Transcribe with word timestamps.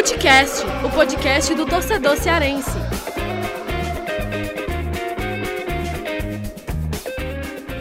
Futecast, 0.00 0.64
o 0.82 0.90
podcast 0.94 1.54
do 1.54 1.66
torcedor 1.66 2.16
cearense. 2.16 2.70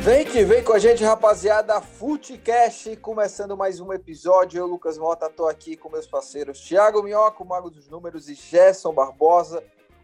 Vem 0.01 0.25
que 0.25 0.43
vem 0.43 0.61
com 0.61 0.73
a 0.73 0.79
gente, 0.79 1.01
rapaziada. 1.01 1.79
Futecast, 1.79 2.93
começando 2.97 3.55
mais 3.55 3.79
um 3.79 3.93
episódio. 3.93 4.59
Eu, 4.59 4.67
Lucas 4.67 4.97
Mota, 4.97 5.27
estou 5.27 5.47
aqui 5.47 5.77
com 5.77 5.89
meus 5.89 6.05
parceiros 6.05 6.59
Thiago 6.59 7.01
Minhoca, 7.01 7.41
o 7.41 7.47
Mago 7.47 7.69
dos 7.69 7.87
Números, 7.87 8.27
e 8.27 8.33
Gerson 8.33 8.91
Barbosa, 8.91 9.63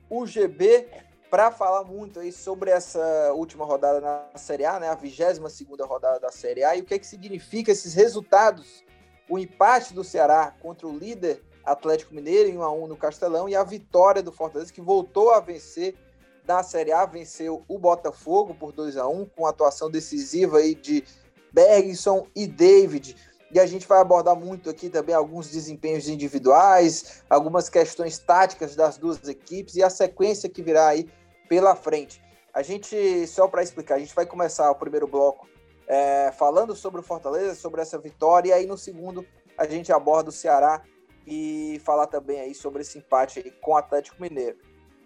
o 0.10 0.26
GB, 0.26 0.88
para 1.30 1.52
falar 1.52 1.84
muito 1.84 2.22
aí 2.22 2.32
sobre 2.32 2.72
essa 2.72 3.34
última 3.34 3.66
rodada 3.66 4.00
na 4.00 4.38
Série 4.38 4.64
A, 4.64 4.80
né? 4.80 4.88
A 4.88 4.96
22 4.96 5.52
segunda 5.52 5.86
rodada 5.86 6.22
da 6.22 6.32
Série 6.32 6.64
A, 6.64 6.78
e 6.78 6.80
o 6.80 6.86
que, 6.86 6.94
é 6.94 7.00
que 7.00 7.06
significa 7.06 7.74
esses 7.74 7.94
resultados. 7.94 8.86
O 9.28 9.38
empate 9.38 9.94
do 9.94 10.02
Ceará 10.02 10.56
contra 10.62 10.88
o 10.88 10.98
líder 10.98 11.44
Atlético 11.66 12.14
Mineiro 12.14 12.50
em 12.50 12.58
1 12.58 12.64
a 12.64 12.72
1 12.72 12.88
no 12.88 12.96
Castelão 12.96 13.50
e 13.50 13.56
a 13.56 13.64
vitória 13.64 14.22
do 14.22 14.32
Fortaleza 14.32 14.72
que 14.72 14.82
voltou 14.82 15.32
a 15.32 15.40
vencer 15.40 15.96
da 16.46 16.62
Série 16.62 16.92
A, 16.92 17.06
venceu 17.06 17.64
o 17.68 17.80
Botafogo 17.80 18.54
por 18.54 18.72
2 18.72 18.98
a 18.98 19.08
1 19.08 19.26
com 19.36 19.48
atuação 19.48 19.90
decisiva 19.90 20.60
aí 20.60 20.76
de 20.76 21.04
Bergson 21.52 22.28
e 22.36 22.46
David. 22.46 23.16
E 23.52 23.60
a 23.60 23.66
gente 23.66 23.88
vai 23.88 24.00
abordar 24.00 24.36
muito 24.36 24.70
aqui 24.70 24.90
também 24.90 25.16
alguns 25.16 25.50
desempenhos 25.50 26.08
individuais, 26.08 27.24
algumas 27.30 27.70
questões 27.70 28.20
táticas 28.20 28.76
das 28.76 28.98
duas 28.98 29.28
equipes 29.28 29.76
e 29.76 29.84
a 29.84 29.90
sequência 29.90 30.50
que 30.50 30.62
virá 30.62 30.88
aí 30.88 31.10
pela 31.48 31.76
frente. 31.76 32.22
A 32.54 32.62
gente, 32.62 33.28
só 33.28 33.48
para 33.48 33.64
explicar, 33.64 33.96
a 33.96 34.00
gente 34.00 34.14
vai 34.14 34.26
começar 34.26 34.70
o 34.70 34.76
primeiro 34.76 35.08
bloco 35.08 35.48
é, 35.88 36.32
falando 36.38 36.76
sobre 36.76 37.00
o 37.00 37.04
Fortaleza, 37.04 37.56
sobre 37.56 37.82
essa 37.82 37.98
vitória, 37.98 38.50
e 38.50 38.54
aí 38.54 38.66
no 38.66 38.78
segundo 38.78 39.26
a 39.58 39.66
gente 39.66 39.92
aborda 39.92 40.30
o 40.30 40.34
Ceará 40.34 40.84
e 41.26 41.82
falar 41.84 42.08
também 42.08 42.40
aí 42.40 42.54
sobre 42.54 42.82
esse 42.82 42.98
empate 42.98 43.42
com 43.62 43.72
o 43.72 43.78
Atlético 43.78 44.22
Mineiro. 44.22 44.58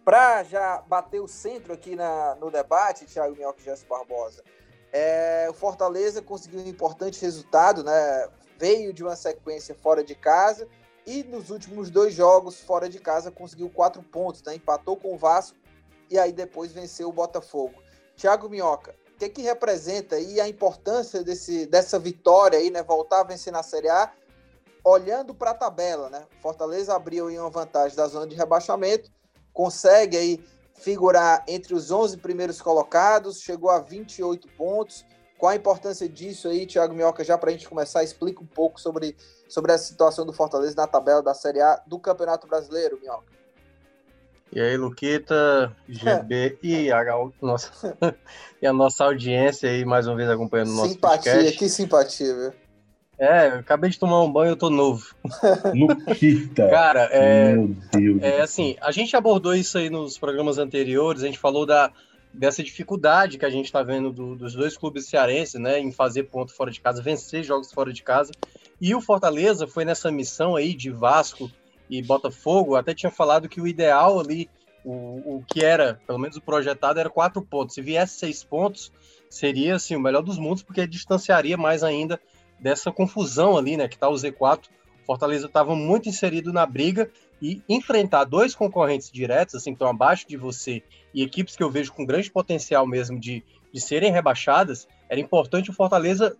Para 0.03 0.43
já 0.43 0.81
bater 0.87 1.19
o 1.21 1.27
centro 1.27 1.73
aqui 1.73 1.95
na, 1.95 2.35
no 2.35 2.49
debate, 2.49 3.05
Thiago 3.05 3.35
Minhoca 3.35 3.61
e 3.61 3.63
Jéssica 3.63 3.95
Barbosa, 3.95 4.43
é, 4.91 5.47
o 5.49 5.53
Fortaleza 5.53 6.21
conseguiu 6.21 6.59
um 6.61 6.67
importante 6.67 7.21
resultado, 7.21 7.83
né? 7.83 8.27
Veio 8.57 8.91
de 8.91 9.03
uma 9.03 9.15
sequência 9.15 9.75
fora 9.75 10.03
de 10.03 10.15
casa 10.15 10.67
e 11.05 11.23
nos 11.23 11.49
últimos 11.49 11.89
dois 11.89 12.13
jogos 12.13 12.59
fora 12.59 12.89
de 12.89 12.99
casa 12.99 13.31
conseguiu 13.31 13.69
quatro 13.69 14.01
pontos, 14.01 14.41
né? 14.43 14.55
Empatou 14.55 14.97
com 14.97 15.13
o 15.13 15.17
Vasco 15.17 15.57
e 16.09 16.17
aí 16.17 16.31
depois 16.31 16.71
venceu 16.71 17.09
o 17.09 17.13
Botafogo. 17.13 17.75
Thiago 18.17 18.49
Minhoca, 18.49 18.95
o 19.13 19.17
que, 19.19 19.29
que 19.29 19.41
representa 19.41 20.15
aí 20.15 20.41
a 20.41 20.47
importância 20.47 21.23
desse, 21.23 21.65
dessa 21.67 21.99
vitória 21.99 22.57
aí, 22.57 22.69
né? 22.71 22.81
Voltar 22.81 23.21
a 23.21 23.23
vencer 23.23 23.53
na 23.53 23.63
Série 23.63 23.89
A 23.89 24.11
olhando 24.89 25.33
para 25.33 25.51
a 25.51 25.55
tabela, 25.55 26.09
né? 26.09 26.25
Fortaleza 26.41 26.95
abriu 26.95 27.27
aí 27.27 27.37
uma 27.37 27.49
vantagem 27.49 27.95
da 27.95 28.07
zona 28.07 28.27
de 28.27 28.35
rebaixamento, 28.35 29.09
consegue 29.53 30.17
aí 30.17 30.43
figurar 30.73 31.43
entre 31.47 31.73
os 31.73 31.91
11 31.91 32.17
primeiros 32.17 32.61
colocados, 32.61 33.41
chegou 33.41 33.69
a 33.69 33.79
28 33.79 34.47
pontos. 34.49 35.05
Qual 35.37 35.51
a 35.51 35.55
importância 35.55 36.07
disso 36.07 36.49
aí, 36.49 36.65
Thiago 36.65 36.93
Minhoca, 36.93 37.23
já 37.23 37.37
para 37.37 37.49
a 37.49 37.53
gente 37.53 37.67
começar, 37.67 38.03
explica 38.03 38.41
um 38.41 38.45
pouco 38.45 38.79
sobre, 38.79 39.15
sobre 39.47 39.71
essa 39.71 39.85
situação 39.85 40.25
do 40.25 40.33
Fortaleza 40.33 40.75
na 40.75 40.87
tabela 40.87 41.21
da 41.21 41.33
Série 41.33 41.61
A 41.61 41.81
do 41.87 41.97
Campeonato 41.97 42.47
Brasileiro, 42.47 42.99
Minhoca. 43.01 43.39
E 44.51 44.59
aí, 44.59 44.75
Luquita, 44.75 45.73
GB 45.87 46.57
e, 46.63 46.91
a 46.91 47.03
nossa, 47.41 47.97
e 48.61 48.65
a 48.65 48.73
nossa 48.73 49.05
audiência 49.05 49.69
aí, 49.69 49.85
mais 49.85 50.07
uma 50.07 50.15
vez 50.15 50.29
acompanhando 50.29 50.71
o 50.71 50.75
nosso 50.75 50.89
simpatia, 50.89 51.33
podcast. 51.33 51.57
que 51.57 51.69
simpatia, 51.69 52.35
viu? 52.35 52.68
É, 53.19 53.47
acabei 53.47 53.89
de 53.89 53.99
tomar 53.99 54.23
um 54.23 54.31
banho, 54.31 54.51
eu 54.51 54.55
tô 54.55 54.69
novo. 54.69 55.13
Luquita. 55.75 56.69
Cara, 56.69 57.09
é, 57.11 57.53
Meu 57.53 57.75
Deus. 57.91 58.23
é 58.23 58.41
assim, 58.41 58.77
a 58.79 58.91
gente 58.91 59.13
abordou 59.13 59.53
isso 59.53 59.77
aí 59.77 59.89
nos 59.89 60.17
programas 60.17 60.57
anteriores, 60.57 61.21
a 61.21 61.25
gente 61.25 61.37
falou 61.37 61.65
da, 61.65 61.91
dessa 62.33 62.63
dificuldade 62.63 63.37
que 63.37 63.45
a 63.45 63.49
gente 63.49 63.71
tá 63.71 63.83
vendo 63.83 64.11
do, 64.11 64.35
dos 64.37 64.53
dois 64.53 64.77
clubes 64.77 65.07
cearenses, 65.07 65.59
né, 65.59 65.79
em 65.79 65.91
fazer 65.91 66.23
ponto 66.23 66.53
fora 66.53 66.71
de 66.71 66.79
casa, 66.79 67.01
vencer 67.01 67.43
jogos 67.43 67.73
fora 67.73 67.91
de 67.91 68.01
casa. 68.01 68.31
E 68.79 68.95
o 68.95 69.01
Fortaleza 69.01 69.67
foi 69.67 69.83
nessa 69.83 70.09
missão 70.09 70.55
aí 70.55 70.73
de 70.73 70.89
Vasco 70.89 71.51
e 71.89 72.01
Botafogo, 72.01 72.77
até 72.77 72.93
tinha 72.93 73.11
falado 73.11 73.49
que 73.49 73.59
o 73.59 73.67
ideal 73.67 74.17
ali, 74.17 74.49
o, 74.85 75.39
o 75.39 75.43
que 75.45 75.61
era, 75.65 75.99
pelo 76.07 76.19
menos 76.19 76.37
o 76.37 76.41
projetado, 76.41 77.01
era 77.01 77.09
quatro 77.09 77.41
pontos. 77.41 77.75
Se 77.75 77.81
viesse 77.81 78.17
seis 78.17 78.45
pontos, 78.45 78.93
seria 79.29 79.75
assim, 79.75 79.97
o 79.97 79.99
melhor 79.99 80.21
dos 80.21 80.37
mundos, 80.37 80.63
porque 80.63 80.87
distanciaria 80.87 81.57
mais 81.57 81.83
ainda 81.83 82.17
dessa 82.59 82.91
confusão 82.91 83.57
ali, 83.57 83.77
né, 83.77 83.87
que 83.87 83.97
tá 83.97 84.09
o 84.09 84.13
Z4. 84.13 84.65
Fortaleza 85.05 85.47
estava 85.47 85.75
muito 85.75 86.07
inserido 86.07 86.53
na 86.53 86.65
briga 86.65 87.09
e 87.41 87.61
enfrentar 87.67 88.25
dois 88.25 88.53
concorrentes 88.53 89.09
diretos, 89.11 89.55
assim, 89.55 89.71
que 89.71 89.75
estão 89.75 89.87
abaixo 89.87 90.27
de 90.27 90.37
você, 90.37 90.83
e 91.13 91.23
equipes 91.23 91.55
que 91.55 91.63
eu 91.63 91.71
vejo 91.71 91.93
com 91.93 92.05
grande 92.05 92.29
potencial 92.29 92.85
mesmo 92.85 93.19
de, 93.19 93.43
de 93.73 93.81
serem 93.81 94.11
rebaixadas, 94.11 94.87
era 95.07 95.19
importante 95.19 95.69
o 95.69 95.73
Fortaleza 95.73 96.37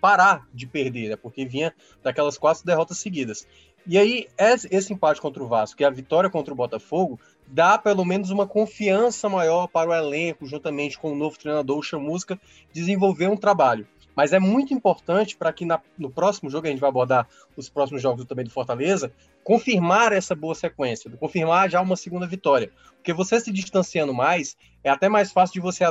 parar 0.00 0.46
de 0.54 0.66
perder, 0.66 1.10
né, 1.10 1.16
porque 1.16 1.44
vinha 1.44 1.74
daquelas 2.02 2.38
quatro 2.38 2.64
derrotas 2.64 2.98
seguidas. 2.98 3.46
E 3.86 3.96
aí, 3.96 4.28
esse 4.70 4.92
empate 4.92 5.20
contra 5.20 5.42
o 5.42 5.48
Vasco 5.48 5.80
e 5.80 5.84
a 5.84 5.90
vitória 5.90 6.28
contra 6.28 6.52
o 6.52 6.56
Botafogo 6.56 7.18
dá 7.46 7.78
pelo 7.78 8.04
menos 8.04 8.30
uma 8.30 8.46
confiança 8.46 9.28
maior 9.30 9.66
para 9.66 9.90
o 9.90 9.94
elenco, 9.94 10.46
juntamente 10.46 10.98
com 10.98 11.12
o 11.12 11.16
novo 11.16 11.38
treinador, 11.38 11.78
o 11.78 11.82
Chamusca, 11.82 12.38
desenvolver 12.72 13.28
um 13.28 13.36
trabalho. 13.36 13.86
Mas 14.18 14.32
é 14.32 14.40
muito 14.40 14.74
importante 14.74 15.36
para 15.36 15.52
que 15.52 15.64
na, 15.64 15.80
no 15.96 16.10
próximo 16.10 16.50
jogo, 16.50 16.66
a 16.66 16.70
gente 16.70 16.80
vai 16.80 16.90
abordar 16.90 17.28
os 17.56 17.68
próximos 17.68 18.02
jogos 18.02 18.24
também 18.24 18.44
do 18.44 18.50
Fortaleza, 18.50 19.12
confirmar 19.44 20.12
essa 20.12 20.34
boa 20.34 20.56
sequência, 20.56 21.08
confirmar 21.20 21.70
já 21.70 21.80
uma 21.80 21.94
segunda 21.94 22.26
vitória. 22.26 22.68
Porque 22.96 23.12
você 23.12 23.38
se 23.38 23.52
distanciando 23.52 24.12
mais, 24.12 24.56
é 24.82 24.90
até 24.90 25.08
mais 25.08 25.30
fácil 25.30 25.52
de 25.52 25.60
você 25.60 25.84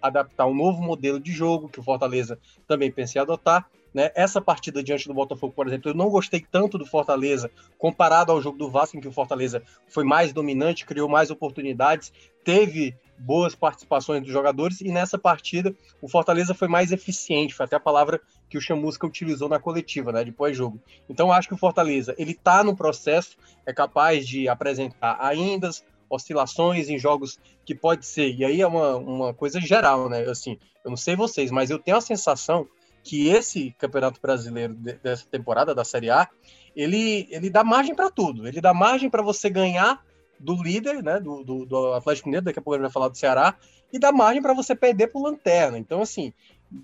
adaptar 0.00 0.46
um 0.46 0.54
novo 0.54 0.80
modelo 0.80 1.18
de 1.18 1.32
jogo, 1.32 1.68
que 1.68 1.80
o 1.80 1.82
Fortaleza 1.82 2.38
também 2.68 2.88
pensa 2.88 3.18
em 3.18 3.20
adotar. 3.20 3.68
Né? 3.92 4.12
Essa 4.14 4.40
partida 4.40 4.80
diante 4.80 5.08
do 5.08 5.14
Botafogo, 5.14 5.52
por 5.52 5.66
exemplo, 5.66 5.90
eu 5.90 5.94
não 5.94 6.08
gostei 6.08 6.40
tanto 6.40 6.78
do 6.78 6.86
Fortaleza 6.86 7.50
comparado 7.78 8.30
ao 8.30 8.40
jogo 8.40 8.56
do 8.56 8.70
Vasco, 8.70 8.96
em 8.96 9.00
que 9.00 9.08
o 9.08 9.12
Fortaleza 9.12 9.60
foi 9.88 10.04
mais 10.04 10.32
dominante, 10.32 10.86
criou 10.86 11.08
mais 11.08 11.32
oportunidades, 11.32 12.12
teve 12.44 12.94
boas 13.22 13.54
participações 13.54 14.22
dos 14.22 14.32
jogadores 14.32 14.80
e 14.80 14.90
nessa 14.90 15.16
partida 15.16 15.74
o 16.00 16.08
Fortaleza 16.08 16.54
foi 16.54 16.66
mais 16.66 16.90
eficiente, 16.90 17.54
foi 17.54 17.64
até 17.64 17.76
a 17.76 17.80
palavra 17.80 18.20
que 18.48 18.58
o 18.58 18.60
Chamusca 18.60 19.06
utilizou 19.06 19.48
na 19.48 19.60
coletiva, 19.60 20.12
né, 20.12 20.24
de 20.24 20.32
pós-jogo. 20.32 20.80
Então 21.08 21.32
acho 21.32 21.48
que 21.48 21.54
o 21.54 21.58
Fortaleza, 21.58 22.14
ele 22.18 22.34
tá 22.34 22.64
no 22.64 22.76
processo, 22.76 23.36
é 23.64 23.72
capaz 23.72 24.26
de 24.26 24.48
apresentar 24.48 25.16
ainda 25.20 25.70
oscilações 26.10 26.88
em 26.88 26.98
jogos 26.98 27.38
que 27.64 27.74
pode 27.74 28.04
ser, 28.04 28.34
e 28.34 28.44
aí 28.44 28.60
é 28.60 28.66
uma, 28.66 28.96
uma 28.96 29.32
coisa 29.32 29.60
geral, 29.60 30.08
né, 30.08 30.24
assim, 30.28 30.58
eu 30.84 30.90
não 30.90 30.96
sei 30.96 31.14
vocês, 31.14 31.50
mas 31.50 31.70
eu 31.70 31.78
tenho 31.78 31.96
a 31.96 32.02
sensação 32.02 32.68
que 33.04 33.28
esse 33.28 33.74
Campeonato 33.78 34.20
Brasileiro 34.20 34.74
dessa 34.74 35.26
temporada 35.26 35.74
da 35.74 35.84
Série 35.84 36.10
A, 36.10 36.28
ele, 36.74 37.26
ele 37.30 37.50
dá 37.50 37.64
margem 37.64 37.94
para 37.94 38.10
tudo, 38.10 38.46
ele 38.46 38.60
dá 38.60 38.74
margem 38.74 39.08
para 39.08 39.22
você 39.22 39.48
ganhar 39.48 40.02
do 40.42 40.60
líder, 40.60 41.02
né, 41.02 41.20
do, 41.20 41.44
do, 41.44 41.64
do, 41.64 41.92
Atlético 41.94 42.28
Mineiro, 42.28 42.44
daqui 42.44 42.58
a 42.58 42.62
pouco 42.62 42.74
a 42.74 42.78
gente 42.78 42.84
vai 42.84 42.92
falar 42.92 43.08
do 43.08 43.16
Ceará, 43.16 43.54
e 43.92 43.98
dá 43.98 44.10
margem 44.10 44.42
para 44.42 44.52
você 44.52 44.74
perder 44.74 45.06
para 45.08 45.20
o 45.20 45.24
Lanterna. 45.24 45.78
Então, 45.78 46.02
assim, 46.02 46.32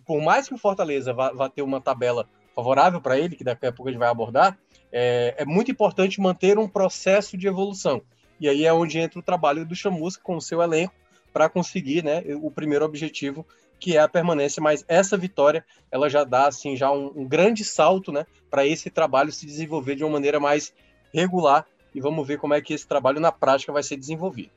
por 0.07 0.23
mais 0.23 0.49
que 0.49 0.55
o 0.55 0.59
Fortaleza 0.59 1.13
vá, 1.13 1.33
vá 1.33 1.49
ter 1.49 1.63
uma 1.63 1.81
tabela 1.81 2.29
favorável 2.55 3.01
para 3.01 3.19
ele, 3.19 3.37
que 3.37 3.45
daqui 3.45 3.67
a 3.67 3.73
pouco 3.73 3.89
a 3.89 3.93
gente 3.93 4.01
vai 4.01 4.09
abordar, 4.09 4.57
é, 4.93 5.35
é, 5.39 5.45
muito 5.45 5.71
importante 5.71 6.21
manter 6.21 6.59
um 6.59 6.69
processo 6.69 7.37
de 7.37 7.47
evolução. 7.47 8.01
E 8.41 8.49
aí 8.49 8.65
é 8.65 8.73
onde 8.73 8.99
entra 8.99 9.19
o 9.19 9.23
trabalho 9.23 9.67
do 9.67 9.75
Chamusca 9.75 10.23
com 10.23 10.37
o 10.37 10.41
seu 10.41 10.63
elenco 10.63 10.95
para 11.33 11.49
conseguir 11.49 12.05
né, 12.05 12.23
o 12.41 12.51
primeiro 12.51 12.85
objetivo, 12.85 13.45
que 13.81 13.97
é 13.97 14.01
a 14.01 14.09
permanência. 14.09 14.63
Mas 14.63 14.85
essa 14.89 15.17
vitória, 15.17 15.65
ela 15.91 16.09
já 16.09 16.25
dá 16.25 16.47
assim 16.47 16.77
já 16.77 16.91
um, 16.91 17.13
um 17.15 17.29
grande 17.29 17.65
salto 17.65 18.13
né, 18.13 18.25
para 18.51 18.67
esse 18.67 18.91
trabalho 18.91 19.33
se 19.33 19.47
desenvolver 19.47 19.97
de 19.97 20.05
uma 20.05 20.13
maneira 20.13 20.39
mais 20.39 20.73
regular 21.13 21.67
e 21.95 22.01
vamos 22.01 22.27
ver 22.27 22.39
como 22.39 22.55
é 22.55 22.61
que 22.61 22.75
esse 22.75 22.87
trabalho 22.87 23.21
na 23.21 23.33
prática 23.33 23.73
vai 23.73 23.83
ser 23.83 23.97
desenvolvido. 23.97 24.51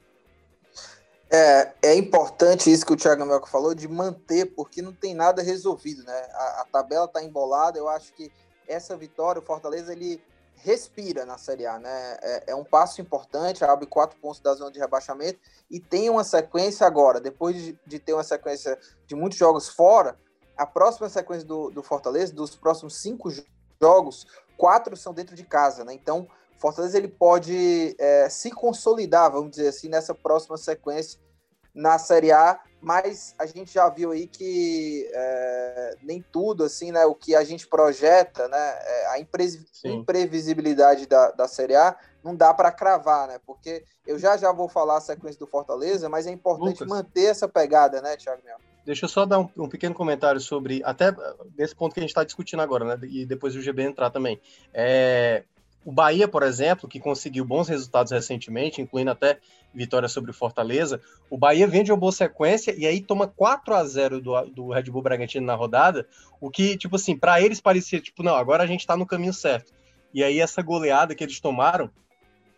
É, 1.30 1.74
é 1.82 1.96
importante 1.96 2.70
isso 2.70 2.86
que 2.86 2.92
o 2.92 2.98
Thiago 2.98 3.26
Melco 3.26 3.48
falou, 3.48 3.74
de 3.74 3.88
manter, 3.88 4.54
porque 4.54 4.82
não 4.82 4.92
tem 4.92 5.14
nada 5.14 5.42
resolvido, 5.42 6.04
né? 6.04 6.28
A, 6.34 6.62
a 6.62 6.66
tabela 6.70 7.06
está 7.06 7.24
embolada, 7.24 7.80
eu 7.80 7.88
acho 7.88 8.14
que 8.14 8.30
essa 8.68 8.98
vitória, 8.98 9.42
o 9.42 9.46
Fortaleza, 9.46 9.94
ele 9.94 10.22
respira 10.56 11.26
na 11.26 11.38
Série 11.38 11.66
A, 11.66 11.80
né? 11.80 12.18
É, 12.22 12.44
é, 12.48 12.56
um 12.56 12.66
passo 12.66 13.00
importante, 13.00 13.64
abre 13.64 13.86
quatro 13.86 14.20
pontos 14.20 14.42
da 14.42 14.54
zona 14.54 14.72
de 14.72 14.80
rebaixamento 14.80 15.40
e 15.70 15.80
tem 15.80 16.10
uma 16.10 16.26
sequência 16.26 16.86
agora, 16.86 17.22
depois 17.22 17.56
de, 17.56 17.80
de 17.88 17.98
ter 17.98 18.14
uma 18.14 18.24
sequência 18.24 18.78
de 19.08 19.16
muitos 19.16 19.38
jogos 19.38 19.70
fora, 19.70 20.18
a 20.58 20.66
próxima 20.66 21.08
sequência 21.08 21.48
do, 21.48 21.72
do 21.72 21.82
Fortaleza, 21.82 22.34
dos 22.34 22.58
próximos 22.58 23.02
cinco 23.02 23.30
jogos, 23.82 24.28
quatro 24.58 24.96
são 24.98 25.14
dentro 25.14 25.36
de 25.36 25.44
casa, 25.44 25.86
né? 25.86 25.94
Então, 25.94 26.28
Fortaleza 26.62 26.98
ele 26.98 27.08
pode 27.08 27.96
é, 28.00 28.30
se 28.30 28.52
consolidar, 28.52 29.32
vamos 29.32 29.52
dizer 29.52 29.70
assim, 29.70 29.90
nessa 29.90 30.14
próxima 30.14 30.56
sequência 30.58 31.20
na 31.74 31.98
Série 31.98 32.32
A 32.32 32.60
mas 32.82 33.36
a 33.38 33.46
gente 33.46 33.72
já 33.72 33.88
viu 33.90 34.12
aí 34.12 34.26
que 34.28 35.08
é, 35.14 35.96
nem 36.02 36.22
tudo, 36.32 36.64
assim, 36.64 36.92
né, 36.92 37.06
o 37.06 37.14
que 37.14 37.36
a 37.36 37.44
gente 37.44 37.68
projeta, 37.68 38.48
né, 38.48 38.58
é, 38.58 39.08
a 39.08 39.20
imprevisibilidade 39.86 41.06
da, 41.06 41.30
da 41.32 41.48
Série 41.48 41.76
A 41.76 41.96
não 42.24 42.36
dá 42.36 42.54
para 42.54 42.72
cravar, 42.72 43.28
né, 43.28 43.40
porque 43.46 43.86
eu 44.06 44.18
já 44.18 44.36
já 44.36 44.52
vou 44.52 44.68
falar 44.68 44.98
a 44.98 45.02
sequência 45.02 45.40
do 45.40 45.46
Fortaleza, 45.46 46.10
mas 46.10 46.26
é 46.26 46.32
importante 46.32 46.82
Lucas. 46.82 46.88
manter 46.88 47.26
essa 47.26 47.48
pegada, 47.48 48.02
né, 48.02 48.18
Thiago 48.18 48.42
Mel? 48.44 48.58
Deixa 48.84 49.06
eu 49.06 49.10
só 49.10 49.28
dar 49.28 49.38
um, 49.38 49.48
um, 49.56 49.70
pequeno 49.70 49.94
comentário 49.94 50.42
sobre, 50.42 50.82
até 50.84 51.16
desse 51.56 51.76
ponto 51.76 51.94
que 51.94 52.00
a 52.00 52.04
gente 52.04 52.10
está 52.10 52.24
discutindo 52.24 52.64
agora, 52.64 52.84
né, 52.84 53.08
e 53.08 53.28
depois 53.28 53.56
o 53.56 53.62
GB 53.62 53.84
entrar 53.84 54.10
também. 54.10 54.42
É, 54.74 55.44
o 55.84 55.92
Bahia, 55.92 56.28
por 56.28 56.44
exemplo, 56.44 56.88
que 56.88 57.00
conseguiu 57.00 57.44
bons 57.44 57.68
resultados 57.68 58.12
recentemente, 58.12 58.82
incluindo 58.82 59.12
até 59.12 59.40
vitória 59.74 60.08
sobre 60.08 60.32
o 60.32 60.34
Fortaleza, 60.34 61.02
o 61.30 61.38
Bahia 61.38 61.66
vem 61.66 61.84
de 61.84 61.92
uma 61.92 61.98
boa 61.98 62.12
sequência 62.12 62.74
e 62.78 62.86
aí 62.86 63.02
toma 63.02 63.28
4 63.28 63.74
a 63.74 63.84
0 63.84 64.22
do, 64.22 64.42
do 64.48 64.70
Red 64.70 64.84
Bull 64.84 65.02
Bragantino 65.02 65.46
na 65.46 65.56
rodada, 65.56 66.08
o 66.40 66.52
que, 66.52 66.78
tipo 66.78 66.98
assim, 66.98 67.18
para 67.18 67.42
eles 67.42 67.60
parecia, 67.60 68.00
tipo, 68.00 68.22
não, 68.22 68.36
agora 68.36 68.64
a 68.64 68.68
gente 68.68 68.86
tá 68.86 68.96
no 68.96 69.06
caminho 69.06 69.34
certo. 69.34 69.74
E 70.14 70.24
aí 70.24 70.40
essa 70.40 70.62
goleada 70.62 71.16
que 71.16 71.24
eles 71.24 71.40
tomaram, 71.40 71.90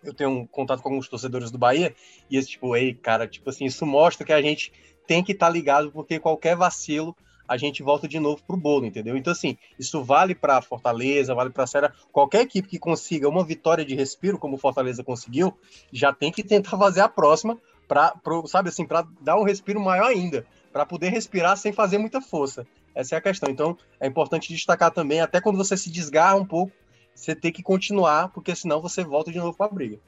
eu 0.03 0.13
tenho 0.13 0.29
um 0.29 0.45
contato 0.45 0.81
com 0.81 0.89
alguns 0.89 1.07
torcedores 1.07 1.49
do 1.49 1.57
Bahia, 1.57 1.95
e 2.29 2.35
esse 2.35 2.49
tipo, 2.49 2.75
ei, 2.75 2.93
cara, 2.93 3.25
tipo 3.27 3.49
assim, 3.49 3.65
isso 3.65 3.85
mostra 3.85 4.25
que 4.25 4.33
a 4.33 4.41
gente 4.41 4.73
tem 5.07 5.23
que 5.23 5.31
estar 5.31 5.47
tá 5.47 5.51
ligado, 5.51 5.91
porque 5.91 6.19
qualquer 6.19 6.57
vacilo 6.57 7.15
a 7.47 7.57
gente 7.57 7.83
volta 7.83 8.07
de 8.07 8.19
novo 8.19 8.41
pro 8.45 8.57
bolo, 8.57 8.85
entendeu? 8.85 9.17
Então, 9.17 9.31
assim, 9.31 9.57
isso 9.77 10.03
vale 10.03 10.33
para 10.33 10.61
Fortaleza, 10.61 11.35
vale 11.35 11.49
para 11.49 11.67
Serra. 11.67 11.93
Qualquer 12.11 12.41
equipe 12.41 12.67
que 12.67 12.79
consiga 12.79 13.27
uma 13.27 13.43
vitória 13.43 13.83
de 13.83 13.95
respiro, 13.95 14.37
como 14.37 14.57
Fortaleza 14.57 15.03
conseguiu, 15.03 15.53
já 15.91 16.13
tem 16.13 16.31
que 16.31 16.43
tentar 16.43 16.77
fazer 16.77 17.01
a 17.01 17.09
próxima 17.09 17.57
para, 17.87 18.13
sabe 18.47 18.69
assim, 18.69 18.85
para 18.85 19.05
dar 19.21 19.37
um 19.37 19.43
respiro 19.43 19.79
maior 19.79 20.07
ainda, 20.07 20.45
para 20.71 20.85
poder 20.85 21.09
respirar 21.09 21.57
sem 21.57 21.73
fazer 21.73 21.97
muita 21.97 22.21
força. 22.21 22.65
Essa 22.95 23.15
é 23.15 23.17
a 23.17 23.21
questão. 23.21 23.49
Então, 23.49 23.77
é 23.99 24.07
importante 24.07 24.53
destacar 24.53 24.91
também, 24.91 25.21
até 25.21 25.41
quando 25.41 25.57
você 25.57 25.75
se 25.75 25.89
desgarra 25.89 26.35
um 26.35 26.45
pouco, 26.45 26.71
você 27.13 27.35
tem 27.35 27.51
que 27.51 27.61
continuar, 27.61 28.29
porque 28.29 28.55
senão 28.55 28.81
você 28.81 29.03
volta 29.03 29.31
de 29.31 29.37
novo 29.37 29.55
para 29.55 29.67
a 29.67 29.69
briga. 29.69 29.99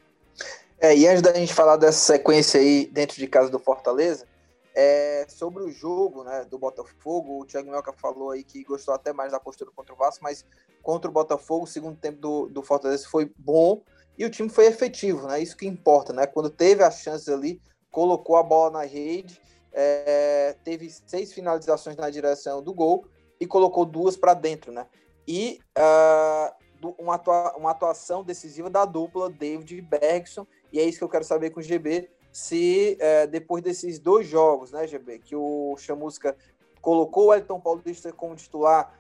É, 0.80 0.96
e 0.96 1.08
antes 1.08 1.22
da 1.22 1.34
gente 1.34 1.54
falar 1.54 1.78
dessa 1.78 2.14
sequência 2.14 2.60
aí 2.60 2.86
dentro 2.92 3.18
de 3.18 3.28
casa 3.28 3.50
do 3.50 3.60
Fortaleza, 3.60 4.26
é, 4.76 5.26
sobre 5.30 5.64
o 5.64 5.72
jogo 5.72 6.24
né, 6.26 6.44
do 6.44 6.60
Botafogo, 6.60 7.40
o 7.40 7.46
Thiago 7.46 7.72
Melca 7.72 7.94
falou 7.94 8.32
aí 8.32 8.44
que 8.44 8.64
gostou 8.66 8.94
até 8.94 9.14
mais 9.14 9.32
da 9.32 9.40
postura 9.40 9.72
contra 9.74 9.94
o 9.94 9.98
Vasco, 9.98 10.24
mas 10.24 10.46
contra 10.84 11.10
o 11.10 11.14
Botafogo, 11.14 11.64
o 11.64 11.68
segundo 11.68 11.98
tempo 11.98 12.20
do, 12.20 12.48
do 12.48 12.62
Fortaleza 12.62 13.08
foi 13.10 13.32
bom 13.38 13.82
e 14.18 14.26
o 14.26 14.30
time 14.30 14.50
foi 14.50 14.66
efetivo, 14.66 15.28
né? 15.28 15.42
Isso 15.42 15.56
que 15.56 15.66
importa, 15.66 16.12
né? 16.12 16.28
Quando 16.28 16.50
teve 16.50 16.84
as 16.84 17.00
chances 17.02 17.30
ali, 17.30 17.62
colocou 17.90 18.36
a 18.36 18.44
bola 18.44 18.72
na 18.72 18.86
rede, 18.86 19.40
é, 19.72 20.56
teve 20.64 20.90
seis 20.90 21.32
finalizações 21.32 21.96
na 21.96 22.10
direção 22.10 22.62
do 22.62 22.74
gol 22.74 23.06
e 23.40 23.48
colocou 23.48 23.86
duas 23.86 24.18
para 24.18 24.34
dentro, 24.34 24.72
né? 24.72 24.86
E 25.28 25.60
uh, 25.78 26.94
uma, 26.98 27.16
atua 27.16 27.56
uma 27.58 27.72
atuação 27.72 28.24
decisiva 28.24 28.70
da 28.70 28.86
dupla 28.86 29.30
David 29.30 29.82
Bergson, 29.82 30.46
e 30.72 30.80
é 30.80 30.84
isso 30.84 30.98
que 30.98 31.04
eu 31.04 31.10
quero 31.10 31.24
saber 31.24 31.50
com 31.50 31.60
o 31.62 31.64
GB 31.64 32.10
se 32.36 32.98
é, 33.00 33.26
depois 33.26 33.64
desses 33.64 33.98
dois 33.98 34.28
jogos, 34.28 34.70
né, 34.70 34.86
GB, 34.86 35.20
que 35.20 35.34
o 35.38 35.74
Chamusca 35.78 36.36
colocou 36.82 37.28
o 37.28 37.34
Elton 37.34 37.62
Paulista 37.62 38.12
como 38.12 38.36
titular 38.36 38.94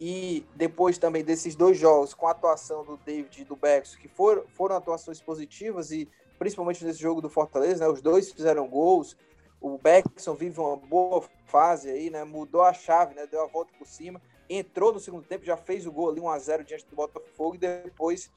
e 0.00 0.44
depois 0.56 0.98
também 0.98 1.22
desses 1.22 1.54
dois 1.54 1.78
jogos 1.78 2.14
com 2.14 2.26
a 2.26 2.32
atuação 2.32 2.84
do 2.84 2.96
David 2.96 3.42
e 3.42 3.44
do 3.44 3.54
Bex, 3.54 3.94
que 3.94 4.08
foram, 4.08 4.42
foram 4.48 4.74
atuações 4.74 5.20
positivas 5.20 5.92
e 5.92 6.08
principalmente 6.36 6.84
nesse 6.84 6.98
jogo 6.98 7.20
do 7.20 7.30
Fortaleza, 7.30 7.84
né, 7.84 7.88
os 7.88 8.02
dois 8.02 8.32
fizeram 8.32 8.66
gols, 8.66 9.16
o 9.60 9.78
Beckson 9.78 10.34
vive 10.34 10.58
uma 10.58 10.76
boa 10.76 11.22
fase 11.46 11.88
aí, 11.90 12.10
né, 12.10 12.24
mudou 12.24 12.62
a 12.62 12.72
chave, 12.72 13.14
né, 13.14 13.24
deu 13.24 13.44
a 13.44 13.46
volta 13.46 13.72
por 13.78 13.86
cima, 13.86 14.20
entrou 14.48 14.92
no 14.92 14.98
segundo 14.98 15.24
tempo, 15.24 15.44
já 15.44 15.56
fez 15.56 15.86
o 15.86 15.92
gol 15.92 16.10
ali 16.10 16.18
1 16.18 16.28
a 16.28 16.38
0 16.40 16.64
diante 16.64 16.86
do 16.86 16.96
Botafogo 16.96 17.54
e 17.54 17.58
depois 17.58 18.28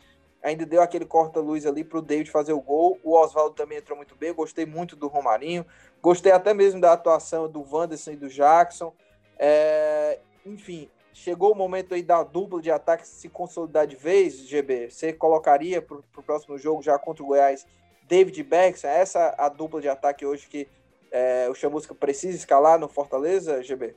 ainda 0.44 0.66
deu 0.66 0.82
aquele 0.82 1.06
corta-luz 1.06 1.66
ali 1.66 1.84
para 1.84 1.98
o 1.98 2.02
David 2.02 2.30
fazer 2.30 2.52
o 2.54 2.62
gol. 2.62 3.00
O 3.04 3.16
Oswaldo 3.16 3.56
também 3.56 3.78
entrou 3.78 3.96
muito 3.96 4.16
bem. 4.16 4.34
gostei 4.34 4.66
muito 4.66 4.96
do 4.96 5.08
Romarinho. 5.08 5.66
Gostei 6.02 6.34
até 6.34 6.54
mesmo 6.54 6.82
da 6.82 6.92
atuação 6.92 7.50
do 7.50 7.64
Wanderson 7.64 8.12
e 8.12 8.16
do 8.18 8.28
Jackson. 8.28 8.94
É... 9.40 10.20
Enfim, 10.46 10.90
chegou 11.14 11.54
o 11.54 11.56
momento 11.56 11.94
aí 11.94 12.04
da 12.04 12.22
dupla 12.22 12.62
de 12.62 12.70
ataque 12.70 13.08
se 13.08 13.30
consolidar 13.30 13.88
de 13.88 13.96
vez, 13.96 14.46
GB. 14.46 14.90
Você 14.90 15.14
colocaria 15.14 15.82
para 15.82 15.98
o 15.98 16.24
próximo 16.24 16.58
jogo 16.58 16.82
já 16.82 17.00
contra 17.00 17.24
o 17.24 17.28
Goiás 17.28 17.66
David 18.08 18.40
e 18.40 18.44
Beckson? 18.44 18.88
É 18.88 19.00
essa 19.00 19.34
a 19.38 19.48
dupla 19.48 19.80
de 19.80 19.88
ataque 19.88 20.26
hoje 20.26 20.48
que 20.50 20.68
é, 21.10 21.48
o 21.50 21.56
Chamusca 21.56 21.96
precisa 21.96 22.36
escalar 22.36 22.78
no 22.78 22.90
Fortaleza, 22.90 23.64
GB? 23.64 23.96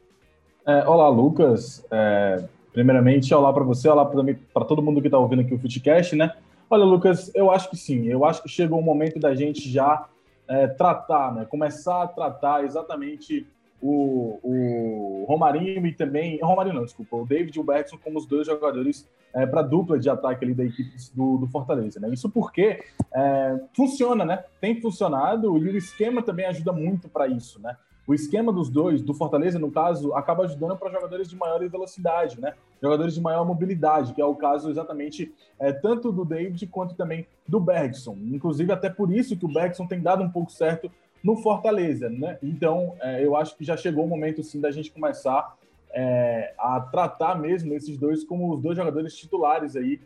É, 0.66 0.87
olá, 0.87 1.08
Lucas. 1.08 1.84
É, 1.90 2.44
Primeiramente, 2.76 3.32
olá 3.32 3.50
para 3.55 3.64
você, 3.64 3.88
olá 3.88 4.05
para 4.05 4.64
todo 4.67 4.82
mundo 4.82 5.00
que 5.00 5.06
está 5.06 5.17
ouvindo 5.17 5.40
aqui 5.40 5.55
o 5.55 5.58
Footcast, 5.58 6.14
né? 6.14 6.37
Olha, 6.69 6.84
Lucas, 6.84 7.34
eu 7.34 7.50
acho 7.50 7.70
que 7.70 7.76
sim. 7.76 8.06
Eu 8.06 8.23
acho 8.23 8.43
que 8.43 8.50
chegou 8.50 8.78
o 8.78 8.82
momento 8.82 9.19
da 9.19 9.34
gente 9.34 9.67
já 9.67 10.06
é, 10.46 10.67
tratar, 10.67 11.34
né? 11.34 11.46
Começar 11.46 12.02
a 12.02 12.06
tratar 12.06 12.64
exatamente 12.64 13.46
o, 13.81 14.38
o 14.43 15.25
Romarinho 15.26 15.87
e 15.87 15.94
também. 15.94 16.38
Romarinho 16.43 16.75
não, 16.75 16.84
desculpa, 16.84 17.17
o 17.17 17.25
David 17.25 17.56
e 17.56 17.61
o 17.62 17.64
Bergson 17.64 17.96
como 17.96 18.19
os 18.19 18.26
dois 18.26 18.46
jogadores 18.46 19.08
é, 19.32 19.46
para 19.46 19.62
dupla 19.62 19.99
de 19.99 20.11
ataque 20.11 20.44
ali 20.44 20.52
da 20.52 20.64
equipe 20.64 20.90
do, 21.14 21.38
do 21.38 21.46
Fortaleza, 21.46 21.99
né? 21.99 22.11
Isso 22.12 22.29
porque 22.29 22.84
é, 23.11 23.58
funciona, 23.75 24.22
né? 24.22 24.44
Tem 24.61 24.79
funcionado 24.82 25.56
e 25.56 25.67
o 25.67 25.76
esquema 25.79 26.22
também 26.22 26.44
ajuda 26.44 26.72
muito 26.75 27.08
para 27.08 27.26
isso, 27.26 27.58
né? 27.58 27.75
O 28.06 28.14
esquema 28.14 28.53
dos 28.53 28.70
dois, 28.70 29.03
do 29.03 29.12
Fortaleza, 29.12 29.58
no 29.58 29.70
caso, 29.70 30.14
acaba 30.14 30.44
ajudando 30.44 30.76
para 30.76 30.93
jogadores 30.93 31.29
de 31.29 31.35
maior 31.35 31.67
velocidade, 31.69 32.41
né? 32.41 32.55
Jogadores 32.81 33.14
de 33.14 33.20
maior 33.20 33.44
mobilidade, 33.44 34.14
que 34.14 34.20
é 34.20 34.25
o 34.25 34.35
caso 34.37 34.70
exatamente 34.70 35.35
é, 35.58 35.73
tanto 35.73 36.12
do 36.12 36.25
David 36.25 36.64
quanto 36.69 36.94
também 36.94 37.26
do 37.49 37.58
Bergson. 37.58 38.17
Inclusive, 38.26 38.70
até 38.73 38.88
por 38.88 39.12
isso 39.12 39.37
que 39.37 39.44
o 39.44 39.53
Bergson 39.53 39.87
tem 39.87 40.00
dado 40.00 40.23
um 40.23 40.31
pouco 40.31 40.53
certo 40.53 40.91
no 41.23 41.37
Fortaleza, 41.37 42.08
né? 42.08 42.38
Então, 42.41 42.94
é, 43.00 43.25
eu 43.25 43.35
acho 43.35 43.56
que 43.56 43.64
já 43.64 43.76
chegou 43.76 44.05
o 44.05 44.08
momento, 44.08 44.41
sim, 44.44 44.61
da 44.61 44.70
gente 44.70 44.93
começar 44.93 45.56
é, 45.91 46.55
a 46.56 46.81
tratar 46.81 47.35
mesmo 47.35 47.75
esses 47.75 47.99
dois 47.99 48.23
como 48.23 48.55
os 48.55 48.62
dois 48.62 48.76
jogadores 48.76 49.17
titulares 49.17 49.75
aí 49.75 50.00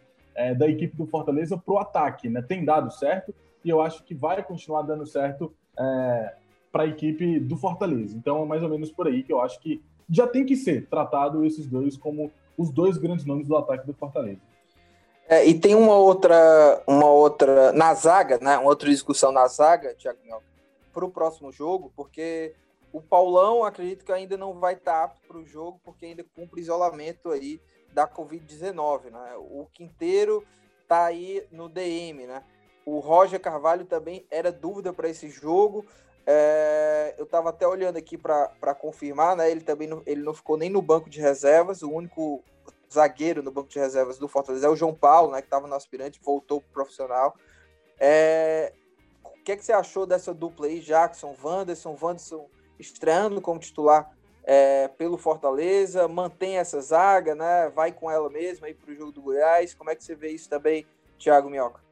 da 0.57 0.67
equipe 0.67 0.97
do 0.97 1.05
Fortaleza 1.05 1.59
para 1.59 1.75
o 1.75 1.79
ataque, 1.79 2.31
né? 2.31 2.41
Tem 2.41 2.65
dado 2.65 2.91
certo 2.91 3.35
e 3.63 3.69
eu 3.69 3.83
acho 3.83 4.03
que 4.05 4.15
vai 4.15 4.43
continuar 4.43 4.81
dando 4.83 5.05
certo 5.05 5.53
para 6.71 6.85
a 6.85 6.87
equipe 6.87 7.41
do 7.41 7.57
Fortaleza. 7.57 8.17
Então 8.17 8.43
é 8.43 8.47
mais 8.47 8.63
ou 8.63 8.69
menos 8.69 8.91
por 8.91 9.07
aí 9.07 9.23
que 9.23 9.33
eu 9.33 9.41
acho 9.41 9.61
que 9.61 9.83
já 10.09 10.27
tem 10.27 10.45
que 10.45 10.57
ser 10.57 10.87
tratado 10.89 11.45
esses 11.45 11.67
dois 11.67 11.97
como 11.97 12.31
os 12.57 12.71
dois 12.71 12.97
grandes 12.97 13.25
nomes 13.25 13.47
do 13.47 13.57
ataque 13.57 13.87
do 13.87 13.95
Fortaleza. 13.95 14.41
É, 15.29 15.47
e 15.47 15.59
tem 15.59 15.77
uma 15.77 15.95
outra, 15.95 16.83
uma 16.87 17.07
outra 17.07 17.73
na 17.73 17.95
zaga, 17.95 18.39
né? 18.41 18.59
Uma 18.59 18.69
outra 18.69 18.91
discussão 18.91 19.31
na 19.31 19.47
zaga, 19.47 19.95
Thiago 19.95 20.19
para 20.93 21.05
o 21.05 21.11
próximo 21.11 21.53
jogo, 21.53 21.93
porque 21.95 22.55
o 22.93 23.01
Paulão 23.01 23.65
acredito 23.65 24.05
que 24.05 24.13
ainda 24.13 24.37
não 24.37 24.59
vai 24.59 24.75
estar 24.75 25.05
apto 25.05 25.21
para 25.27 25.39
o 25.39 25.47
jogo, 25.47 25.81
porque 25.85 26.07
ainda 26.07 26.25
cumpre 26.35 26.61
isolamento 26.61 27.31
aí 27.31 27.61
da 27.93 28.09
Covid-19, 28.09 29.11
né? 29.11 29.37
O 29.37 29.67
Quinteiro 29.73 30.45
tá 30.89 31.05
aí 31.05 31.47
no 31.51 31.69
DM, 31.69 32.27
né? 32.27 32.43
O 32.85 32.99
Roger 32.99 33.41
Carvalho 33.41 33.85
também 33.85 34.27
era 34.31 34.51
dúvida 34.51 34.93
para 34.93 35.09
esse 35.09 35.29
jogo. 35.29 35.85
É, 36.33 37.13
eu 37.19 37.25
estava 37.25 37.51
até 37.51 37.67
olhando 37.67 37.97
aqui 37.97 38.17
para 38.17 38.73
confirmar, 38.73 39.35
né? 39.35 39.51
Ele 39.51 39.63
também 39.63 39.89
não, 39.89 40.01
ele 40.07 40.23
não 40.23 40.33
ficou 40.33 40.57
nem 40.57 40.71
no 40.71 40.81
banco 40.81 41.11
de 41.11 41.21
reservas. 41.21 41.83
O 41.83 41.91
único 41.91 42.41
zagueiro 42.93 43.43
no 43.43 43.51
banco 43.51 43.69
de 43.69 43.81
reservas 43.81 44.17
do 44.17 44.29
Fortaleza 44.29 44.69
é 44.69 44.71
o 44.71 44.77
João 44.77 44.95
Paulo, 44.95 45.33
né? 45.33 45.41
Que 45.41 45.49
estava 45.49 45.67
no 45.67 45.75
aspirante, 45.75 46.21
voltou 46.23 46.61
pro 46.61 46.71
profissional. 46.85 47.35
É, 47.99 48.73
o 49.25 49.43
que, 49.43 49.51
é 49.51 49.57
que 49.57 49.65
você 49.65 49.73
achou 49.73 50.07
dessa 50.07 50.33
dupla 50.33 50.67
aí, 50.67 50.79
Jackson, 50.79 51.35
Wanderson, 51.43 51.99
Wanderson 52.01 52.49
estreando 52.79 53.41
como 53.41 53.59
titular 53.59 54.17
é, 54.45 54.87
pelo 54.87 55.19
Fortaleza, 55.19 56.07
mantém 56.07 56.59
essa 56.59 56.81
zaga, 56.81 57.35
né? 57.35 57.71
Vai 57.71 57.91
com 57.91 58.09
ela 58.09 58.31
mesma 58.31 58.69
aí 58.69 58.75
para 58.75 58.93
o 58.93 58.95
jogo 58.95 59.11
do 59.11 59.21
Goiás. 59.21 59.75
Como 59.75 59.91
é 59.91 59.97
que 59.97 60.05
você 60.05 60.15
vê 60.15 60.29
isso 60.31 60.49
também, 60.49 60.87
Thiago 61.19 61.51
Minhoca? 61.51 61.90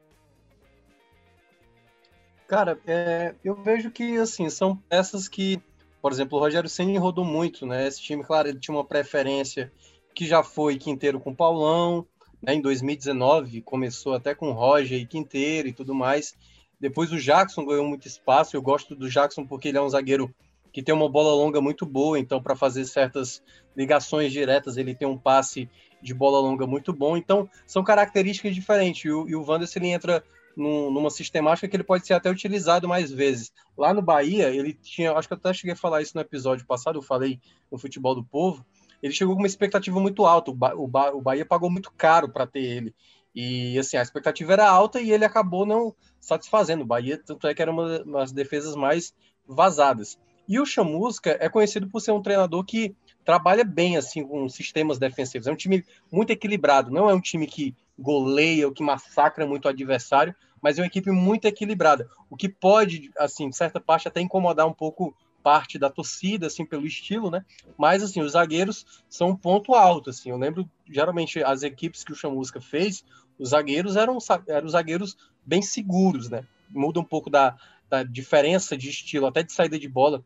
Cara, 2.49 2.79
é, 2.87 3.35
eu 3.43 3.53
vejo 3.53 3.91
que, 3.91 4.17
assim, 4.17 4.49
são 4.49 4.75
peças 4.75 5.27
que, 5.27 5.61
por 6.01 6.11
exemplo, 6.11 6.35
o 6.35 6.41
Rogério 6.41 6.67
Senna 6.67 6.99
rodou 6.99 7.23
muito, 7.23 7.63
né? 7.63 7.87
Esse 7.87 8.01
time, 8.01 8.23
claro, 8.23 8.47
ele 8.47 8.59
tinha 8.59 8.75
uma 8.75 8.83
preferência 8.83 9.71
que 10.15 10.25
já 10.25 10.41
foi 10.41 10.75
Quinteiro 10.75 11.19
com 11.19 11.33
Paulão, 11.33 12.07
né? 12.41 12.55
Em 12.55 12.61
2019 12.61 13.61
começou 13.61 14.15
até 14.15 14.33
com 14.33 14.51
Roger 14.51 14.99
e 14.99 15.05
Quinteiro 15.05 15.67
e 15.67 15.73
tudo 15.73 15.93
mais. 15.93 16.35
Depois 16.79 17.11
o 17.11 17.19
Jackson 17.19 17.63
ganhou 17.63 17.85
muito 17.85 18.07
espaço. 18.07 18.57
Eu 18.57 18.63
gosto 18.63 18.95
do 18.95 19.07
Jackson 19.07 19.45
porque 19.45 19.67
ele 19.67 19.77
é 19.77 19.81
um 19.81 19.89
zagueiro 19.89 20.33
que 20.73 20.81
tem 20.81 20.95
uma 20.95 21.07
bola 21.07 21.31
longa 21.35 21.61
muito 21.61 21.85
boa, 21.85 22.17
então 22.17 22.41
para 22.41 22.55
fazer 22.55 22.85
certas 22.85 23.43
ligações 23.77 24.31
diretas 24.31 24.75
ele 24.75 24.95
tem 24.95 25.07
um 25.07 25.17
passe 25.17 25.69
de 26.01 26.15
bola 26.15 26.39
longa 26.39 26.65
muito 26.65 26.91
bom. 26.93 27.15
Então 27.15 27.47
são 27.67 27.83
características 27.83 28.55
diferentes. 28.55 29.05
E 29.05 29.11
o, 29.11 29.29
e 29.29 29.35
o 29.35 29.45
ele 29.75 29.87
entra 29.89 30.23
num, 30.55 30.91
numa 30.91 31.09
sistemática 31.09 31.67
que 31.67 31.75
ele 31.75 31.83
pode 31.83 32.05
ser 32.05 32.13
até 32.13 32.29
utilizado 32.29 32.87
mais 32.87 33.11
vezes. 33.11 33.51
Lá 33.77 33.93
no 33.93 34.01
Bahia, 34.01 34.49
ele 34.49 34.73
tinha, 34.73 35.13
acho 35.13 35.27
que 35.27 35.33
eu 35.33 35.37
até 35.37 35.53
cheguei 35.53 35.73
a 35.73 35.77
falar 35.77 36.01
isso 36.01 36.15
no 36.15 36.21
episódio 36.21 36.65
passado, 36.65 36.97
eu 36.97 37.01
falei 37.01 37.39
no 37.71 37.77
Futebol 37.77 38.15
do 38.15 38.23
Povo, 38.23 38.65
ele 39.01 39.13
chegou 39.13 39.35
com 39.35 39.41
uma 39.41 39.47
expectativa 39.47 39.99
muito 39.99 40.25
alta, 40.25 40.51
o, 40.51 40.53
ba 40.53 40.73
o, 40.75 40.87
ba 40.87 41.11
o 41.11 41.21
Bahia 41.21 41.45
pagou 41.45 41.69
muito 41.69 41.91
caro 41.91 42.29
para 42.29 42.45
ter 42.45 42.63
ele. 42.63 42.95
E 43.33 43.77
assim, 43.79 43.95
a 43.95 44.01
expectativa 44.01 44.53
era 44.53 44.69
alta 44.69 44.99
e 44.99 45.11
ele 45.11 45.23
acabou 45.23 45.65
não 45.65 45.95
satisfazendo. 46.19 46.81
O 46.81 46.85
Bahia, 46.85 47.17
tanto 47.17 47.47
é 47.47 47.53
que 47.53 47.61
era 47.61 47.71
uma 47.71 47.99
das 47.99 48.31
defesas 48.31 48.75
mais 48.75 49.13
vazadas. 49.47 50.17
E 50.47 50.59
o 50.59 50.65
Chamusca 50.65 51.37
é 51.39 51.47
conhecido 51.47 51.87
por 51.87 52.01
ser 52.01 52.11
um 52.11 52.21
treinador 52.21 52.63
que 52.65 52.95
trabalha 53.23 53.63
bem 53.63 53.97
assim 53.97 54.25
com 54.25 54.49
sistemas 54.49 54.97
defensivos. 54.97 55.47
É 55.47 55.51
um 55.51 55.55
time 55.55 55.85
muito 56.11 56.31
equilibrado, 56.31 56.89
não 56.89 57.09
é 57.09 57.13
um 57.13 57.21
time 57.21 57.45
que 57.45 57.75
goleia 57.99 58.67
ou 58.67 58.73
que 58.73 58.83
massacra 58.83 59.45
muito 59.45 59.65
o 59.65 59.69
adversário, 59.69 60.35
mas 60.61 60.77
é 60.77 60.81
uma 60.81 60.87
equipe 60.87 61.11
muito 61.11 61.45
equilibrada, 61.45 62.09
o 62.29 62.35
que 62.35 62.49
pode, 62.49 63.11
assim, 63.17 63.51
certa 63.51 63.79
parte 63.79 64.07
até 64.07 64.21
incomodar 64.21 64.67
um 64.67 64.73
pouco 64.73 65.15
parte 65.41 65.79
da 65.79 65.89
torcida, 65.89 66.47
assim, 66.47 66.65
pelo 66.65 66.85
estilo, 66.85 67.31
né? 67.31 67.45
Mas, 67.77 68.03
assim, 68.03 68.21
os 68.21 68.33
zagueiros 68.33 68.85
são 69.09 69.29
um 69.29 69.35
ponto 69.35 69.73
alto, 69.73 70.09
assim. 70.09 70.29
Eu 70.29 70.37
lembro, 70.37 70.69
geralmente, 70.89 71.41
as 71.41 71.63
equipes 71.63 72.03
que 72.03 72.11
o 72.11 72.15
Chamusca 72.15 72.59
fez, 72.59 73.05
os 73.37 73.49
zagueiros 73.49 73.95
eram, 73.95 74.17
eram 74.47 74.67
zagueiros 74.67 75.17
bem 75.45 75.61
seguros, 75.61 76.29
né? 76.29 76.43
Muda 76.69 76.99
um 76.99 77.05
pouco 77.05 77.29
da, 77.29 77.55
da 77.89 78.03
diferença 78.03 78.77
de 78.77 78.89
estilo, 78.89 79.25
até 79.25 79.41
de 79.41 79.53
saída 79.53 79.79
de 79.79 79.87
bola. 79.87 80.23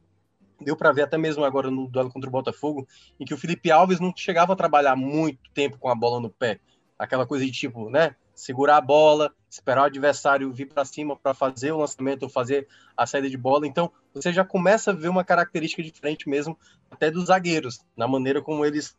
Deu 0.60 0.76
para 0.76 0.92
ver 0.92 1.04
até 1.04 1.18
mesmo 1.18 1.44
agora 1.44 1.70
no 1.70 1.88
duelo 1.88 2.12
contra 2.12 2.30
o 2.30 2.32
Botafogo, 2.32 2.88
em 3.20 3.26
que 3.26 3.34
o 3.34 3.38
Felipe 3.38 3.72
Alves 3.72 4.00
não 4.00 4.14
chegava 4.16 4.54
a 4.54 4.56
trabalhar 4.56 4.96
muito 4.96 5.40
tempo 5.54 5.78
com 5.78 5.90
a 5.90 5.96
bola 5.96 6.20
no 6.20 6.30
pé. 6.30 6.60
Aquela 7.04 7.26
coisa 7.26 7.46
de 7.46 7.52
tipo, 7.52 7.90
né? 7.90 8.16
Segurar 8.34 8.78
a 8.78 8.82
bola, 8.82 9.32
esperar 9.50 9.82
o 9.82 9.86
adversário 9.86 10.52
vir 10.52 10.68
para 10.68 10.86
cima 10.86 11.16
para 11.16 11.34
fazer 11.34 11.72
o 11.72 11.78
lançamento 11.78 12.24
ou 12.24 12.30
fazer 12.30 12.68
a 12.96 13.06
saída 13.06 13.30
de 13.30 13.38
bola. 13.38 13.68
Então, 13.68 13.92
você 14.14 14.32
já 14.32 14.46
começa 14.46 14.92
a 14.92 14.94
ver 14.94 15.10
uma 15.10 15.24
característica 15.24 15.84
diferente 15.84 16.30
mesmo, 16.30 16.58
até 16.90 17.12
dos 17.12 17.26
zagueiros, 17.26 17.82
na 17.96 18.08
maneira 18.08 18.42
como 18.42 18.66
eles 18.66 18.96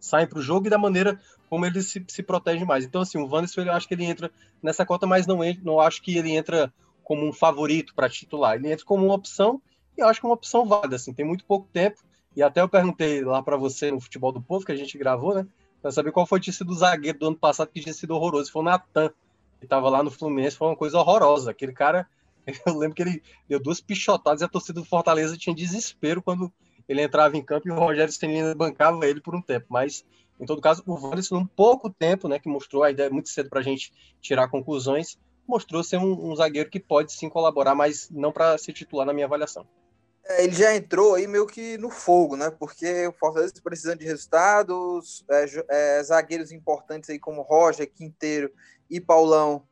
saem 0.00 0.26
para 0.26 0.38
o 0.38 0.42
jogo 0.42 0.66
e 0.66 0.70
da 0.70 0.78
maneira 0.78 1.20
como 1.48 1.66
eles 1.66 1.86
se, 1.86 2.04
se 2.08 2.22
protegem 2.22 2.64
mais. 2.64 2.84
Então, 2.84 3.02
assim, 3.02 3.18
o 3.18 3.26
Wanderson, 3.26 3.62
eu 3.62 3.72
acho 3.72 3.86
que 3.86 3.94
ele 3.94 4.04
entra 4.04 4.30
nessa 4.62 4.84
cota, 4.84 5.06
mas 5.06 5.26
não, 5.26 5.40
não 5.62 5.80
acho 5.80 6.02
que 6.02 6.16
ele 6.16 6.32
entra 6.32 6.72
como 7.02 7.26
um 7.28 7.32
favorito 7.32 7.94
para 7.94 8.08
titular. 8.08 8.56
Ele 8.56 8.72
entra 8.72 8.84
como 8.84 9.04
uma 9.04 9.14
opção 9.14 9.60
e 9.96 10.00
eu 10.00 10.08
acho 10.08 10.20
que 10.20 10.26
é 10.26 10.28
uma 10.28 10.34
opção 10.34 10.64
válida. 10.66 10.96
Assim, 10.96 11.12
tem 11.12 11.24
muito 11.24 11.44
pouco 11.44 11.68
tempo. 11.72 12.02
E 12.34 12.42
até 12.42 12.60
eu 12.60 12.68
perguntei 12.68 13.22
lá 13.22 13.42
para 13.42 13.56
você 13.56 13.90
no 13.90 14.00
Futebol 14.00 14.32
do 14.32 14.42
Povo, 14.42 14.64
que 14.64 14.72
a 14.72 14.76
gente 14.76 14.98
gravou, 14.98 15.34
né? 15.34 15.46
Para 15.84 15.92
saber 15.92 16.12
qual 16.12 16.24
foi 16.24 16.40
o 16.40 16.42
sido 16.50 16.70
o 16.70 16.74
zagueiro 16.74 17.18
do 17.18 17.26
ano 17.26 17.36
passado 17.36 17.68
que 17.68 17.78
tinha 17.78 17.92
sido 17.92 18.14
horroroso. 18.14 18.50
Foi 18.50 18.62
o 18.62 18.64
Natan, 18.64 19.10
que 19.58 19.66
estava 19.66 19.90
lá 19.90 20.02
no 20.02 20.10
Fluminense. 20.10 20.56
Foi 20.56 20.68
uma 20.68 20.76
coisa 20.76 20.98
horrorosa. 20.98 21.50
Aquele 21.50 21.74
cara, 21.74 22.08
eu 22.64 22.78
lembro 22.78 22.94
que 22.94 23.02
ele 23.02 23.22
deu 23.46 23.60
duas 23.60 23.82
pichotadas 23.82 24.40
e 24.40 24.44
a 24.46 24.48
torcida 24.48 24.80
do 24.80 24.86
Fortaleza 24.86 25.36
tinha 25.36 25.54
desespero 25.54 26.22
quando 26.22 26.50
ele 26.88 27.02
entrava 27.02 27.36
em 27.36 27.42
campo 27.42 27.68
e 27.68 27.70
o 27.70 27.74
Rogério 27.74 28.10
Senna 28.10 28.54
bancava 28.54 29.06
ele 29.06 29.20
por 29.20 29.34
um 29.34 29.42
tempo. 29.42 29.66
Mas, 29.68 30.06
em 30.40 30.46
todo 30.46 30.58
caso, 30.58 30.82
o 30.86 30.94
Wanderson, 30.94 31.36
um 31.36 31.46
pouco 31.46 31.90
tempo, 31.90 32.28
né, 32.28 32.38
que 32.38 32.48
mostrou 32.48 32.82
a 32.82 32.90
ideia 32.90 33.10
muito 33.10 33.28
cedo 33.28 33.50
para 33.50 33.60
a 33.60 33.62
gente 33.62 33.92
tirar 34.22 34.48
conclusões, 34.48 35.18
mostrou 35.46 35.84
ser 35.84 35.98
um, 35.98 36.30
um, 36.30 36.34
zagueiro 36.34 36.70
que 36.70 36.80
pode 36.80 37.12
sim 37.12 37.28
colaborar, 37.28 37.74
mas 37.74 38.08
não 38.08 38.32
para 38.32 38.56
ser 38.56 38.72
titular 38.72 39.06
na 39.06 39.12
minha 39.12 39.26
avaliação. 39.26 39.66
É, 40.26 40.44
ele 40.44 40.54
já 40.54 40.74
entrou 40.74 41.14
aí 41.14 41.26
meio 41.26 41.46
que 41.46 41.76
no 41.76 41.90
fogo, 41.90 42.36
né? 42.36 42.50
Porque 42.50 43.06
o 43.06 43.12
Fortaleza 43.12 43.52
precisando 43.62 43.98
de 43.98 44.06
resultados, 44.06 45.24
é, 45.28 45.98
é, 45.98 46.02
zagueiros 46.02 46.50
importantes 46.50 47.10
aí 47.10 47.18
como 47.18 47.42
Roger, 47.42 47.90
Quinteiro 47.90 48.50
e 48.88 49.00
Paulão 49.00 49.66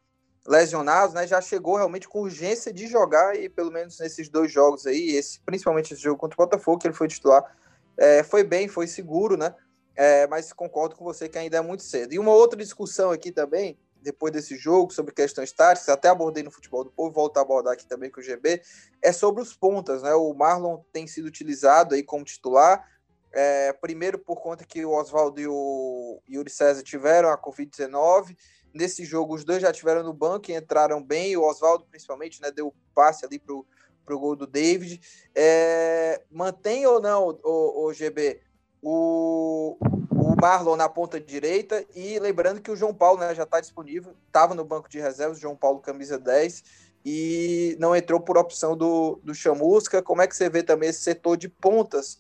lesionados, 0.46 1.14
né? 1.14 1.26
Já 1.26 1.40
chegou 1.40 1.76
realmente 1.76 2.08
com 2.08 2.20
urgência 2.20 2.72
de 2.72 2.86
jogar 2.86 3.36
e 3.36 3.48
pelo 3.48 3.70
menos 3.70 3.98
nesses 3.98 4.28
dois 4.28 4.52
jogos 4.52 4.86
aí, 4.86 5.16
esse, 5.16 5.40
principalmente 5.40 5.94
esse 5.94 6.02
jogo 6.02 6.18
contra 6.18 6.34
o 6.34 6.44
Botafogo, 6.44 6.78
que 6.78 6.86
ele 6.86 6.94
foi 6.94 7.08
titular, 7.08 7.56
é, 7.96 8.22
foi 8.22 8.44
bem, 8.44 8.68
foi 8.68 8.86
seguro, 8.86 9.36
né? 9.36 9.54
É, 9.94 10.26
mas 10.26 10.52
concordo 10.52 10.96
com 10.96 11.04
você 11.04 11.28
que 11.28 11.38
ainda 11.38 11.58
é 11.58 11.60
muito 11.60 11.82
cedo. 11.82 12.12
E 12.12 12.18
uma 12.18 12.32
outra 12.32 12.58
discussão 12.58 13.10
aqui 13.10 13.30
também 13.30 13.78
depois 14.02 14.32
desse 14.32 14.56
jogo, 14.56 14.92
sobre 14.92 15.14
questões 15.14 15.52
táticas, 15.52 15.88
até 15.88 16.08
abordei 16.08 16.42
no 16.42 16.50
Futebol 16.50 16.84
do 16.84 16.90
Povo, 16.90 17.12
volto 17.12 17.38
a 17.38 17.40
abordar 17.40 17.74
aqui 17.74 17.86
também 17.86 18.10
com 18.10 18.20
o 18.20 18.22
GB, 18.22 18.60
é 19.00 19.12
sobre 19.12 19.42
os 19.42 19.54
pontas, 19.54 20.02
né? 20.02 20.14
O 20.14 20.32
Marlon 20.34 20.78
tem 20.92 21.06
sido 21.06 21.26
utilizado 21.26 21.94
aí 21.94 22.02
como 22.02 22.24
titular, 22.24 22.86
é, 23.32 23.72
primeiro 23.72 24.18
por 24.18 24.40
conta 24.40 24.64
que 24.64 24.84
o 24.84 24.90
Oswaldo 24.90 25.40
e 25.40 25.46
o 25.46 26.20
Yuri 26.28 26.50
César 26.50 26.82
tiveram 26.82 27.30
a 27.30 27.38
Covid-19, 27.38 28.36
nesse 28.74 29.04
jogo 29.04 29.34
os 29.34 29.44
dois 29.44 29.62
já 29.62 29.72
tiveram 29.72 30.02
no 30.02 30.12
banco 30.12 30.50
e 30.50 30.54
entraram 30.54 31.02
bem, 31.02 31.36
o 31.36 31.42
Oswaldo 31.42 31.86
principalmente, 31.86 32.40
né, 32.42 32.50
deu 32.50 32.74
passe 32.94 33.24
ali 33.24 33.38
pro, 33.38 33.66
pro 34.04 34.18
gol 34.18 34.36
do 34.36 34.46
David. 34.46 35.00
É, 35.34 36.22
mantém 36.30 36.86
ou 36.86 37.00
não, 37.00 37.38
o, 37.42 37.86
o 37.86 37.92
GB, 37.92 38.40
o, 38.82 39.76
o 39.80 40.34
Marlon 40.40 40.76
na 40.76 40.88
ponta 40.88 41.20
direita 41.20 41.84
e 41.94 42.18
lembrando 42.18 42.60
que 42.60 42.70
o 42.70 42.76
João 42.76 42.92
Paulo 42.92 43.20
né, 43.20 43.34
já 43.34 43.44
está 43.44 43.60
disponível, 43.60 44.12
estava 44.26 44.54
no 44.54 44.64
banco 44.64 44.88
de 44.88 44.98
reservas, 44.98 45.38
João 45.38 45.54
Paulo 45.54 45.78
camisa 45.78 46.18
10 46.18 46.64
e 47.04 47.76
não 47.78 47.94
entrou 47.94 48.20
por 48.20 48.36
opção 48.36 48.76
do, 48.76 49.20
do 49.22 49.34
Chamusca. 49.34 50.02
Como 50.02 50.20
é 50.20 50.26
que 50.26 50.36
você 50.36 50.50
vê 50.50 50.62
também 50.62 50.88
esse 50.88 51.00
setor 51.00 51.36
de 51.36 51.48
pontas 51.48 52.18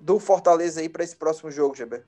do 0.00 0.18
Fortaleza 0.18 0.80
aí 0.80 0.88
para 0.88 1.02
esse 1.02 1.16
próximo 1.16 1.50
jogo, 1.50 1.74
GB? 1.74 2.02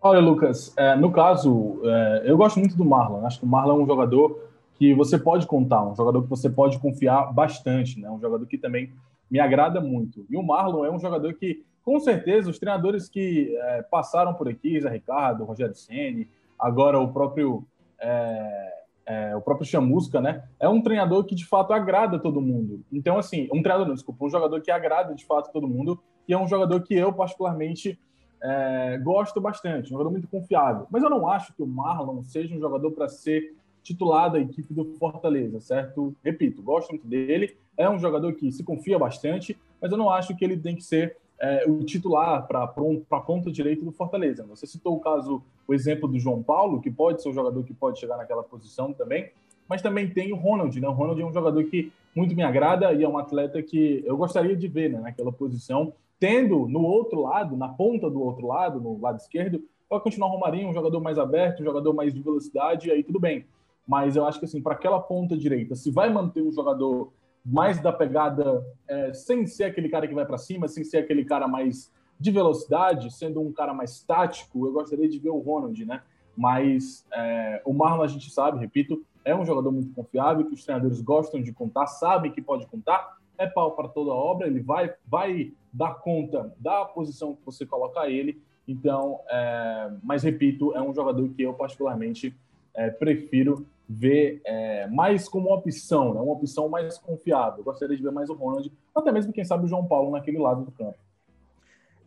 Olha, 0.00 0.20
Lucas, 0.20 0.72
é, 0.76 0.94
no 0.94 1.10
caso, 1.10 1.80
é, 1.84 2.22
eu 2.26 2.36
gosto 2.36 2.58
muito 2.58 2.76
do 2.76 2.84
Marlon. 2.84 3.24
Acho 3.26 3.40
que 3.40 3.44
o 3.44 3.48
Marlon 3.48 3.80
é 3.80 3.82
um 3.82 3.86
jogador 3.86 4.40
que 4.74 4.94
você 4.94 5.18
pode 5.18 5.46
contar, 5.46 5.82
um 5.84 5.96
jogador 5.96 6.22
que 6.22 6.28
você 6.28 6.50
pode 6.50 6.78
confiar 6.78 7.32
bastante, 7.32 7.98
né? 7.98 8.10
Um 8.10 8.20
jogador 8.20 8.46
que 8.46 8.58
também 8.58 8.92
me 9.28 9.40
agrada 9.40 9.80
muito. 9.80 10.24
E 10.28 10.36
o 10.36 10.42
Marlon 10.42 10.84
é 10.84 10.90
um 10.90 10.98
jogador 10.98 11.32
que 11.34 11.64
com 11.86 12.00
certeza, 12.00 12.50
os 12.50 12.58
treinadores 12.58 13.08
que 13.08 13.56
é, 13.56 13.82
passaram 13.82 14.34
por 14.34 14.48
aqui, 14.48 14.80
Zé 14.80 14.90
Ricardo, 14.90 15.44
Rogério 15.44 15.76
Ceni, 15.76 16.28
agora 16.58 16.98
o 16.98 17.12
próprio 17.12 17.64
é, 18.00 18.72
é, 19.06 19.36
o 19.36 19.40
próprio 19.40 19.64
Chamusca, 19.64 20.20
né? 20.20 20.42
É 20.58 20.68
um 20.68 20.82
treinador 20.82 21.22
que 21.24 21.36
de 21.36 21.46
fato 21.46 21.72
agrada 21.72 22.18
todo 22.18 22.40
mundo. 22.40 22.82
Então, 22.92 23.16
assim, 23.16 23.48
um 23.52 23.62
treinador, 23.62 23.86
não, 23.86 23.94
desculpa, 23.94 24.24
um 24.24 24.28
jogador 24.28 24.60
que 24.60 24.68
agrada 24.68 25.14
de 25.14 25.24
fato 25.24 25.52
todo 25.52 25.68
mundo 25.68 26.02
e 26.26 26.34
é 26.34 26.38
um 26.38 26.48
jogador 26.48 26.82
que 26.82 26.92
eu 26.92 27.12
particularmente 27.12 27.96
é, 28.42 28.98
gosto 28.98 29.40
bastante, 29.40 29.86
um 29.86 29.90
jogador 29.90 30.10
muito 30.10 30.26
confiável. 30.26 30.88
Mas 30.90 31.04
eu 31.04 31.08
não 31.08 31.28
acho 31.28 31.54
que 31.54 31.62
o 31.62 31.66
Marlon 31.68 32.20
seja 32.24 32.52
um 32.52 32.58
jogador 32.58 32.90
para 32.90 33.08
ser 33.08 33.54
titular 33.84 34.28
da 34.28 34.40
equipe 34.40 34.74
do 34.74 34.86
Fortaleza, 34.98 35.60
certo? 35.60 36.12
Repito, 36.24 36.60
gosto 36.60 36.90
muito 36.90 37.06
dele, 37.06 37.56
é 37.78 37.88
um 37.88 38.00
jogador 38.00 38.32
que 38.32 38.50
se 38.50 38.64
confia 38.64 38.98
bastante, 38.98 39.56
mas 39.80 39.92
eu 39.92 39.96
não 39.96 40.10
acho 40.10 40.36
que 40.36 40.44
ele 40.44 40.56
tem 40.56 40.74
que 40.74 40.82
ser 40.82 41.16
é, 41.40 41.64
o 41.68 41.84
titular 41.84 42.46
para 42.46 42.62
a 42.62 43.20
ponta 43.20 43.50
direita 43.50 43.84
do 43.84 43.92
Fortaleza. 43.92 44.44
Você 44.46 44.66
citou 44.66 44.96
o 44.96 45.00
caso, 45.00 45.42
o 45.66 45.74
exemplo 45.74 46.08
do 46.08 46.18
João 46.18 46.42
Paulo, 46.42 46.80
que 46.80 46.90
pode 46.90 47.22
ser 47.22 47.28
um 47.28 47.34
jogador 47.34 47.62
que 47.64 47.74
pode 47.74 47.98
chegar 47.98 48.16
naquela 48.16 48.42
posição 48.42 48.92
também, 48.92 49.30
mas 49.68 49.82
também 49.82 50.08
tem 50.08 50.32
o 50.32 50.36
Ronald, 50.36 50.80
né? 50.80 50.88
O 50.88 50.92
Ronald 50.92 51.20
é 51.20 51.24
um 51.24 51.32
jogador 51.32 51.62
que 51.64 51.92
muito 52.14 52.34
me 52.34 52.42
agrada 52.42 52.92
e 52.92 53.02
é 53.02 53.08
um 53.08 53.18
atleta 53.18 53.62
que 53.62 54.02
eu 54.06 54.16
gostaria 54.16 54.56
de 54.56 54.68
ver 54.68 54.90
né, 54.90 55.00
naquela 55.00 55.32
posição, 55.32 55.92
tendo 56.18 56.66
no 56.66 56.82
outro 56.82 57.22
lado, 57.22 57.56
na 57.56 57.68
ponta 57.68 58.08
do 58.08 58.22
outro 58.22 58.46
lado, 58.46 58.80
no 58.80 58.98
lado 58.98 59.18
esquerdo, 59.18 59.62
vai 59.88 60.00
continuar 60.00 60.28
o 60.28 60.30
Romarinho, 60.30 60.68
um 60.68 60.74
jogador 60.74 61.00
mais 61.00 61.18
aberto, 61.18 61.60
um 61.60 61.64
jogador 61.64 61.92
mais 61.92 62.14
de 62.14 62.20
velocidade, 62.20 62.90
aí 62.90 63.02
tudo 63.02 63.20
bem. 63.20 63.44
Mas 63.86 64.16
eu 64.16 64.24
acho 64.24 64.38
que 64.38 64.46
assim, 64.46 64.62
para 64.62 64.72
aquela 64.72 64.98
ponta 64.98 65.36
direita, 65.36 65.74
se 65.76 65.90
vai 65.90 66.10
manter 66.10 66.42
um 66.42 66.50
jogador 66.50 67.12
mais 67.46 67.80
da 67.80 67.92
pegada, 67.92 68.66
é, 68.88 69.14
sem 69.14 69.46
ser 69.46 69.64
aquele 69.64 69.88
cara 69.88 70.08
que 70.08 70.14
vai 70.14 70.26
para 70.26 70.36
cima, 70.36 70.66
sem 70.66 70.82
ser 70.82 70.98
aquele 70.98 71.24
cara 71.24 71.46
mais 71.46 71.92
de 72.18 72.30
velocidade, 72.32 73.14
sendo 73.14 73.40
um 73.40 73.52
cara 73.52 73.72
mais 73.72 74.02
tático, 74.02 74.66
eu 74.66 74.72
gostaria 74.72 75.08
de 75.08 75.18
ver 75.18 75.30
o 75.30 75.38
Ronald, 75.38 75.84
né? 75.84 76.02
Mas 76.36 77.06
é, 77.14 77.62
o 77.64 77.72
Marlon, 77.72 78.02
a 78.02 78.08
gente 78.08 78.30
sabe, 78.30 78.58
repito, 78.58 79.04
é 79.24 79.34
um 79.34 79.46
jogador 79.46 79.70
muito 79.70 79.94
confiável, 79.94 80.44
que 80.44 80.54
os 80.54 80.64
treinadores 80.64 81.00
gostam 81.00 81.40
de 81.40 81.52
contar, 81.52 81.86
sabem 81.86 82.32
que 82.32 82.42
pode 82.42 82.66
contar, 82.66 83.16
é 83.38 83.46
pau 83.46 83.72
para 83.72 83.88
toda 83.88 84.10
a 84.10 84.14
obra, 84.14 84.46
ele 84.48 84.60
vai, 84.60 84.92
vai 85.06 85.52
dar 85.72 85.94
conta 85.94 86.52
da 86.58 86.84
posição 86.84 87.34
que 87.34 87.44
você 87.44 87.64
colocar 87.64 88.08
ele. 88.08 88.42
Então, 88.66 89.20
é, 89.28 89.92
mas 90.02 90.22
repito, 90.22 90.74
é 90.74 90.82
um 90.82 90.92
jogador 90.92 91.28
que 91.28 91.42
eu 91.42 91.54
particularmente 91.54 92.34
é, 92.74 92.90
prefiro 92.90 93.66
ver 93.88 94.40
é, 94.44 94.86
mais 94.88 95.28
como 95.28 95.52
opção, 95.52 96.12
né? 96.12 96.20
uma 96.20 96.32
opção 96.32 96.68
mais 96.68 96.98
confiável. 96.98 97.62
gostaria 97.62 97.96
de 97.96 98.02
ver 98.02 98.10
mais 98.10 98.28
o 98.28 98.34
Ronald, 98.34 98.72
até 98.94 99.12
mesmo, 99.12 99.32
quem 99.32 99.44
sabe, 99.44 99.64
o 99.64 99.68
João 99.68 99.86
Paulo 99.86 100.10
naquele 100.10 100.38
lado 100.38 100.64
do 100.64 100.72
campo. 100.72 100.98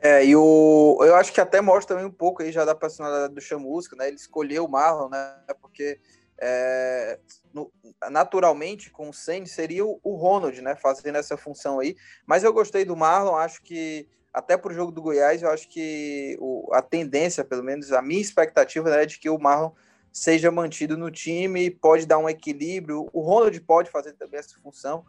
É, 0.02 0.26
e 0.26 0.36
o, 0.36 0.98
eu 1.02 1.16
acho 1.16 1.34
que 1.34 1.42
até 1.42 1.60
mostra 1.60 1.96
também 1.96 2.10
um 2.10 2.14
pouco 2.14 2.42
aí 2.42 2.52
já 2.52 2.64
da 2.64 2.74
personalidade 2.74 3.34
do 3.34 3.42
Chamusca, 3.42 3.98
né? 3.98 4.08
Ele 4.08 4.16
escolheu 4.16 4.64
o 4.64 4.70
Marlon, 4.70 5.10
né? 5.10 5.36
Porque 5.62 6.00
é, 6.38 7.20
no, 7.54 7.70
naturalmente 8.10 8.90
com 8.90 9.10
o 9.10 9.14
Senna 9.14 9.46
seria 9.46 9.86
o, 9.86 10.00
o, 10.02 10.16
Ronald, 10.16 10.62
né? 10.62 10.74
Fazendo 10.76 11.18
essa 11.18 11.36
função 11.36 11.80
aí. 11.80 11.98
Mas 12.26 12.46
eu 12.46 12.54
gostei 12.54 12.86
do 12.86 12.96
Marlon, 12.96 13.36
acho 13.36 13.62
que 13.62 14.08
até 14.34 14.56
para 14.56 14.72
o 14.72 14.74
jogo 14.74 14.92
do 14.92 15.02
Goiás, 15.02 15.42
eu 15.42 15.50
acho 15.50 15.68
que 15.68 16.38
o, 16.40 16.70
a 16.72 16.82
tendência, 16.82 17.44
pelo 17.44 17.64
menos 17.64 17.92
a 17.92 18.02
minha 18.02 18.22
expectativa, 18.22 18.90
né, 18.90 19.04
é 19.04 19.06
de 19.06 19.20
que 19.20 19.30
o 19.30 19.38
Marlon 19.38 19.72
seja 20.12 20.52
mantido 20.52 20.98
no 20.98 21.12
time, 21.12 21.70
pode 21.70 22.06
dar 22.06 22.18
um 22.18 22.30
equilíbrio. 22.30 23.10
O 23.14 23.22
Ronald 23.22 23.60
pode 23.62 23.90
fazer 23.90 24.14
também 24.14 24.40
essa 24.40 24.60
função, 24.62 25.06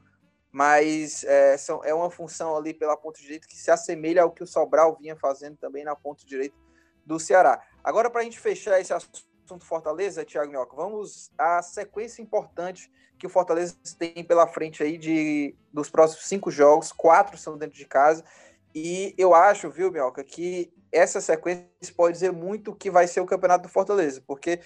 mas 0.53 1.25
é, 1.25 1.57
são, 1.57 1.85
é 1.85 1.95
uma 1.95 2.11
função 2.11 2.57
ali 2.57 2.75
pela 2.75 2.97
ponta 2.97 3.21
direita 3.21 3.47
que 3.47 3.57
se 3.57 3.71
assemelha 3.71 4.23
ao 4.23 4.31
que 4.31 4.43
o 4.43 4.47
Sobral 4.47 4.97
vinha 5.01 5.17
fazendo 5.17 5.57
também 5.57 5.85
na 5.85 5.97
ponta 5.97 6.25
direita 6.27 6.57
do 7.05 7.19
Ceará. 7.19 7.63
Agora, 7.83 8.11
para 8.11 8.21
a 8.21 8.25
gente 8.25 8.39
fechar 8.39 8.81
esse 8.81 8.93
assunto 8.93 9.31
Fortaleza, 9.65 10.25
Thiago 10.25 10.51
Minhoca, 10.51 10.77
vamos 10.77 11.33
à 11.37 11.61
sequência 11.61 12.23
importante 12.23 12.91
que 13.19 13.27
o 13.27 13.31
Fortaleza 13.31 13.77
tem 13.99 14.25
pela 14.25 14.47
frente 14.47 14.83
aí 14.83 14.97
de, 14.97 15.57
dos 15.73 15.91
próximos 15.91 16.27
cinco 16.27 16.51
jogos, 16.51 16.93
quatro 16.93 17.37
são 17.37 17.59
dentro 17.59 17.77
de 17.77 17.85
casa, 17.85 18.25
e 18.75 19.15
eu 19.19 19.35
acho, 19.35 19.69
viu, 19.69 19.91
Minhoca, 19.91 20.23
que 20.23 20.73
essa 20.93 21.21
sequência 21.21 21.69
pode 21.97 22.15
dizer 22.15 22.33
muito 22.33 22.71
o 22.71 22.75
que 22.75 22.91
vai 22.91 23.07
ser 23.07 23.21
o 23.21 23.27
campeonato 23.27 23.65
do 23.65 23.73
Fortaleza, 23.73 24.23
porque 24.27 24.61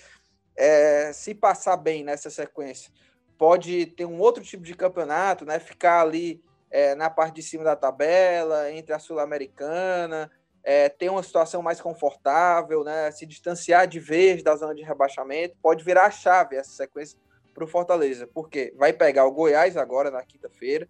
é, 0.57 1.13
se 1.13 1.35
passar 1.35 1.77
bem 1.77 2.05
nessa 2.05 2.31
sequência, 2.31 2.93
pode 3.37 3.87
ter 3.87 4.05
um 4.05 4.21
outro 4.21 4.43
tipo 4.43 4.63
de 4.63 4.75
campeonato, 4.75 5.45
né? 5.45 5.59
Ficar 5.59 6.01
ali 6.01 6.43
é, 6.71 6.95
na 6.95 7.11
parte 7.11 7.37
de 7.37 7.43
cima 7.43 7.65
da 7.65 7.77
tabela, 7.77 8.71
entre 8.73 8.93
a 8.93 8.99
Sul-Americana, 8.99 10.31
é, 10.63 10.89
ter 10.89 11.11
uma 11.11 11.23
situação 11.23 11.63
mais 11.63 11.81
confortável, 11.81 12.83
né? 12.83 13.11
Se 13.11 13.27
distanciar 13.27 13.87
de 13.87 14.01
vez 14.01 14.43
da 14.43 14.57
zona 14.57 14.75
de 14.75 14.83
rebaixamento, 14.83 15.57
pode 15.63 15.85
virar 15.85 16.07
a 16.07 16.11
chave 16.11 16.57
essa 16.57 16.71
sequência 16.71 17.19
para 17.53 17.65
o 17.65 17.69
Fortaleza, 17.69 18.27
porque 18.27 18.75
vai 18.77 18.93
pegar 18.93 19.27
o 19.27 19.33
Goiás 19.33 19.77
agora 19.77 20.11
na 20.11 20.25
quinta-feira, 20.25 20.89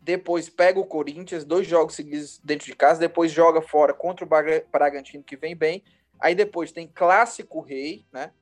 depois 0.00 0.48
pega 0.48 0.80
o 0.80 0.86
Corinthians, 0.86 1.44
dois 1.44 1.66
jogos 1.66 1.94
seguidos 1.94 2.40
dentro 2.42 2.66
de 2.66 2.74
casa, 2.74 3.00
depois 3.00 3.30
joga 3.30 3.60
fora 3.60 3.92
contra 3.92 4.24
o 4.24 4.28
Bragantino 4.72 5.22
que 5.22 5.36
vem 5.36 5.54
bem, 5.54 5.84
aí 6.18 6.34
depois 6.34 6.72
tem 6.72 6.88
Clássico 6.88 7.60
Rei, 7.60 8.06
né? 8.10 8.32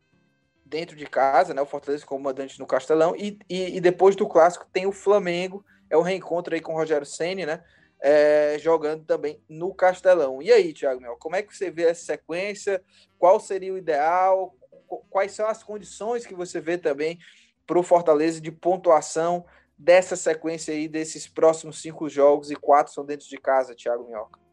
Dentro 0.67 0.97
de 0.97 1.07
casa, 1.07 1.55
né? 1.55 1.63
O 1.63 1.67
Fortaleza 1.67 2.05
como 2.05 2.25
mandante 2.25 2.59
no 2.59 2.67
Castelão. 2.67 3.15
E, 3.17 3.39
e, 3.49 3.77
e, 3.77 3.81
depois 3.81 4.17
do 4.17 4.29
clássico 4.29 4.67
tem 4.73 4.87
o 4.87 4.93
Flamengo, 4.93 5.65
é 5.89 5.97
o 5.97 6.03
reencontro 6.03 6.55
aí 6.55 6.61
com 6.61 6.73
o 6.73 6.77
Rogério 6.77 7.07
Ceni, 7.07 7.47
né? 7.47 7.63
É, 8.01 8.57
jogando 8.59 9.05
também 9.05 9.41
no 9.49 9.73
Castelão. 9.73 10.43
E 10.43 10.53
aí, 10.53 10.73
Thiago 10.73 11.01
Mel, 11.01 11.17
como 11.19 11.37
é 11.37 11.43
que 11.43 11.57
você 11.57 11.71
vê 11.71 11.85
essa 11.85 12.05
sequência? 12.05 12.83
Qual 13.19 13.41
seria 13.41 13.73
o 13.73 13.79
ideal? 13.79 14.55
Quais 15.09 15.33
são 15.33 15.47
as 15.47 15.63
condições 15.63 16.27
que 16.27 16.35
você 16.35 16.61
vê 16.61 16.77
também 16.77 17.19
para 17.67 17.79
o 17.79 17.83
Fortaleza 17.83 18.41
de 18.41 18.53
pontuação 18.53 19.47
dessa 19.79 20.17
sequência 20.17 20.75
aí, 20.75 20.89
desses 20.89 21.27
próximos 21.27 21.81
cinco 21.81 22.09
jogos 22.09 22.51
e 22.51 22.57
quatro 22.57 22.93
são 22.93 23.05
dentro 23.05 23.29
de 23.29 23.37
casa, 23.39 23.75
Thiago 23.75 24.05
Minhoca? 24.05 24.46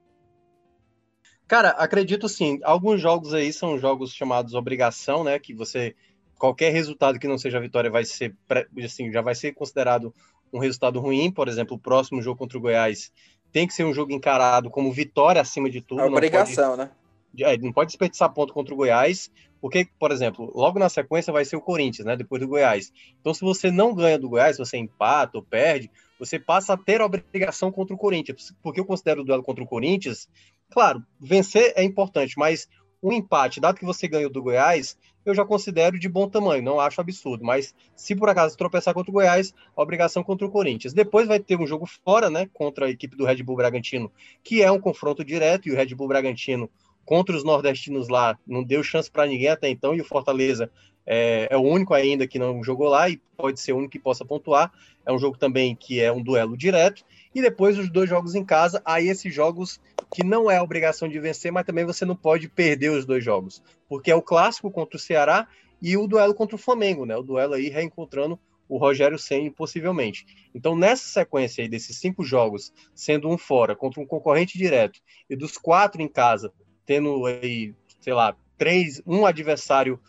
Cara, 1.47 1.69
acredito 1.69 2.27
sim. 2.29 2.59
Alguns 2.63 3.01
jogos 3.01 3.33
aí 3.33 3.51
são 3.51 3.77
jogos 3.77 4.13
chamados 4.13 4.53
obrigação, 4.53 5.23
né? 5.23 5.37
Que 5.39 5.53
você 5.53 5.95
qualquer 6.37 6.71
resultado 6.71 7.19
que 7.19 7.27
não 7.27 7.37
seja 7.37 7.59
vitória 7.59 7.89
vai 7.89 8.03
ser 8.03 8.35
assim, 8.83 9.11
já 9.11 9.21
vai 9.21 9.33
ser 9.33 9.53
considerado 9.53 10.13
um 10.51 10.59
resultado 10.59 10.99
ruim. 10.99 11.31
Por 11.31 11.47
exemplo, 11.47 11.77
o 11.77 11.79
próximo 11.79 12.21
jogo 12.21 12.37
contra 12.37 12.57
o 12.57 12.61
Goiás 12.61 13.11
tem 13.51 13.67
que 13.67 13.73
ser 13.73 13.85
um 13.85 13.93
jogo 13.93 14.11
encarado 14.11 14.69
como 14.69 14.91
vitória 14.91 15.41
acima 15.41 15.69
de 15.69 15.79
tudo. 15.79 16.01
É 16.01 16.05
obrigação, 16.05 16.75
pode, 16.75 16.89
né? 16.89 16.91
É, 17.39 17.57
não 17.57 17.71
pode 17.71 17.89
desperdiçar 17.89 18.31
ponto 18.33 18.53
contra 18.53 18.73
o 18.73 18.77
Goiás, 18.77 19.31
porque, 19.61 19.87
por 19.97 20.11
exemplo, 20.11 20.51
logo 20.53 20.77
na 20.77 20.89
sequência 20.89 21.31
vai 21.31 21.45
ser 21.45 21.55
o 21.55 21.61
Corinthians, 21.61 22.05
né? 22.05 22.15
Depois 22.15 22.41
do 22.41 22.47
Goiás. 22.47 22.91
Então, 23.21 23.33
se 23.33 23.41
você 23.41 23.71
não 23.71 23.95
ganha 23.95 24.19
do 24.19 24.29
Goiás, 24.29 24.57
você 24.57 24.77
empata 24.77 25.37
ou 25.37 25.43
perde, 25.43 25.89
você 26.19 26.37
passa 26.37 26.73
a 26.73 26.77
ter 26.77 27.01
a 27.01 27.05
obrigação 27.05 27.71
contra 27.71 27.95
o 27.95 27.97
Corinthians. 27.97 28.53
Porque 28.61 28.79
eu 28.79 28.85
considero 28.85 29.21
o 29.21 29.23
duelo 29.23 29.41
contra 29.41 29.63
o 29.63 29.67
Corinthians 29.67 30.27
Claro, 30.73 31.05
vencer 31.19 31.71
é 31.75 31.83
importante, 31.83 32.33
mas 32.35 32.67
um 33.01 33.13
empate, 33.13 33.59
dado 33.59 33.77
que 33.77 33.85
você 33.85 34.07
ganhou 34.07 34.31
do 34.31 34.41
Goiás, 34.41 34.97
eu 35.23 35.35
já 35.35 35.45
considero 35.45 35.99
de 35.99 36.09
bom 36.09 36.27
tamanho, 36.27 36.63
não 36.63 36.79
acho 36.79 36.99
absurdo. 36.99 37.45
Mas 37.45 37.75
se 37.95 38.15
por 38.15 38.27
acaso 38.27 38.57
tropeçar 38.57 38.91
contra 38.91 39.11
o 39.11 39.13
Goiás, 39.13 39.53
a 39.77 39.81
obrigação 39.83 40.23
contra 40.23 40.47
o 40.47 40.49
Corinthians. 40.49 40.91
Depois 40.91 41.27
vai 41.27 41.39
ter 41.39 41.59
um 41.59 41.67
jogo 41.67 41.85
fora, 41.85 42.27
né, 42.27 42.49
contra 42.51 42.87
a 42.87 42.89
equipe 42.89 43.15
do 43.15 43.23
Red 43.23 43.43
Bull 43.43 43.57
Bragantino, 43.57 44.11
que 44.43 44.63
é 44.63 44.71
um 44.71 44.79
confronto 44.79 45.23
direto, 45.23 45.69
e 45.69 45.71
o 45.71 45.75
Red 45.75 45.93
Bull 45.93 46.07
Bragantino 46.07 46.67
contra 47.05 47.35
os 47.35 47.43
nordestinos 47.43 48.09
lá 48.09 48.35
não 48.47 48.63
deu 48.63 48.81
chance 48.81 49.11
para 49.11 49.27
ninguém 49.27 49.49
até 49.49 49.69
então, 49.69 49.93
e 49.93 50.01
o 50.01 50.05
Fortaleza 50.05 50.71
é, 51.05 51.47
é, 51.51 51.57
o 51.57 51.61
único 51.61 51.93
ainda 51.93 52.27
que 52.27 52.39
não 52.39 52.63
jogou 52.63 52.87
lá 52.87 53.09
e 53.09 53.19
pode 53.37 53.59
ser 53.59 53.73
o 53.73 53.77
único 53.77 53.91
que 53.91 53.99
possa 53.99 54.23
pontuar. 54.25 54.71
É 55.05 55.11
um 55.11 55.19
jogo 55.19 55.37
também 55.37 55.75
que 55.75 55.99
é 55.99 56.11
um 56.11 56.21
duelo 56.21 56.55
direto. 56.55 57.03
E 57.35 57.41
depois 57.41 57.77
os 57.77 57.89
dois 57.89 58.09
jogos 58.09 58.35
em 58.35 58.45
casa, 58.45 58.81
aí 58.85 59.07
esses 59.07 59.33
jogos 59.33 59.81
que 60.13 60.23
não 60.23 60.49
é 60.49 60.61
obrigação 60.61 61.09
de 61.09 61.19
vencer, 61.19 61.51
mas 61.51 61.65
também 61.65 61.85
você 61.85 62.05
não 62.05 62.15
pode 62.15 62.47
perder 62.47 62.89
os 62.91 63.05
dois 63.05 63.23
jogos. 63.23 63.61
Porque 63.89 64.11
é 64.11 64.15
o 64.15 64.21
clássico 64.21 64.71
contra 64.71 64.95
o 64.95 64.99
Ceará 64.99 65.47
e 65.81 65.97
o 65.97 66.07
duelo 66.07 66.33
contra 66.33 66.55
o 66.55 66.59
Flamengo, 66.59 67.05
né? 67.05 67.17
O 67.17 67.23
duelo 67.23 67.55
aí 67.55 67.69
reencontrando 67.69 68.39
o 68.69 68.77
Rogério 68.77 69.19
Senna, 69.19 69.51
possivelmente. 69.51 70.25
Então, 70.55 70.75
nessa 70.75 71.05
sequência 71.05 71.61
aí 71.61 71.67
desses 71.67 71.97
cinco 71.97 72.23
jogos, 72.23 72.71
sendo 72.95 73.29
um 73.29 73.37
fora 73.37 73.75
contra 73.75 74.01
um 74.01 74.05
concorrente 74.05 74.57
direto, 74.57 74.99
e 75.29 75.35
dos 75.35 75.57
quatro 75.57 76.01
em 76.01 76.07
casa, 76.07 76.51
tendo 76.85 77.25
aí, 77.25 77.75
sei 77.99 78.13
lá, 78.13 78.35
três, 78.57 79.01
um 79.05 79.25
adversário 79.25 79.99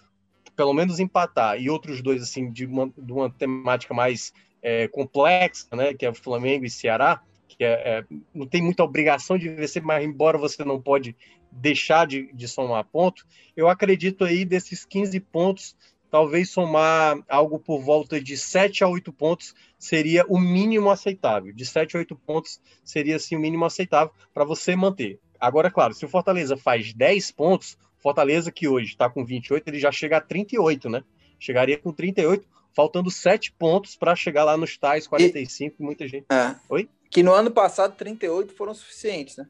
pelo 0.57 0.73
menos 0.73 1.01
empatar, 1.01 1.61
e 1.61 1.69
outros 1.69 2.03
dois, 2.03 2.23
assim, 2.23 2.51
de 2.51 2.67
uma, 2.67 2.93
de 2.97 3.12
uma 3.12 3.31
temática 3.31 3.93
mais 3.93 4.33
é, 4.62 4.88
complexa, 4.88 5.67
né, 5.75 5.95
que 5.95 6.07
é 6.07 6.11
o 6.11 6.14
Flamengo 6.14 6.64
e 6.64 6.71
Ceará, 6.71 7.21
que 7.49 7.62
é, 7.64 7.73
é, 7.73 8.05
não 8.35 8.47
tem 8.47 8.62
muita 8.62 8.83
obrigação 8.83 9.38
de 9.38 9.49
vencer, 9.49 9.83
mas 9.83 10.05
embora 10.05 10.38
você 10.38 10.64
não 10.64 10.81
pode 10.81 11.17
deixar 11.51 12.07
de, 12.07 12.33
de 12.33 12.49
somar 12.49 12.85
ponto, 12.85 13.27
eu 13.57 13.69
acredito 13.69 14.25
aí 14.25 14.45
desses 14.45 14.85
15 14.85 15.21
pontos, 15.21 15.77
talvez 16.11 16.51
somar 16.51 17.19
algo 17.29 17.59
por 17.59 17.81
volta 17.81 18.21
de 18.21 18.37
7 18.37 18.83
a 18.85 18.88
8 18.88 19.12
pontos 19.12 19.55
seria 19.79 20.25
o 20.29 20.38
mínimo 20.38 20.90
aceitável. 20.90 21.53
De 21.53 21.67
7 21.67 21.97
a 21.97 22.01
8 22.01 22.17
pontos 22.17 22.61
seria 22.83 23.17
assim 23.17 23.37
o 23.37 23.40
mínimo 23.40 23.64
aceitável 23.64 24.12
para 24.33 24.45
você 24.45 24.75
manter. 24.75 25.19
Agora, 25.38 25.71
claro, 25.71 25.93
se 25.93 26.05
o 26.05 26.09
Fortaleza 26.09 26.57
faz 26.57 26.93
10 26.93 27.31
pontos, 27.33 27.77
Fortaleza 28.05 28.53
que 28.53 28.69
hoje 28.69 28.88
está 28.88 29.09
com 29.09 29.25
28, 29.25 29.67
ele 29.67 29.79
já 29.79 29.90
chega 29.90 30.19
a 30.19 30.21
38, 30.21 30.90
né? 30.90 31.03
Chegaria 31.38 31.79
com 31.79 31.90
38, 31.90 32.47
faltando 32.75 33.11
sete 33.11 33.51
pontos 33.51 33.97
para 33.97 34.14
chegar 34.14 34.45
lá 34.45 34.59
nos 34.59 34.77
tais 34.77 35.07
45, 35.07 35.77
e, 35.79 35.83
muita 35.83 36.07
gente. 36.07 36.27
É. 36.31 36.55
Oi? 36.69 36.87
Que 37.11 37.23
no 37.23 37.33
ano 37.33 37.51
passado 37.51 37.97
38 37.97 38.53
foram 38.53 38.75
suficientes, 38.75 39.38
né? 39.38 39.49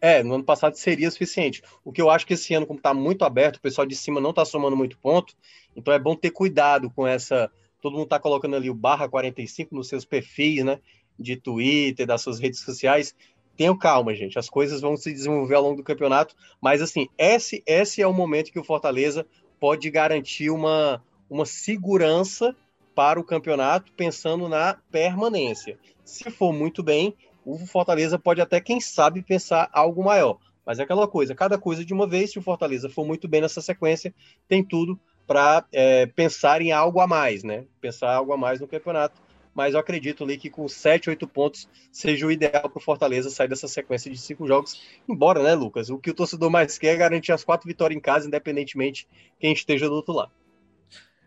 É, 0.00 0.22
no 0.22 0.36
ano 0.36 0.44
passado 0.44 0.76
seria 0.76 1.10
suficiente. 1.10 1.62
O 1.84 1.92
que 1.92 2.00
eu 2.00 2.08
acho 2.08 2.26
que 2.26 2.32
esse 2.32 2.54
ano, 2.54 2.66
como 2.66 2.78
está 2.78 2.94
muito 2.94 3.22
aberto, 3.22 3.56
o 3.56 3.60
pessoal 3.60 3.86
de 3.86 3.94
cima 3.94 4.18
não 4.18 4.30
está 4.30 4.46
somando 4.46 4.74
muito 4.74 4.96
ponto, 4.96 5.34
então 5.76 5.92
é 5.92 5.98
bom 5.98 6.16
ter 6.16 6.30
cuidado 6.30 6.88
com 6.88 7.06
essa. 7.06 7.52
Todo 7.82 7.92
mundo 7.92 8.04
está 8.04 8.18
colocando 8.18 8.56
ali 8.56 8.70
o 8.70 8.74
barra 8.74 9.10
45 9.10 9.74
nos 9.74 9.88
seus 9.88 10.06
perfis, 10.06 10.64
né? 10.64 10.80
De 11.18 11.36
Twitter, 11.36 12.06
das 12.06 12.22
suas 12.22 12.38
redes 12.38 12.60
sociais. 12.60 13.14
Tenham 13.56 13.76
calma, 13.76 14.14
gente. 14.14 14.38
As 14.38 14.48
coisas 14.48 14.80
vão 14.80 14.96
se 14.96 15.12
desenvolver 15.12 15.54
ao 15.54 15.62
longo 15.62 15.76
do 15.76 15.84
campeonato, 15.84 16.34
mas 16.60 16.80
assim, 16.80 17.08
esse, 17.18 17.62
esse 17.66 18.02
é 18.02 18.06
o 18.06 18.12
momento 18.12 18.50
que 18.50 18.58
o 18.58 18.64
Fortaleza 18.64 19.26
pode 19.60 19.88
garantir 19.90 20.50
uma, 20.50 21.02
uma 21.30 21.46
segurança 21.46 22.56
para 22.94 23.20
o 23.20 23.24
campeonato, 23.24 23.92
pensando 23.92 24.48
na 24.48 24.76
permanência. 24.90 25.78
Se 26.04 26.30
for 26.30 26.52
muito 26.52 26.82
bem, 26.82 27.14
o 27.44 27.58
Fortaleza 27.66 28.18
pode 28.18 28.40
até, 28.40 28.60
quem 28.60 28.80
sabe, 28.80 29.22
pensar 29.22 29.68
algo 29.72 30.02
maior. 30.02 30.38
Mas 30.64 30.78
é 30.78 30.82
aquela 30.82 31.08
coisa, 31.08 31.34
cada 31.34 31.58
coisa 31.58 31.84
de 31.84 31.92
uma 31.92 32.06
vez, 32.06 32.32
se 32.32 32.38
o 32.38 32.42
Fortaleza 32.42 32.88
for 32.88 33.06
muito 33.06 33.28
bem 33.28 33.40
nessa 33.40 33.60
sequência, 33.60 34.14
tem 34.48 34.64
tudo 34.64 34.98
para 35.26 35.64
é, 35.72 36.06
pensar 36.06 36.60
em 36.60 36.72
algo 36.72 37.00
a 37.00 37.06
mais, 37.06 37.42
né? 37.44 37.64
Pensar 37.80 38.12
algo 38.12 38.32
a 38.32 38.36
mais 38.36 38.60
no 38.60 38.68
campeonato. 38.68 39.21
Mas 39.54 39.74
eu 39.74 39.80
acredito 39.80 40.24
ali 40.24 40.38
que 40.38 40.48
com 40.48 40.66
7, 40.66 41.10
8 41.10 41.28
pontos 41.28 41.68
seja 41.90 42.26
o 42.26 42.32
ideal 42.32 42.68
para 42.68 42.78
o 42.78 42.80
Fortaleza 42.80 43.30
sair 43.30 43.48
dessa 43.48 43.68
sequência 43.68 44.10
de 44.10 44.18
cinco 44.18 44.46
jogos. 44.46 44.82
Embora, 45.08 45.42
né, 45.42 45.54
Lucas? 45.54 45.90
O 45.90 45.98
que 45.98 46.10
o 46.10 46.14
torcedor 46.14 46.50
mais 46.50 46.78
quer 46.78 46.94
é 46.94 46.96
garantir 46.96 47.32
as 47.32 47.44
quatro 47.44 47.68
vitórias 47.68 47.96
em 47.96 48.00
casa, 48.00 48.26
independentemente 48.26 49.06
quem 49.38 49.52
esteja 49.52 49.88
do 49.88 49.94
outro 49.94 50.14
lado. 50.14 50.32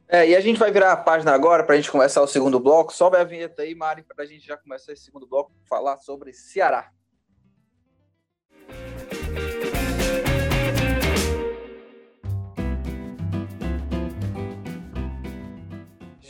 É, 0.08 0.30
e 0.30 0.36
a 0.36 0.40
gente 0.40 0.60
vai 0.60 0.72
virar 0.72 0.92
a 0.92 0.98
página 0.98 1.32
agora 1.32 1.64
para 1.64 1.74
a 1.74 1.78
gente 1.78 1.90
começar 1.90 2.22
o 2.22 2.28
segundo 2.28 2.60
bloco. 2.60 2.94
Sobe 2.94 3.18
a 3.18 3.24
vinheta 3.24 3.64
aí, 3.64 3.74
Mari, 3.74 4.04
para 4.04 4.24
a 4.24 4.28
gente 4.28 4.46
já 4.46 4.56
começar 4.56 4.94
esse 4.94 5.04
segundo 5.04 5.26
bloco, 5.26 5.52
falar 5.68 5.98
sobre 5.98 6.32
Ceará. 6.32 6.92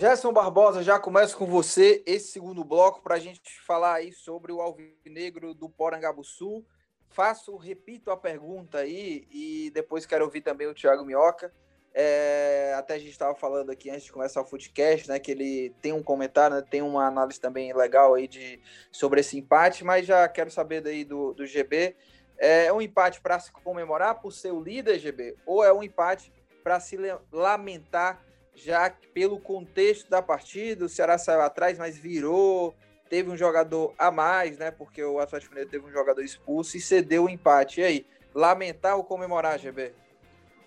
Gerson 0.06 0.32
Barbosa, 0.32 0.84
já 0.84 1.00
começa 1.00 1.36
com 1.36 1.48
você 1.48 2.04
esse 2.06 2.28
segundo 2.28 2.64
bloco 2.64 3.02
para 3.02 3.16
a 3.16 3.20
gente 3.20 3.60
falar 3.66 3.96
aí 3.96 4.14
sobre 4.14 4.52
o 4.52 4.62
Alvinegro 4.62 5.52
do 5.56 5.68
Porangabuçu. 5.68 6.64
Faço, 7.10 7.58
repito 7.58 8.12
a 8.12 8.16
pergunta 8.16 8.78
aí 8.78 9.28
e 9.32 9.72
depois 9.74 10.06
quero 10.06 10.24
ouvir 10.24 10.42
também 10.42 10.68
o 10.68 10.76
Thiago 10.76 11.04
Minhoca. 11.04 11.52
É, 11.92 12.76
até 12.78 12.94
a 12.94 13.00
gente 13.00 13.10
estava 13.10 13.34
falando 13.34 13.72
aqui 13.72 13.90
antes 13.90 14.04
de 14.04 14.12
começar 14.12 14.44
o 14.44 14.46
Footcast, 14.46 15.10
né? 15.10 15.18
Que 15.18 15.32
ele 15.32 15.76
tem 15.82 15.92
um 15.92 16.04
comentário, 16.04 16.58
né, 16.58 16.64
tem 16.70 16.84
uma 16.84 17.08
análise 17.08 17.42
também 17.42 17.74
legal 17.74 18.14
aí 18.14 18.28
de, 18.28 18.62
sobre 18.92 19.22
esse 19.22 19.36
empate, 19.40 19.84
mas 19.84 20.06
já 20.06 20.28
quero 20.28 20.52
saber 20.52 20.82
daí 20.82 21.04
do, 21.04 21.34
do 21.34 21.48
GB. 21.48 21.96
É 22.38 22.72
um 22.72 22.80
empate 22.80 23.20
para 23.22 23.40
se 23.40 23.52
comemorar 23.52 24.22
por 24.22 24.32
ser 24.32 24.52
o 24.52 24.62
líder, 24.62 25.00
GB? 25.00 25.36
Ou 25.48 25.64
é 25.64 25.74
um 25.74 25.82
empate 25.82 26.32
para 26.64 26.80
se 26.80 26.96
lamentar 27.32 28.24
já 28.56 28.92
pelo 29.14 29.40
contexto 29.40 30.10
da 30.10 30.22
partida, 30.22 30.86
o 30.86 30.90
Ceará 30.90 31.18
saiu 31.18 31.42
atrás, 31.42 31.78
mas 31.78 31.98
virou, 31.98 32.74
teve 33.10 33.30
um 33.30 33.38
jogador 33.38 33.94
a 33.98 34.10
mais, 34.10 34.58
né? 34.58 34.72
Porque 34.72 35.04
o 35.04 35.20
Atlético 35.20 35.52
Mineiro 35.52 35.70
teve 35.70 35.86
um 35.86 35.92
jogador 35.92 36.22
expulso 36.22 36.78
e 36.78 36.82
cedeu 36.82 37.26
o 37.26 37.30
empate. 37.30 37.82
E 37.82 37.84
aí, 37.84 38.06
lamentar 38.34 38.96
ou 38.96 39.04
comemorar, 39.04 39.60
GB? 39.60 39.94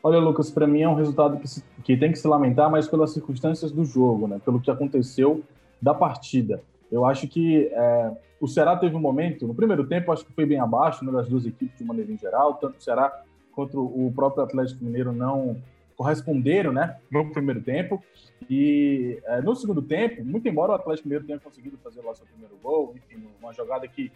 Olha, 0.03 0.19
Lucas, 0.19 0.51
para 0.51 0.67
mim 0.67 0.83
é 0.83 0.89
um 0.89 0.95
resultado 0.95 1.39
que, 1.39 1.49
se, 1.49 1.65
que 1.83 1.97
tem 1.97 2.13
que 2.13 2.19
se 2.19 2.29
lamentar, 2.29 2.71
mas 2.71 2.87
pelas 2.87 3.13
circunstâncias 3.13 3.73
do 3.73 3.85
jogo, 3.85 4.29
né? 4.29 4.41
Pelo 4.45 4.61
que 4.61 4.71
aconteceu 4.71 5.43
da 5.81 5.93
partida. 5.93 6.63
Eu 6.91 7.05
acho 7.05 7.27
que 7.27 7.67
é, 7.73 8.13
o 8.41 8.47
Ceará 8.47 8.77
teve 8.77 8.95
um 8.95 9.01
momento, 9.01 9.47
no 9.47 9.55
primeiro 9.55 9.87
tempo, 9.87 10.13
acho 10.13 10.25
que 10.25 10.33
foi 10.33 10.47
bem 10.47 10.61
abaixo 10.61 11.05
né, 11.05 11.13
das 11.13 11.29
duas 11.29 11.45
equipes 11.45 11.77
de 11.77 11.85
maneira 11.85 12.11
em 12.11 12.17
geral, 12.17 12.55
tanto 12.55 12.79
o 12.79 12.83
Ceará 12.83 13.23
quanto 13.53 13.81
o 13.81 14.13
próprio 14.15 14.45
Atlético 14.45 14.85
Mineiro 14.85 15.13
não 15.13 15.57
corresponderam 15.99 16.73
né, 16.73 16.97
no 17.11 17.31
primeiro 17.33 17.61
tempo. 17.61 18.03
E 18.49 19.21
é, 19.25 19.43
no 19.43 19.55
segundo 19.57 19.83
tempo, 19.83 20.25
muito 20.25 20.49
embora 20.49 20.71
o 20.71 20.75
Atlético 20.77 21.09
Mineiro 21.09 21.27
tenha 21.27 21.41
conseguido 21.41 21.77
fazer 21.79 22.01
lá 22.03 22.15
seu 22.15 22.25
primeiro 22.25 22.57
gol, 22.63 22.95
enfim, 22.97 23.27
uma 23.41 23.53
jogada 23.53 23.87
que 23.89 24.13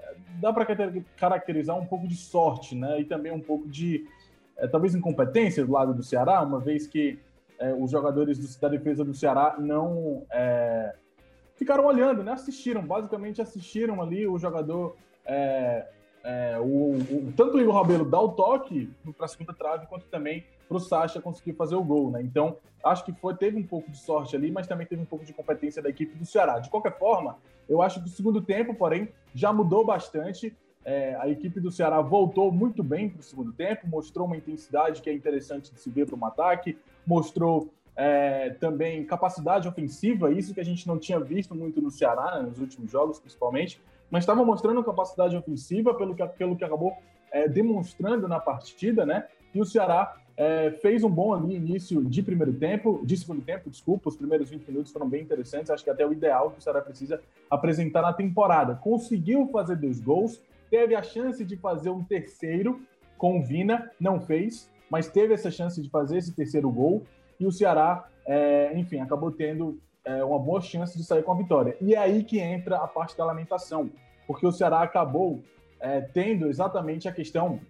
é, 0.00 0.14
dá 0.40 0.50
para 0.50 0.66
caracterizar 1.14 1.78
um 1.78 1.84
pouco 1.84 2.08
de 2.08 2.16
sorte, 2.16 2.74
né? 2.74 2.98
E 3.00 3.04
também 3.04 3.30
um 3.30 3.40
pouco 3.40 3.68
de 3.68 4.08
é, 4.56 4.66
talvez 4.66 4.94
incompetência 4.94 5.64
do 5.64 5.72
lado 5.72 5.92
do 5.92 6.02
Ceará, 6.02 6.40
uma 6.40 6.58
vez 6.58 6.86
que 6.86 7.18
é, 7.58 7.74
os 7.74 7.90
jogadores 7.90 8.38
do, 8.38 8.60
da 8.60 8.68
defesa 8.68 9.04
do 9.04 9.12
Ceará 9.12 9.56
não 9.58 10.24
é, 10.32 10.96
ficaram 11.54 11.84
olhando, 11.84 12.24
né? 12.24 12.32
Assistiram, 12.32 12.82
basicamente 12.82 13.42
assistiram 13.42 14.00
ali 14.00 14.26
o 14.26 14.38
jogador 14.38 14.96
é, 15.26 15.86
é, 16.26 16.58
o, 16.58 16.96
o, 16.98 17.32
tanto 17.36 17.56
o 17.56 17.60
Igor 17.60 17.72
Rabelo 17.72 18.04
dá 18.04 18.20
o 18.20 18.30
toque 18.30 18.90
para 19.16 19.26
a 19.26 19.28
segunda 19.28 19.54
trave, 19.54 19.86
quanto 19.86 20.06
também 20.06 20.44
para 20.66 20.76
o 20.76 20.80
Sacha 20.80 21.20
conseguir 21.20 21.52
fazer 21.52 21.76
o 21.76 21.84
gol, 21.84 22.10
né? 22.10 22.20
Então, 22.20 22.56
acho 22.82 23.04
que 23.04 23.12
foi, 23.12 23.36
teve 23.36 23.56
um 23.56 23.62
pouco 23.62 23.88
de 23.92 23.96
sorte 23.96 24.34
ali, 24.34 24.50
mas 24.50 24.66
também 24.66 24.88
teve 24.88 25.00
um 25.00 25.04
pouco 25.04 25.24
de 25.24 25.32
competência 25.32 25.80
da 25.80 25.88
equipe 25.88 26.18
do 26.18 26.26
Ceará. 26.26 26.58
De 26.58 26.68
qualquer 26.68 26.98
forma, 26.98 27.38
eu 27.68 27.80
acho 27.80 28.02
que 28.02 28.08
o 28.08 28.10
segundo 28.10 28.42
tempo, 28.42 28.74
porém, 28.74 29.08
já 29.32 29.52
mudou 29.52 29.86
bastante. 29.86 30.52
É, 30.84 31.14
a 31.20 31.28
equipe 31.28 31.60
do 31.60 31.70
Ceará 31.70 32.00
voltou 32.00 32.50
muito 32.50 32.82
bem 32.82 33.08
para 33.08 33.20
o 33.20 33.22
segundo 33.22 33.52
tempo, 33.52 33.86
mostrou 33.86 34.26
uma 34.26 34.36
intensidade 34.36 35.02
que 35.02 35.08
é 35.08 35.12
interessante 35.12 35.72
de 35.72 35.78
se 35.78 35.88
ver 35.90 36.06
para 36.06 36.16
um 36.16 36.24
ataque, 36.24 36.76
mostrou 37.06 37.72
é, 37.94 38.50
também 38.50 39.04
capacidade 39.06 39.68
ofensiva, 39.68 40.32
isso 40.32 40.52
que 40.52 40.60
a 40.60 40.64
gente 40.64 40.88
não 40.88 40.98
tinha 40.98 41.20
visto 41.20 41.54
muito 41.54 41.80
no 41.80 41.90
Ceará, 41.90 42.40
né, 42.40 42.48
nos 42.48 42.58
últimos 42.58 42.90
jogos, 42.90 43.20
principalmente 43.20 43.80
mas 44.10 44.22
estava 44.22 44.44
mostrando 44.44 44.82
capacidade 44.84 45.36
ofensiva 45.36 45.94
pelo 45.94 46.14
que, 46.14 46.26
pelo 46.28 46.56
que 46.56 46.64
acabou 46.64 46.96
é, 47.32 47.48
demonstrando 47.48 48.28
na 48.28 48.40
partida, 48.40 49.04
né? 49.04 49.26
E 49.54 49.60
o 49.60 49.64
Ceará 49.64 50.16
é, 50.36 50.70
fez 50.70 51.02
um 51.02 51.10
bom 51.10 51.32
ali 51.34 51.54
início 51.54 52.04
de 52.04 52.22
primeiro 52.22 52.52
tempo, 52.52 53.00
de 53.04 53.16
segundo 53.16 53.42
tempo, 53.42 53.70
desculpa, 53.70 54.08
os 54.08 54.16
primeiros 54.16 54.50
20 54.50 54.66
minutos 54.68 54.92
foram 54.92 55.08
bem 55.08 55.22
interessantes, 55.22 55.70
acho 55.70 55.82
que 55.82 55.90
até 55.90 56.06
o 56.06 56.12
ideal 56.12 56.50
que 56.50 56.58
o 56.58 56.62
Ceará 56.62 56.80
precisa 56.80 57.20
apresentar 57.50 58.02
na 58.02 58.12
temporada. 58.12 58.74
Conseguiu 58.74 59.46
fazer 59.48 59.76
dois 59.76 60.00
gols, 60.00 60.40
teve 60.70 60.94
a 60.94 61.02
chance 61.02 61.44
de 61.44 61.56
fazer 61.56 61.90
um 61.90 62.04
terceiro 62.04 62.80
com 63.16 63.38
o 63.38 63.42
Vina, 63.42 63.90
não 63.98 64.20
fez, 64.20 64.70
mas 64.90 65.08
teve 65.08 65.32
essa 65.32 65.50
chance 65.50 65.80
de 65.80 65.88
fazer 65.88 66.18
esse 66.18 66.34
terceiro 66.34 66.70
gol, 66.70 67.02
e 67.40 67.46
o 67.46 67.52
Ceará, 67.52 68.06
é, 68.26 68.78
enfim, 68.78 69.00
acabou 69.00 69.30
tendo 69.30 69.78
é, 70.06 70.24
uma 70.24 70.38
boa 70.38 70.60
chance 70.60 70.96
de 70.96 71.04
sair 71.04 71.22
com 71.22 71.32
a 71.32 71.36
vitória. 71.36 71.76
E 71.80 71.94
é 71.94 71.98
aí 71.98 72.22
que 72.22 72.38
entra 72.38 72.78
a 72.78 72.86
parte 72.86 73.16
da 73.16 73.24
lamentação, 73.24 73.90
porque 74.26 74.46
o 74.46 74.52
Ceará 74.52 74.80
acabou 74.80 75.42
é, 75.80 76.00
tendo 76.00 76.46
exatamente 76.46 77.08
a 77.08 77.12
questão 77.12 77.60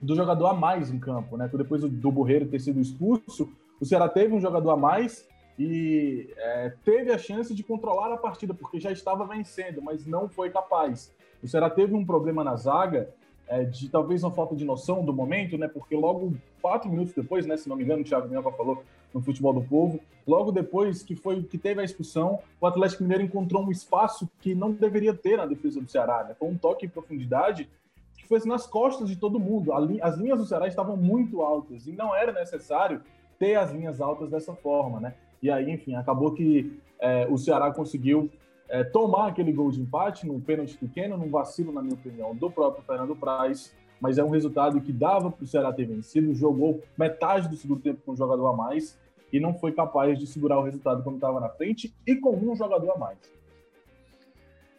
do 0.00 0.14
jogador 0.14 0.48
a 0.48 0.54
mais 0.54 0.90
em 0.90 0.98
campo, 0.98 1.36
né? 1.36 1.50
Depois 1.52 1.80
do, 1.80 1.88
do 1.88 2.12
Borreiro 2.12 2.46
ter 2.46 2.60
sido 2.60 2.80
expulso, 2.80 3.50
o 3.80 3.86
Ceará 3.86 4.08
teve 4.08 4.34
um 4.34 4.40
jogador 4.40 4.70
a 4.70 4.76
mais 4.76 5.26
e 5.58 6.28
é, 6.36 6.72
teve 6.84 7.10
a 7.10 7.18
chance 7.18 7.54
de 7.54 7.62
controlar 7.62 8.12
a 8.12 8.16
partida, 8.16 8.52
porque 8.52 8.78
já 8.78 8.92
estava 8.92 9.24
vencendo, 9.24 9.80
mas 9.80 10.06
não 10.06 10.28
foi 10.28 10.50
capaz. 10.50 11.12
O 11.42 11.48
Ceará 11.48 11.70
teve 11.70 11.94
um 11.94 12.04
problema 12.04 12.44
na 12.44 12.54
zaga, 12.56 13.08
é, 13.52 13.64
de 13.64 13.86
talvez 13.90 14.24
uma 14.24 14.30
falta 14.30 14.56
de 14.56 14.64
noção 14.64 15.04
do 15.04 15.12
momento, 15.12 15.58
né? 15.58 15.68
Porque 15.68 15.94
logo 15.94 16.32
quatro 16.62 16.88
minutos 16.88 17.12
depois, 17.12 17.44
né? 17.44 17.54
Se 17.58 17.68
não 17.68 17.76
me 17.76 17.84
engano, 17.84 18.00
o 18.00 18.04
Thiago 18.04 18.26
Minhoca 18.26 18.50
falou 18.52 18.82
no 19.12 19.20
futebol 19.20 19.52
do 19.52 19.60
povo. 19.60 20.00
Logo 20.26 20.50
depois 20.50 21.02
que 21.02 21.14
foi 21.14 21.42
que 21.42 21.58
teve 21.58 21.82
a 21.82 21.84
expulsão, 21.84 22.38
o 22.58 22.66
Atlético 22.66 23.02
Mineiro 23.02 23.24
encontrou 23.24 23.62
um 23.62 23.70
espaço 23.70 24.26
que 24.40 24.54
não 24.54 24.72
deveria 24.72 25.12
ter 25.12 25.36
na 25.36 25.44
defesa 25.44 25.82
do 25.82 25.90
Ceará. 25.90 26.24
Né? 26.24 26.34
Foi 26.38 26.48
um 26.48 26.56
toque 26.56 26.86
em 26.86 26.88
profundidade 26.88 27.68
que 28.16 28.26
foi 28.26 28.40
nas 28.46 28.66
costas 28.66 29.06
de 29.06 29.16
todo 29.16 29.38
mundo. 29.38 29.70
As 30.00 30.16
linhas 30.16 30.38
do 30.38 30.46
Ceará 30.46 30.66
estavam 30.66 30.96
muito 30.96 31.42
altas 31.42 31.86
e 31.86 31.92
não 31.92 32.16
era 32.16 32.32
necessário 32.32 33.02
ter 33.38 33.56
as 33.56 33.70
linhas 33.70 34.00
altas 34.00 34.30
dessa 34.30 34.54
forma, 34.54 34.98
né? 34.98 35.14
E 35.42 35.50
aí, 35.50 35.70
enfim, 35.70 35.94
acabou 35.94 36.32
que 36.32 36.80
é, 36.98 37.26
o 37.28 37.36
Ceará 37.36 37.70
conseguiu 37.70 38.30
é, 38.72 38.82
tomar 38.82 39.28
aquele 39.28 39.52
gol 39.52 39.70
de 39.70 39.82
empate 39.82 40.26
num 40.26 40.40
pênalti 40.40 40.78
pequeno, 40.78 41.18
num 41.18 41.28
vacilo, 41.28 41.70
na 41.70 41.82
minha 41.82 41.94
opinião, 41.94 42.34
do 42.34 42.50
próprio 42.50 42.82
Fernando 42.82 43.14
Praz, 43.14 43.76
mas 44.00 44.16
é 44.16 44.24
um 44.24 44.30
resultado 44.30 44.80
que 44.80 44.90
dava 44.90 45.30
para 45.30 45.44
o 45.44 45.46
Ceará 45.46 45.70
ter 45.70 45.84
vencido, 45.84 46.34
jogou 46.34 46.82
metade 46.96 47.50
do 47.50 47.56
segundo 47.56 47.82
tempo 47.82 48.00
com 48.04 48.12
um 48.12 48.16
jogador 48.16 48.48
a 48.48 48.56
mais, 48.56 48.98
e 49.30 49.38
não 49.38 49.52
foi 49.52 49.72
capaz 49.72 50.18
de 50.18 50.26
segurar 50.26 50.58
o 50.58 50.62
resultado 50.62 51.02
quando 51.04 51.16
estava 51.16 51.38
na 51.38 51.50
frente 51.50 51.94
e 52.06 52.16
com 52.16 52.34
um 52.34 52.56
jogador 52.56 52.92
a 52.92 52.98
mais. 52.98 53.18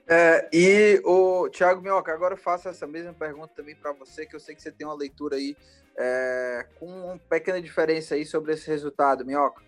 É, 0.08 0.50
e 0.52 1.00
o 1.06 1.48
Thiago 1.50 1.82
Minhoca, 1.82 2.12
agora 2.12 2.34
eu 2.34 2.38
faço 2.38 2.68
essa 2.68 2.88
mesma 2.88 3.14
pergunta 3.14 3.54
também 3.56 3.76
para 3.76 3.94
você, 3.94 4.26
que 4.26 4.36
eu 4.36 4.40
sei 4.40 4.56
que 4.56 4.62
você 4.62 4.72
tem 4.72 4.88
uma 4.88 4.98
leitura 4.98 5.36
aí 5.36 5.56
é, 5.96 6.66
com 6.80 6.88
uma 6.88 7.20
pequena 7.30 7.62
diferença 7.62 8.16
aí 8.16 8.26
sobre 8.26 8.54
esse 8.54 8.68
resultado, 8.68 9.24
Minhoca. 9.24 9.62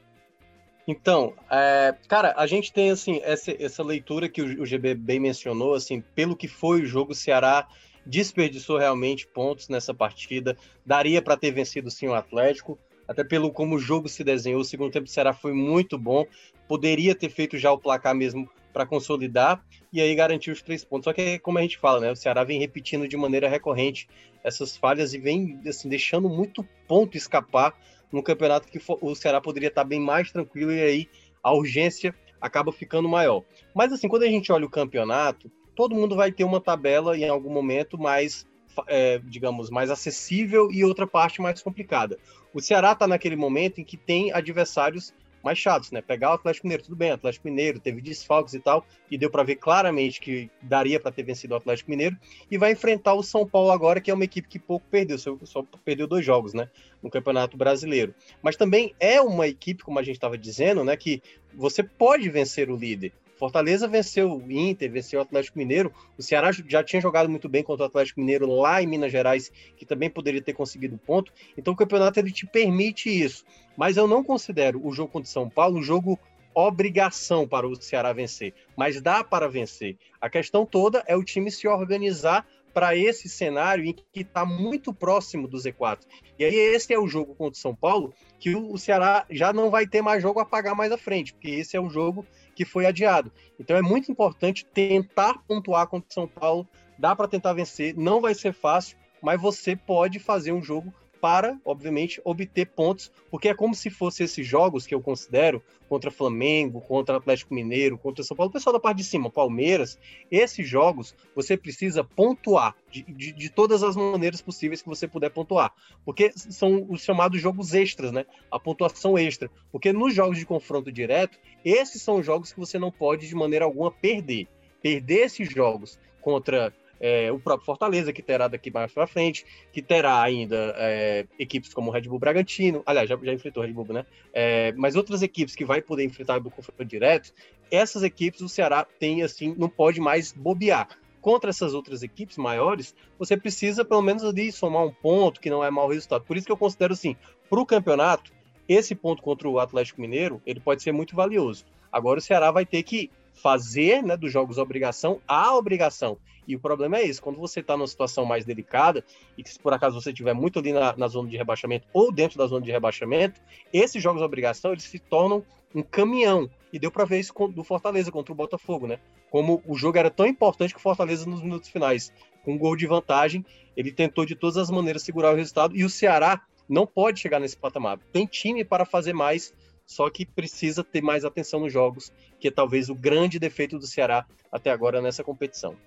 Então, 0.88 1.34
é, 1.50 1.95
cara, 2.08 2.34
a 2.38 2.45
gente 2.45 2.71
tem 2.71 2.91
assim 2.91 3.19
essa, 3.24 3.52
essa 3.60 3.84
leitura 3.84 4.30
que 4.30 4.41
o, 4.41 4.62
o, 4.62 4.65
GB 4.65 4.93
bem 4.95 5.19
mencionou, 5.19 5.74
assim, 5.74 6.02
pelo 6.13 6.36
que 6.36 6.48
foi 6.48 6.82
o 6.82 6.86
jogo, 6.86 7.12
o 7.12 7.15
Ceará 7.15 7.67
desperdiçou 8.06 8.78
realmente 8.78 9.26
pontos 9.28 9.67
nessa 9.67 9.93
partida, 9.93 10.56
daria 10.86 11.21
para 11.21 11.36
ter 11.36 11.52
vencido 11.52 11.89
sim 11.89 12.08
o 12.08 12.13
Atlético 12.13 12.78
até 13.08 13.24
pelo 13.24 13.52
como 13.52 13.76
o 13.76 13.80
jogo 13.80 14.08
se 14.08 14.24
desenhou. 14.24 14.62
O 14.62 14.65
segundo 14.65 14.91
tempo 14.91 15.06
do 15.06 15.12
Ceará 15.12 15.34
foi 15.34 15.54
muito 15.54 15.98
bom, 15.98 16.26
poderia 16.67 17.15
ter 17.15 17.30
feito 17.30 17.58
já 17.58 17.71
o 17.71 17.78
placar 17.78 18.15
mesmo 18.15 18.50
para 18.74 18.86
consolidar 18.86 19.63
e 19.93 20.02
aí 20.02 20.13
garantir 20.13 20.52
os 20.52 20.62
três 20.62 20.84
pontos. 20.84 21.06
Só 21.06 21.13
que, 21.13 21.39
como 21.39 21.58
a 21.58 21.62
gente 21.62 21.78
fala, 21.78 22.00
né, 22.00 22.12
o 22.12 22.15
Ceará 22.15 22.43
vem 22.43 22.60
repetindo 22.60 23.08
de 23.08 23.15
maneira 23.15 23.48
recorrente 23.48 24.08
essas 24.43 24.76
falhas 24.76 25.13
e 25.13 25.17
vem 25.17 25.60
assim, 25.65 25.88
deixando 25.88 26.30
muito 26.30 26.67
ponto 26.88 27.15
escapar 27.15 27.74
no 28.15 28.23
campeonato 28.23 28.69
que 28.69 28.80
o 28.88 29.13
Ceará 29.13 29.41
poderia 29.41 29.67
estar 29.67 29.84
bem 29.84 29.99
mais 29.99 30.32
tranquilo 30.32 30.71
e 30.71 30.82
aí 30.82 31.10
a 31.43 31.54
urgência 31.54 32.15
acaba 32.39 32.71
ficando 32.71 33.10
maior. 33.10 33.43
Mas 33.73 33.91
assim, 33.91 34.08
quando 34.08 34.23
a 34.23 34.28
gente 34.28 34.54
olha 34.54 34.65
o 34.65 34.69
campeonato, 34.69 35.51
todo 35.75 35.93
mundo 35.93 36.15
vai 36.15 36.32
ter 36.32 36.45
uma 36.45 36.62
tabela 36.62 37.17
em 37.17 37.28
algum 37.28 37.51
momento 37.51 37.97
mais 37.97 38.47
é, 38.88 39.19
digamos, 39.19 39.69
mais 39.69 39.89
acessível 39.89 40.69
e 40.71 40.84
outra 40.84 41.06
parte 41.06 41.41
mais 41.41 41.62
complicada. 41.62 42.17
O 42.54 42.62
Ceará 42.62 42.93
está 42.93 43.06
naquele 43.06 43.36
momento 43.36 43.80
em 43.80 43.84
que 43.84 43.97
tem 43.97 44.32
adversários 44.32 45.13
mais 45.45 45.60
chatos, 45.60 45.91
né? 45.91 46.01
Pegar 46.01 46.31
o 46.31 46.34
Atlético 46.34 46.65
Mineiro, 46.65 46.84
tudo 46.84 46.95
bem, 46.95 47.12
Atlético 47.12 47.47
Mineiro 47.47 47.79
teve 47.79 48.01
desfalques 48.01 48.55
e 48.55 48.60
tal, 48.60 48.84
e 49.12 49.15
deu 49.15 49.29
para 49.29 49.43
ver 49.43 49.58
claramente 49.58 50.19
que 50.19 50.49
daria 50.60 50.99
para 50.99 51.12
ter 51.12 51.21
vencido 51.21 51.53
o 51.53 51.58
Atlético 51.58 51.91
Mineiro, 51.91 52.17
e 52.49 52.58
vai 52.58 52.71
enfrentar 52.71 53.13
o 53.13 53.21
São 53.21 53.47
Paulo 53.47 53.69
agora, 53.69 54.01
que 54.01 54.10
é 54.10 54.13
uma 54.13 54.23
equipe 54.23 54.47
que 54.47 54.58
pouco 54.58 54.88
perdeu, 54.89 55.19
só, 55.19 55.38
só 55.43 55.63
perdeu 55.86 56.08
dois 56.08 56.25
jogos, 56.25 56.55
né? 56.55 56.67
No 57.03 57.12
Campeonato 57.12 57.55
Brasileiro. 57.55 58.15
Mas 58.41 58.55
também 58.55 58.95
é 58.99 59.21
uma 59.21 59.47
equipe, 59.47 59.84
como 59.84 59.99
a 59.99 60.03
gente 60.03 60.15
estava 60.15 60.36
dizendo, 60.36 60.84
né? 60.84 60.97
Que 60.97 61.21
você 61.53 61.84
pode 61.84 62.27
vencer 62.27 62.71
o 62.71 62.75
líder. 62.75 63.13
Fortaleza 63.36 63.88
venceu 63.88 64.32
o 64.32 64.52
Inter, 64.52 64.91
venceu 64.91 65.19
o 65.19 65.24
Atlético 65.24 65.58
Mineiro. 65.58 65.93
O 66.17 66.24
Ceará 66.24 66.52
já 66.52 66.84
tinha 66.84 67.02
jogado 67.02 67.30
muito 67.30 67.50
bem 67.50 67.63
contra 67.63 67.84
o 67.84 67.88
Atlético 67.88 68.19
Mineiro 68.19 68.48
lá 68.48 68.82
em 68.82 68.88
Minas 68.88 69.12
Gerais, 69.12 69.52
que 69.76 69.86
também 69.86 70.10
poderia 70.10 70.41
ter 70.41 70.54
conseguido 70.54 70.98
ponto. 70.98 71.32
Então 71.58 71.74
o 71.74 71.78
campeonato 71.78 72.19
ele 72.19 72.32
te 72.32 72.45
permite 72.45 73.10
isso. 73.10 73.45
Mas 73.76 73.98
eu 73.98 74.08
não 74.08 74.24
considero 74.24 74.86
o 74.86 74.91
jogo 74.93 75.12
contra 75.12 75.28
o 75.28 75.32
São 75.32 75.50
Paulo 75.50 75.78
um 75.78 75.84
jogo 75.84 76.17
obrigação 76.56 77.45
para 77.45 77.67
o 77.67 77.76
Ceará 77.76 78.13
vencer, 78.13 78.54
mas 78.78 79.02
dá 79.02 79.26
para 79.26 79.50
vencer. 79.50 79.98
A 80.21 80.30
questão 80.30 80.65
toda 80.65 81.04
é 81.06 81.15
o 81.15 81.24
time 81.24 81.52
se 81.52 81.67
organizar 81.67 82.48
para 82.75 82.93
esse 82.93 83.29
cenário 83.29 83.85
em 83.85 83.93
que 83.93 84.03
está 84.19 84.45
muito 84.45 84.93
próximo 84.93 85.47
do 85.47 85.57
Z4. 85.57 85.99
E 86.38 86.43
aí 86.43 86.53
esse 86.53 86.93
é 86.93 86.99
o 86.99 87.07
jogo 87.07 87.33
contra 87.33 87.57
o 87.57 87.61
São 87.61 87.73
Paulo, 87.73 88.13
que 88.38 88.53
o 88.53 88.77
Ceará 88.77 89.25
já 89.29 89.53
não 89.53 89.69
vai 89.71 89.88
ter 89.88 90.01
mais 90.01 90.21
jogo 90.21 90.41
a 90.41 90.45
pagar 90.45 90.75
mais 90.75 90.91
à 90.91 90.97
frente, 90.97 91.31
porque 91.31 91.51
esse 91.51 91.77
é 91.77 91.79
o 91.79 91.89
jogo 91.89 92.25
que 92.53 92.65
foi 92.65 92.85
adiado. 92.85 93.31
Então 93.57 93.77
é 93.77 93.81
muito 93.81 94.11
importante 94.11 94.65
tentar 94.65 95.41
pontuar 95.47 95.88
contra 95.88 96.09
o 96.09 96.13
São 96.13 96.27
Paulo. 96.27 96.67
Dá 96.99 97.15
para 97.15 97.29
tentar 97.29 97.53
vencer, 97.53 97.95
não 97.95 98.19
vai 98.19 98.35
ser 98.35 98.53
fácil, 98.53 98.97
mas 99.21 99.39
você 99.39 99.73
pode 99.73 100.19
fazer 100.19 100.51
um 100.51 100.61
jogo 100.61 100.93
para, 101.19 101.60
obviamente, 101.65 102.21
obter 102.23 102.67
pontos, 102.67 103.12
porque 103.32 103.49
é 103.49 103.54
como 103.54 103.73
se 103.73 103.89
fossem 103.89 104.25
esses 104.25 104.45
jogos 104.45 104.86
que 104.86 104.93
eu 104.93 105.01
considero 105.01 105.62
contra 105.88 106.12
Flamengo, 106.12 106.82
contra 106.82 107.17
Atlético 107.17 107.54
Mineiro, 107.54 107.97
contra 107.97 108.23
São 108.23 108.36
Paulo, 108.36 108.49
o 108.49 108.54
pessoal 108.54 108.73
da 108.73 108.80
parte 108.80 108.97
de 108.97 109.04
cima, 109.04 109.30
Palmeiras, 109.30 109.99
esses 110.32 110.67
jogos 110.67 111.15
você 111.36 111.56
precisa 111.56 112.04
pontuar 112.04 112.75
de, 112.91 113.04
de, 113.04 113.32
de, 113.32 113.49
todas 113.49 113.84
as 113.84 113.95
maneiras 113.95 114.41
possíveis 114.41 114.82
que 114.82 114.89
você 114.89 115.08
puder 115.08 115.30
pontuar, 115.30 115.73
porque 116.04 116.32
são 116.36 116.86
os 116.89 117.04
chamados 117.04 117.39
jogos 117.39 117.73
extras, 117.73 118.12
né? 118.12 118.25
A 118.51 118.60
pontuação 118.60 119.17
extra, 119.17 119.49
porque 119.71 119.93
nos 119.93 120.13
jogos 120.13 120.38
de 120.38 120.45
confronto 120.45 120.91
direto, 120.91 121.38
esses 121.63 122.01
são 122.01 122.17
os 122.17 122.25
jogos 122.25 122.51
que 122.51 122.60
você 122.60 122.80
não 122.80 122.91
pode 122.91 123.28
de 123.28 123.36
maneira 123.36 123.65
alguma 123.65 123.91
perder. 123.91 124.47
Perder 124.82 125.25
esses 125.25 125.49
jogos 125.49 125.99
contra 126.21 126.73
é, 126.99 127.31
o 127.31 127.39
próprio 127.39 127.65
Fortaleza, 127.65 128.13
que 128.13 128.21
terá 128.21 128.47
daqui 128.47 128.71
mais 128.71 128.91
para 128.91 129.08
frente, 129.08 129.45
que 129.71 129.81
terá 129.81 130.21
ainda 130.21 130.73
é, 130.77 131.25
equipes 131.38 131.73
como 131.73 131.89
o 131.89 131.93
Red 131.93 132.03
Bull 132.03 132.19
Bragantino, 132.19 132.84
aliás, 132.86 133.10
já, 133.10 133.17
já 133.21 133.34
enfrentou 133.34 133.63
o 133.63 133.65
Red 133.65 133.73
Bull, 133.73 133.88
né? 133.89 134.05
É, 134.34 134.71
mas 134.73 134.95
outras 134.95 135.21
equipes 135.21 135.55
que 135.55 135.65
vai 135.65 135.81
poder 135.81 136.03
enfrentar 136.03 136.39
do 136.39 136.49
confronto 136.49 136.86
direto, 136.86 137.34
essas 137.71 138.03
equipes 138.03 138.41
o 138.41 138.49
Ceará 138.49 138.86
tem, 138.99 139.23
assim, 139.23 139.55
não 139.58 139.69
pode 139.69 139.99
mais 139.99 140.31
bobear. 140.31 140.88
Contra 141.21 141.49
essas 141.49 141.73
outras 141.73 142.03
equipes 142.03 142.38
maiores, 142.38 142.95
você 143.17 143.36
precisa 143.36 143.84
pelo 143.84 144.01
menos 144.01 144.23
ali 144.23 144.51
somar 144.51 144.86
um 144.86 144.91
ponto, 144.91 145.41
que 145.41 145.49
não 145.49 145.63
é 145.63 145.71
mau 145.71 145.88
resultado. 145.88 146.23
Por 146.23 146.38
isso 146.38 146.45
que 146.45 146.51
eu 146.51 146.58
considero 146.58 146.93
assim, 146.93 147.15
para 147.49 147.60
o 147.60 147.65
campeonato, 147.65 148.31
esse 148.67 148.93
ponto 148.93 149.23
contra 149.23 149.49
o 149.49 149.60
Atlético 149.60 150.01
Mineiro, 150.01 150.41
ele 150.45 150.60
pode 150.60 150.84
ser 150.84 150.91
muito 150.91 151.15
valioso. 151.15 151.65
Agora 151.91 152.19
o 152.19 152.21
Ceará 152.21 152.51
vai 152.51 152.65
ter 152.65 152.84
que 152.84 153.10
fazer 153.36 154.02
né, 154.02 154.17
dos 154.17 154.32
jogos 154.32 154.58
obrigação 154.58 155.21
a 155.28 155.56
obrigação. 155.56 156.17
E 156.48 156.56
o 156.56 156.60
problema 156.60 156.98
é 156.98 157.06
esse, 157.06 157.21
quando 157.21 157.39
você 157.39 157.60
está 157.60 157.76
numa 157.76 157.88
situação 157.88 158.24
mais 158.26 158.45
delicada, 158.45 159.04
e 159.38 159.43
que 159.43 159.50
se 159.50 159.60
por 159.60 159.74
acaso 159.74 160.00
você 160.00 160.10
estiver 160.10 160.34
muito 160.34 160.60
ali 160.60 160.71
na, 160.71 160.95
na, 160.95 161.08
zona 161.08 161.28
de 161.28 161.38
rebaixamento 161.38 161.88
ou 161.91 162.12
dentro 162.12 162.38
da 162.38 162.45
zona 162.48 162.63
de 162.63 162.71
rebaixamento, 162.71 163.41
esses 163.74 164.02
jogos 164.02 164.21
obrigação 164.21 164.71
eles 164.71 164.84
se 164.84 165.00
tornam 165.00 165.43
um 165.74 165.82
caminhão. 165.82 166.50
E 166.71 166.80
deu 166.80 166.91
para 166.91 167.06
ver 167.06 167.19
isso 167.19 167.34
do 167.50 167.63
Fortaleza 167.63 168.12
contra 168.12 168.32
o 168.32 168.36
Botafogo, 168.36 168.88
né? 168.88 169.00
Como 169.30 169.62
o 169.65 169.76
jogo 169.76 169.98
era 169.98 170.10
tão 170.10 170.26
importante 170.26 170.74
que 170.74 170.80
o 170.80 170.84
Fortaleza 170.84 171.28
nos 171.28 171.41
minutos 171.41 171.69
finais, 171.69 172.13
com 172.43 172.54
um 172.54 172.58
gol 172.58 172.76
de 172.76 172.86
vantagem, 172.86 173.45
ele 173.76 173.91
tentou 173.91 174.26
de 174.26 174.36
todas 174.36 174.58
as 174.58 174.69
maneiras 174.69 175.02
segurar 175.02 175.34
o 175.34 175.36
resultado, 175.36 175.76
e 175.76 175.84
o 175.84 175.89
Ceará 175.89 176.41
não 176.69 176.86
pode 176.86 177.19
chegar 177.19 177.39
nesse 177.39 177.58
patamar. 177.58 178.00
Tem 178.12 178.26
time 178.26 178.63
para 178.63 178.86
fazer 178.86 179.13
mais, 179.13 179.54
só 179.86 180.10
que 180.10 180.26
precisa 180.26 180.84
ter 180.84 181.02
mais 181.02 181.24
atenção 181.24 181.60
nos 181.60 181.71
jogos, 181.71 182.12
que 182.39 182.48
é 182.48 182.52
talvez 182.52 182.89
o 182.89 182.95
grande 182.95 183.38
defeito 183.38 183.78
do 183.78 183.86
Ceará 183.86 184.26
até 184.52 184.71
agora 184.71 185.02
nessa 185.02 185.24
competição. 185.24 185.78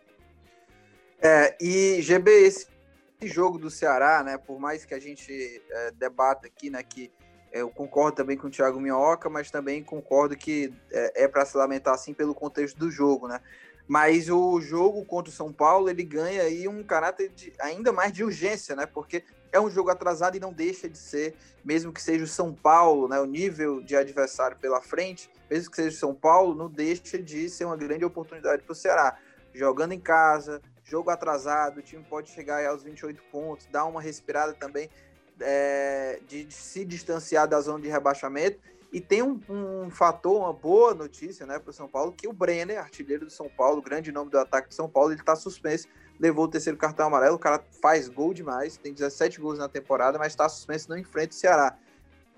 É, 1.20 1.56
e 1.60 2.00
GB, 2.00 2.30
esse 2.30 2.68
jogo 3.22 3.58
do 3.58 3.70
Ceará, 3.70 4.22
né, 4.22 4.38
por 4.38 4.60
mais 4.60 4.84
que 4.84 4.94
a 4.94 5.00
gente 5.00 5.32
é, 5.70 5.90
debata 5.90 6.46
aqui, 6.46 6.70
né, 6.70 6.82
que 6.82 7.10
eu 7.52 7.70
concordo 7.70 8.16
também 8.16 8.36
com 8.36 8.46
o 8.46 8.50
Thiago 8.50 8.80
Minhoca, 8.80 9.28
mas 9.28 9.50
também 9.50 9.82
concordo 9.82 10.36
que 10.36 10.72
é, 10.92 11.24
é 11.24 11.28
para 11.28 11.44
se 11.44 11.56
lamentar 11.56 11.94
assim 11.94 12.12
pelo 12.12 12.34
contexto 12.34 12.78
do 12.78 12.90
jogo, 12.90 13.26
né? 13.26 13.40
Mas 13.86 14.28
o 14.28 14.60
jogo 14.60 15.02
contra 15.06 15.30
o 15.30 15.34
São 15.34 15.50
Paulo, 15.50 15.88
ele 15.88 16.04
ganha 16.04 16.42
aí 16.42 16.68
um 16.68 16.84
caráter 16.84 17.30
de, 17.30 17.52
ainda 17.58 17.90
mais 17.90 18.12
de 18.12 18.22
urgência, 18.22 18.76
né? 18.76 18.84
Porque 18.84 19.24
é 19.52 19.60
um 19.60 19.70
jogo 19.70 19.90
atrasado 19.90 20.36
e 20.36 20.40
não 20.40 20.52
deixa 20.52 20.88
de 20.88 20.98
ser, 20.98 21.34
mesmo 21.64 21.92
que 21.92 22.02
seja 22.02 22.24
o 22.24 22.26
São 22.26 22.52
Paulo, 22.52 23.08
né? 23.08 23.18
O 23.20 23.24
nível 23.24 23.80
de 23.82 23.96
adversário 23.96 24.56
pela 24.58 24.80
frente, 24.80 25.30
mesmo 25.50 25.70
que 25.70 25.76
seja 25.76 25.96
o 25.96 25.98
São 25.98 26.14
Paulo, 26.14 26.54
não 26.54 26.68
deixa 26.68 27.18
de 27.18 27.48
ser 27.48 27.64
uma 27.64 27.76
grande 27.76 28.04
oportunidade 28.04 28.62
para 28.62 28.72
o 28.72 28.74
Ceará. 28.74 29.18
Jogando 29.54 29.92
em 29.92 30.00
casa, 30.00 30.60
jogo 30.84 31.10
atrasado, 31.10 31.78
o 31.78 31.82
time 31.82 32.04
pode 32.04 32.30
chegar 32.30 32.64
aos 32.66 32.82
28 32.82 33.22
pontos, 33.30 33.66
dar 33.70 33.84
uma 33.84 34.00
respirada 34.00 34.52
também 34.54 34.88
é, 35.40 36.20
de, 36.26 36.44
de, 36.44 36.54
se 36.54 36.84
distanciar 36.84 37.46
da 37.46 37.60
zona 37.60 37.80
de 37.80 37.88
rebaixamento 37.88 38.58
e 38.92 39.00
tem 39.00 39.22
um, 39.22 39.38
um 39.48 39.90
fator, 39.90 40.38
uma 40.38 40.52
boa 40.52 40.94
notícia 40.94 41.44
né, 41.44 41.58
para 41.58 41.70
o 41.70 41.74
São 41.74 41.86
Paulo, 41.86 42.12
que 42.12 42.26
o 42.26 42.32
Brenner, 42.32 42.78
artilheiro 42.78 43.26
do 43.26 43.30
São 43.30 43.48
Paulo, 43.48 43.82
grande 43.82 44.10
nome 44.10 44.30
do 44.30 44.38
ataque 44.38 44.68
do 44.68 44.74
São 44.74 44.88
Paulo, 44.88 45.12
ele 45.12 45.20
está 45.20 45.36
suspenso, 45.36 45.86
levou 46.18 46.44
o 46.44 46.48
terceiro 46.48 46.78
cartão 46.78 47.06
amarelo, 47.06 47.36
o 47.36 47.38
cara 47.38 47.62
faz 47.80 48.08
gol 48.08 48.34
demais, 48.34 48.76
tem 48.76 48.92
17 48.92 49.40
gols 49.40 49.58
na 49.58 49.68
temporada, 49.68 50.18
mas 50.18 50.28
está 50.28 50.48
suspenso, 50.48 50.90
não 50.90 50.98
enfrenta 50.98 51.30
o 51.30 51.34
Ceará. 51.34 51.76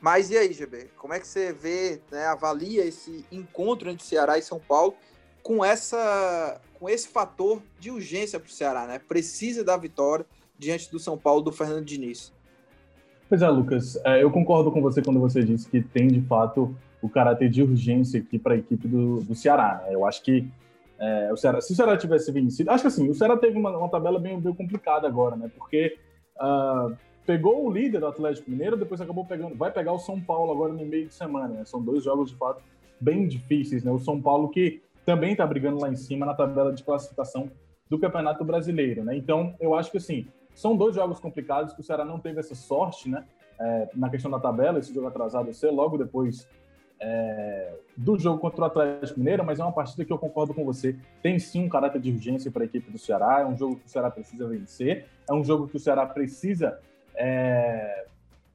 Mas 0.00 0.30
e 0.30 0.36
aí, 0.36 0.52
GB? 0.52 0.88
Como 0.96 1.12
é 1.12 1.20
que 1.20 1.26
você 1.26 1.52
vê, 1.52 2.00
né, 2.10 2.26
avalia 2.26 2.84
esse 2.84 3.24
encontro 3.30 3.90
entre 3.90 4.04
Ceará 4.04 4.38
e 4.38 4.42
São 4.42 4.58
Paulo 4.58 4.94
com 5.42 5.64
essa 5.64 6.60
com 6.78 6.88
esse 6.88 7.08
fator 7.08 7.62
de 7.78 7.90
urgência 7.90 8.40
para 8.40 8.48
o 8.48 8.50
Ceará, 8.50 8.86
né? 8.86 8.98
Precisa 8.98 9.62
da 9.62 9.76
vitória 9.76 10.24
diante 10.58 10.90
do 10.90 10.98
São 10.98 11.18
Paulo 11.18 11.42
do 11.42 11.52
Fernando 11.52 11.84
Diniz. 11.84 12.32
Pois 13.28 13.42
é, 13.42 13.48
Lucas, 13.48 13.96
é, 14.04 14.22
eu 14.22 14.30
concordo 14.30 14.72
com 14.72 14.80
você 14.80 15.02
quando 15.02 15.20
você 15.20 15.44
disse 15.44 15.68
que 15.68 15.82
tem 15.82 16.08
de 16.08 16.22
fato 16.22 16.74
o 17.02 17.08
caráter 17.08 17.50
de 17.50 17.62
urgência 17.62 18.20
aqui 18.20 18.38
para 18.38 18.54
a 18.54 18.56
equipe 18.56 18.88
do, 18.88 19.20
do 19.20 19.34
Ceará. 19.34 19.82
Né? 19.84 19.94
Eu 19.94 20.06
acho 20.06 20.22
que 20.22 20.48
é, 21.00 21.32
o 21.32 21.36
Ceará, 21.36 21.62
se 21.62 21.72
o 21.72 21.76
Ceará 21.76 21.96
tivesse 21.96 22.30
vencido, 22.30 22.70
acho 22.70 22.82
que 22.82 22.88
assim, 22.88 23.08
o 23.08 23.14
Ceará 23.14 23.34
teve 23.34 23.58
uma, 23.58 23.74
uma 23.76 23.88
tabela 23.88 24.18
bem, 24.18 24.38
bem, 24.38 24.54
complicada 24.54 25.08
agora, 25.08 25.34
né? 25.34 25.50
Porque 25.56 25.96
uh, 26.36 26.94
pegou 27.24 27.66
o 27.66 27.72
líder 27.72 28.00
do 28.00 28.06
Atlético 28.06 28.50
Mineiro, 28.50 28.76
depois 28.76 29.00
acabou 29.00 29.24
pegando, 29.24 29.56
vai 29.56 29.72
pegar 29.72 29.94
o 29.94 29.98
São 29.98 30.20
Paulo 30.20 30.52
agora 30.52 30.74
no 30.74 30.84
meio 30.84 31.06
de 31.06 31.14
semana. 31.14 31.54
Né? 31.54 31.64
São 31.64 31.80
dois 31.80 32.04
jogos 32.04 32.30
de 32.30 32.36
fato 32.36 32.62
bem 33.00 33.26
difíceis, 33.26 33.82
né? 33.82 33.90
O 33.90 33.98
São 33.98 34.20
Paulo 34.20 34.50
que 34.50 34.82
também 35.06 35.32
está 35.32 35.46
brigando 35.46 35.80
lá 35.80 35.88
em 35.88 35.96
cima 35.96 36.26
na 36.26 36.34
tabela 36.34 36.70
de 36.70 36.84
classificação 36.84 37.50
do 37.88 37.98
Campeonato 37.98 38.44
Brasileiro, 38.44 39.02
né? 39.02 39.16
Então, 39.16 39.54
eu 39.58 39.74
acho 39.74 39.90
que 39.90 39.96
assim, 39.96 40.26
são 40.54 40.76
dois 40.76 40.94
jogos 40.94 41.18
complicados 41.18 41.72
que 41.72 41.80
o 41.80 41.84
Ceará 41.84 42.04
não 42.04 42.18
teve 42.18 42.40
essa 42.40 42.54
sorte, 42.54 43.08
né? 43.08 43.24
É, 43.58 43.88
na 43.94 44.10
questão 44.10 44.30
da 44.30 44.38
tabela, 44.38 44.78
esse 44.78 44.92
jogo 44.92 45.06
atrasado 45.06 45.52
ser 45.54 45.70
logo 45.70 45.96
depois 45.96 46.46
é, 47.00 47.72
do 47.96 48.18
jogo 48.18 48.38
contra 48.38 48.60
o 48.60 48.64
Atlético 48.64 49.18
Mineiro, 49.18 49.44
mas 49.44 49.58
é 49.58 49.62
uma 49.62 49.72
partida 49.72 50.04
que 50.04 50.12
eu 50.12 50.18
concordo 50.18 50.52
com 50.52 50.64
você. 50.64 50.96
Tem 51.22 51.38
sim 51.38 51.64
um 51.64 51.68
caráter 51.68 52.00
de 52.00 52.10
urgência 52.10 52.50
para 52.50 52.62
a 52.62 52.66
equipe 52.66 52.90
do 52.90 52.98
Ceará, 52.98 53.40
é 53.40 53.46
um 53.46 53.56
jogo 53.56 53.76
que 53.76 53.86
o 53.86 53.88
Ceará 53.88 54.10
precisa 54.10 54.46
vencer, 54.46 55.06
é 55.28 55.32
um 55.32 55.42
jogo 55.42 55.66
que 55.66 55.76
o 55.76 55.80
Ceará 55.80 56.06
precisa. 56.06 56.78
É, 57.14 58.04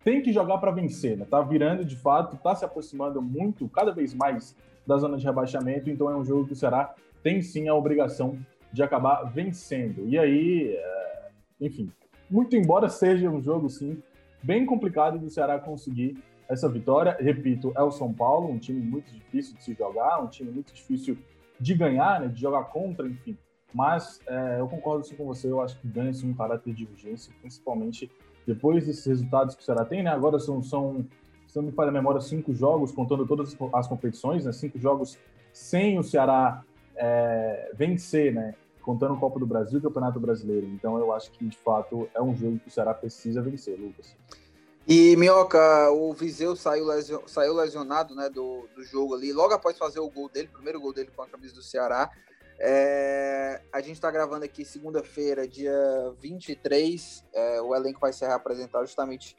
tem 0.03 0.21
que 0.21 0.31
jogar 0.31 0.60
para 0.60 0.71
vencer, 0.71 1.17
né? 1.17 1.25
Tá 1.29 1.41
virando 1.41 1.84
de 1.84 1.95
fato, 1.95 2.38
tá 2.38 2.55
se 2.55 2.63
aproximando 2.63 3.21
muito, 3.21 3.67
cada 3.67 3.91
vez 3.91 4.13
mais 4.13 4.55
da 4.86 4.97
zona 4.97 5.17
de 5.17 5.25
rebaixamento, 5.25 5.89
então 5.89 6.10
é 6.10 6.15
um 6.15 6.23
jogo 6.23 6.45
que 6.45 6.53
o 6.53 6.55
Ceará 6.55 6.93
tem 7.23 7.41
sim 7.41 7.67
a 7.67 7.73
obrigação 7.73 8.38
de 8.71 8.84
acabar 8.84 9.23
vencendo. 9.23 10.08
E 10.08 10.17
aí, 10.17 10.75
é, 10.75 11.29
enfim, 11.60 11.91
muito 12.29 12.55
embora 12.55 12.88
seja 12.88 13.29
um 13.29 13.41
jogo, 13.41 13.67
sim, 13.69 14.01
bem 14.43 14.63
complicado 14.65 15.17
do 15.17 15.29
Ceará 15.29 15.58
conseguir 15.58 16.17
essa 16.49 16.69
vitória. 16.69 17.17
Repito, 17.19 17.73
é 17.75 17.81
o 17.81 17.91
São 17.91 18.13
Paulo, 18.13 18.49
um 18.49 18.58
time 18.58 18.79
muito 18.79 19.12
difícil 19.12 19.55
de 19.55 19.63
se 19.63 19.73
jogar, 19.73 20.21
um 20.21 20.27
time 20.27 20.51
muito 20.51 20.73
difícil 20.73 21.17
de 21.60 21.73
ganhar, 21.73 22.19
né, 22.19 22.27
de 22.27 22.39
jogar 22.39 22.65
contra, 22.65 23.08
enfim. 23.08 23.38
Mas 23.73 24.21
é, 24.27 24.60
eu 24.60 24.67
concordo 24.67 25.05
sim 25.05 25.15
com 25.15 25.25
você, 25.25 25.51
eu 25.51 25.62
acho 25.62 25.79
que 25.79 25.88
ganha-se 25.88 26.25
um 26.25 26.34
caráter 26.34 26.73
de 26.73 26.86
urgência, 26.86 27.34
principalmente 27.41 28.10
depois 28.45 28.86
desses 28.86 29.05
resultados 29.05 29.55
que 29.55 29.62
o 29.62 29.65
Ceará 29.65 29.84
tem, 29.84 30.03
né? 30.03 30.12
Agora 30.12 30.39
são, 30.39 30.62
são 30.62 31.05
se 31.47 31.55
não 31.58 31.63
me 31.63 31.71
falha 31.71 31.89
a 31.89 31.93
memória, 31.93 32.21
cinco 32.21 32.53
jogos, 32.53 32.91
contando 32.91 33.25
todas 33.25 33.58
as 33.73 33.88
competições, 33.88 34.45
né? 34.45 34.51
Cinco 34.51 34.79
jogos 34.79 35.17
sem 35.51 35.97
o 35.97 36.03
Ceará 36.03 36.63
é, 36.95 37.71
vencer, 37.75 38.34
né? 38.34 38.53
contando 38.86 39.15
o 39.15 39.17
Copa 39.17 39.39
do 39.39 39.47
Brasil 39.47 39.79
e 39.79 39.79
o 39.79 39.81
Campeonato 39.81 40.19
Brasileiro. 40.19 40.67
Então 40.67 40.99
eu 40.99 41.12
acho 41.12 41.31
que, 41.31 41.43
de 41.43 41.58
fato, 41.58 42.08
é 42.13 42.21
um 42.21 42.36
jogo 42.36 42.60
que 42.60 42.67
o 42.67 42.71
Ceará 42.71 42.93
precisa 42.93 43.41
vencer, 43.41 43.79
Lucas. 43.79 44.15
E, 44.88 45.15
Minhoca, 45.15 45.89
o 45.89 46.13
Viseu 46.13 46.56
saiu, 46.56 46.86
saiu 47.28 47.56
lesionado 47.56 48.13
né, 48.13 48.30
do, 48.30 48.67
do 48.76 48.84
jogo 48.84 49.15
ali, 49.15 49.34
logo 49.34 49.54
após 49.54 49.78
fazer 49.78 50.00
o 50.00 50.10
gol 50.10 50.30
dele, 50.30 50.48
primeiro 50.48 50.80
gol 50.80 50.93
dele 50.93 51.10
com 51.15 51.24
a 51.24 51.28
camisa 51.28 51.56
do 51.56 51.63
Ceará. 51.63 52.12
É, 52.60 53.62
a 53.74 53.82
gente 53.82 53.93
está 53.93 54.12
gravando 54.12 54.45
aqui 54.45 54.63
segunda-feira, 54.63 55.48
dia 55.48 55.74
23. 56.19 57.24
É, 57.34 57.62
o 57.62 57.76
elenco 57.76 58.00
vai 58.00 58.13
ser 58.13 58.28
reapresentado 58.28 58.86
justamente 58.86 59.36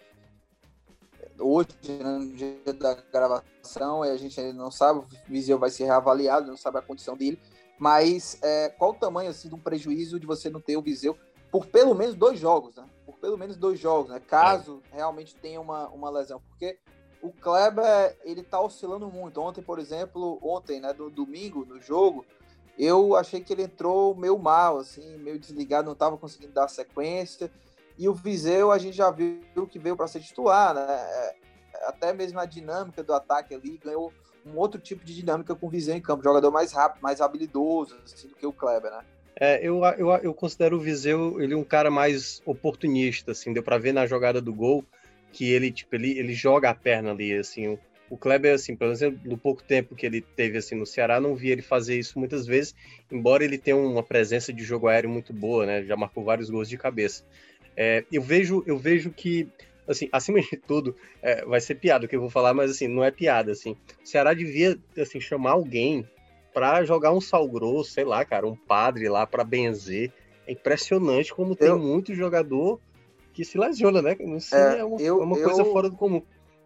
hoje, 1.38 1.68
né, 1.88 2.18
no 2.18 2.32
dia 2.34 2.58
da 2.74 2.94
gravação. 2.94 4.04
E 4.04 4.10
a 4.10 4.16
gente 4.16 4.38
ainda 4.40 4.52
não 4.52 4.70
sabe, 4.70 5.00
o 5.00 5.06
Viseu 5.28 5.58
vai 5.58 5.70
ser 5.70 5.84
reavaliado, 5.84 6.48
não 6.48 6.56
sabe 6.56 6.78
a 6.78 6.82
condição 6.82 7.16
dele. 7.16 7.40
Mas 7.78 8.38
é, 8.42 8.68
qual 8.70 8.90
o 8.90 8.94
tamanho 8.94 9.30
assim, 9.30 9.48
de 9.48 9.54
um 9.54 9.60
prejuízo 9.60 10.18
de 10.18 10.26
você 10.26 10.50
não 10.50 10.60
ter 10.60 10.76
o 10.76 10.82
Viseu 10.82 11.16
por 11.52 11.66
pelo 11.66 11.94
menos 11.94 12.16
dois 12.16 12.38
jogos, 12.38 12.74
né? 12.76 12.84
Por 13.06 13.14
pelo 13.18 13.38
menos 13.38 13.56
dois 13.56 13.78
jogos, 13.78 14.10
né? 14.10 14.20
Caso 14.20 14.82
é. 14.92 14.96
realmente 14.96 15.34
tenha 15.36 15.60
uma, 15.60 15.88
uma 15.88 16.10
lesão. 16.10 16.42
Porque 16.48 16.78
o 17.22 17.30
Kleber, 17.30 18.18
ele 18.24 18.42
tá 18.42 18.60
oscilando 18.60 19.08
muito. 19.08 19.40
Ontem, 19.40 19.62
por 19.62 19.78
exemplo, 19.78 20.38
ontem, 20.42 20.80
né, 20.80 20.92
do 20.92 21.08
domingo, 21.08 21.64
no 21.64 21.80
jogo, 21.80 22.26
eu 22.78 23.16
achei 23.16 23.40
que 23.40 23.52
ele 23.52 23.62
entrou 23.62 24.14
meio 24.14 24.38
mal, 24.38 24.78
assim, 24.78 25.16
meio 25.18 25.38
desligado, 25.38 25.86
não 25.86 25.92
estava 25.92 26.18
conseguindo 26.18 26.52
dar 26.52 26.68
sequência. 26.68 27.50
E 27.96 28.08
o 28.08 28.14
Viseu, 28.14 28.70
a 28.70 28.78
gente 28.78 28.96
já 28.96 29.10
viu 29.10 29.66
que 29.70 29.78
veio 29.78 29.96
para 29.96 30.06
ser 30.06 30.20
titular, 30.20 30.74
né? 30.74 30.84
É, 30.88 31.36
até 31.84 32.12
mesmo 32.12 32.38
a 32.38 32.44
dinâmica 32.44 33.02
do 33.02 33.14
ataque 33.14 33.54
ali 33.54 33.78
ganhou 33.78 34.12
um 34.44 34.58
outro 34.58 34.80
tipo 34.80 35.04
de 35.04 35.14
dinâmica 35.14 35.54
com 35.54 35.66
o 35.66 35.70
Viseu 35.70 35.96
em 35.96 36.00
campo, 36.00 36.22
jogador 36.22 36.50
mais 36.50 36.72
rápido, 36.72 37.02
mais 37.02 37.20
habilidoso 37.20 37.96
assim, 38.04 38.28
do 38.28 38.34
que 38.34 38.46
o 38.46 38.52
Kleber, 38.52 38.90
né? 38.90 39.04
É, 39.38 39.66
eu, 39.66 39.82
eu, 39.98 40.08
eu 40.08 40.34
considero 40.34 40.76
o 40.76 40.80
Viseu 40.80 41.40
ele 41.40 41.54
um 41.54 41.64
cara 41.64 41.90
mais 41.90 42.40
oportunista, 42.46 43.32
assim, 43.32 43.52
deu 43.52 43.62
para 43.62 43.78
ver 43.78 43.92
na 43.92 44.06
jogada 44.06 44.40
do 44.40 44.52
gol. 44.52 44.84
que 45.32 45.52
ele, 45.52 45.70
tipo, 45.70 45.94
ele, 45.94 46.18
ele 46.18 46.32
joga 46.32 46.70
a 46.70 46.74
perna 46.74 47.10
ali, 47.10 47.34
assim. 47.34 47.68
O, 47.68 47.78
o 48.08 48.16
Kleber, 48.16 48.54
assim, 48.54 48.74
pelo 48.74 48.94
menos 48.94 49.20
no 49.24 49.36
pouco 49.36 49.62
tempo 49.62 49.94
que 49.94 50.06
ele 50.06 50.22
teve, 50.22 50.58
assim, 50.58 50.74
no 50.74 50.86
Ceará, 50.86 51.20
não 51.20 51.34
vi 51.34 51.50
ele 51.50 51.62
fazer 51.62 51.98
isso 51.98 52.18
muitas 52.18 52.46
vezes, 52.46 52.74
embora 53.10 53.44
ele 53.44 53.58
tenha 53.58 53.76
uma 53.76 54.02
presença 54.02 54.52
de 54.52 54.64
jogo 54.64 54.88
aéreo 54.88 55.10
muito 55.10 55.32
boa, 55.32 55.66
né? 55.66 55.82
Já 55.82 55.96
marcou 55.96 56.24
vários 56.24 56.48
gols 56.48 56.68
de 56.68 56.78
cabeça. 56.78 57.24
É, 57.76 58.04
eu 58.10 58.22
vejo, 58.22 58.64
eu 58.66 58.78
vejo 58.78 59.10
que 59.10 59.48
assim, 59.86 60.08
acima 60.10 60.40
de 60.40 60.56
tudo, 60.56 60.96
é, 61.22 61.44
vai 61.44 61.60
ser 61.60 61.76
piada 61.76 62.06
o 62.06 62.08
que 62.08 62.16
eu 62.16 62.20
vou 62.20 62.30
falar, 62.30 62.52
mas 62.52 62.70
assim, 62.70 62.88
não 62.88 63.04
é 63.04 63.10
piada, 63.10 63.52
assim. 63.52 63.76
O 64.02 64.06
Ceará 64.06 64.34
devia, 64.34 64.78
assim, 64.98 65.20
chamar 65.20 65.52
alguém 65.52 66.06
para 66.56 66.82
jogar 66.84 67.12
um 67.12 67.20
sal 67.20 67.46
grosso, 67.46 67.90
sei 67.90 68.04
lá, 68.06 68.24
cara, 68.24 68.46
um 68.46 68.56
padre 68.56 69.10
lá 69.10 69.26
para 69.26 69.44
benzer. 69.44 70.10
É 70.46 70.52
impressionante 70.52 71.34
como 71.34 71.54
tem 71.54 71.70
muito 71.76 72.14
jogador 72.14 72.80
que 73.34 73.44
se 73.44 73.58
lesiona, 73.58 74.00
né? 74.00 74.16
Não 74.18 74.40
sei, 74.40 74.58
é, 74.58 74.78
é 74.78 74.84
uma, 74.84 74.98
eu, 74.98 75.20
é 75.20 75.22
uma 75.22 75.36
coisa 75.38 75.60
eu... 75.60 75.70
fora 75.70 75.90
do 75.90 75.96
comum. 75.96 76.22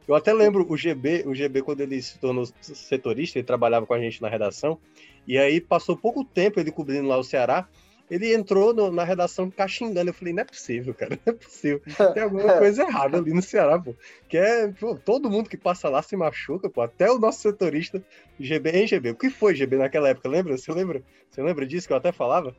Eu 0.07 0.15
até 0.15 0.33
lembro 0.33 0.65
o 0.69 0.77
GB, 0.77 1.25
o 1.27 1.35
GB 1.35 1.63
quando 1.63 1.81
ele 1.81 2.01
se 2.01 2.21
tornou 2.21 2.47
setorista, 2.61 3.41
ele 3.41 3.45
trabalhava 3.45 3.85
com 3.85 3.93
a 3.93 3.99
gente 3.99 4.23
na 4.23 4.29
redação, 4.29 4.79
e 5.27 5.37
aí 5.37 5.61
passou 5.61 5.97
pouco 5.97 6.25
tempo 6.25 6.61
ele 6.61 6.71
cobrindo 6.71 7.09
lá 7.09 7.19
o 7.19 7.25
Ceará, 7.25 7.69
ele 8.11 8.35
entrou 8.35 8.75
no, 8.75 8.91
na 8.91 9.05
redação 9.05 9.51
caxingando. 9.51 10.11
Eu 10.11 10.15
falei, 10.15 10.35
não 10.35 10.43
é 10.43 10.45
possível, 10.45 10.93
cara, 10.93 11.19
não 11.25 11.33
é 11.33 11.37
possível. 11.37 11.81
Tem 12.13 12.23
alguma 12.23 12.59
coisa 12.59 12.83
errada 12.83 13.19
ali 13.19 13.33
no 13.33 13.41
Ceará, 13.41 13.79
pô. 13.79 13.95
Que 14.29 14.37
é, 14.37 14.69
pô, 14.69 14.97
todo 14.97 15.31
mundo 15.31 15.49
que 15.49 15.57
passa 15.57 15.89
lá 15.89 16.03
se 16.03 16.17
machuca, 16.17 16.69
pô. 16.69 16.83
Até 16.83 17.11
o 17.11 17.19
nosso 17.19 17.41
setorista, 17.41 18.03
GB, 18.39 18.71
hein, 18.71 18.87
GB? 18.87 19.11
O 19.11 19.15
que 19.15 19.31
foi 19.31 19.55
GB 19.55 19.77
naquela 19.77 20.09
época? 20.09 20.29
Lembra? 20.29 20.59
Você 20.59 20.73
lembra? 20.73 21.03
Você 21.31 21.43
lembra 21.43 21.65
disso 21.65 21.87
que 21.87 21.93
eu 21.93 21.99
até 21.99 22.11
falava? 22.11 22.55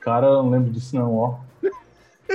Cara, 0.00 0.26
eu 0.26 0.42
não 0.42 0.50
lembro 0.50 0.70
disso 0.70 0.94
não, 0.94 1.16
ó. 1.16 1.38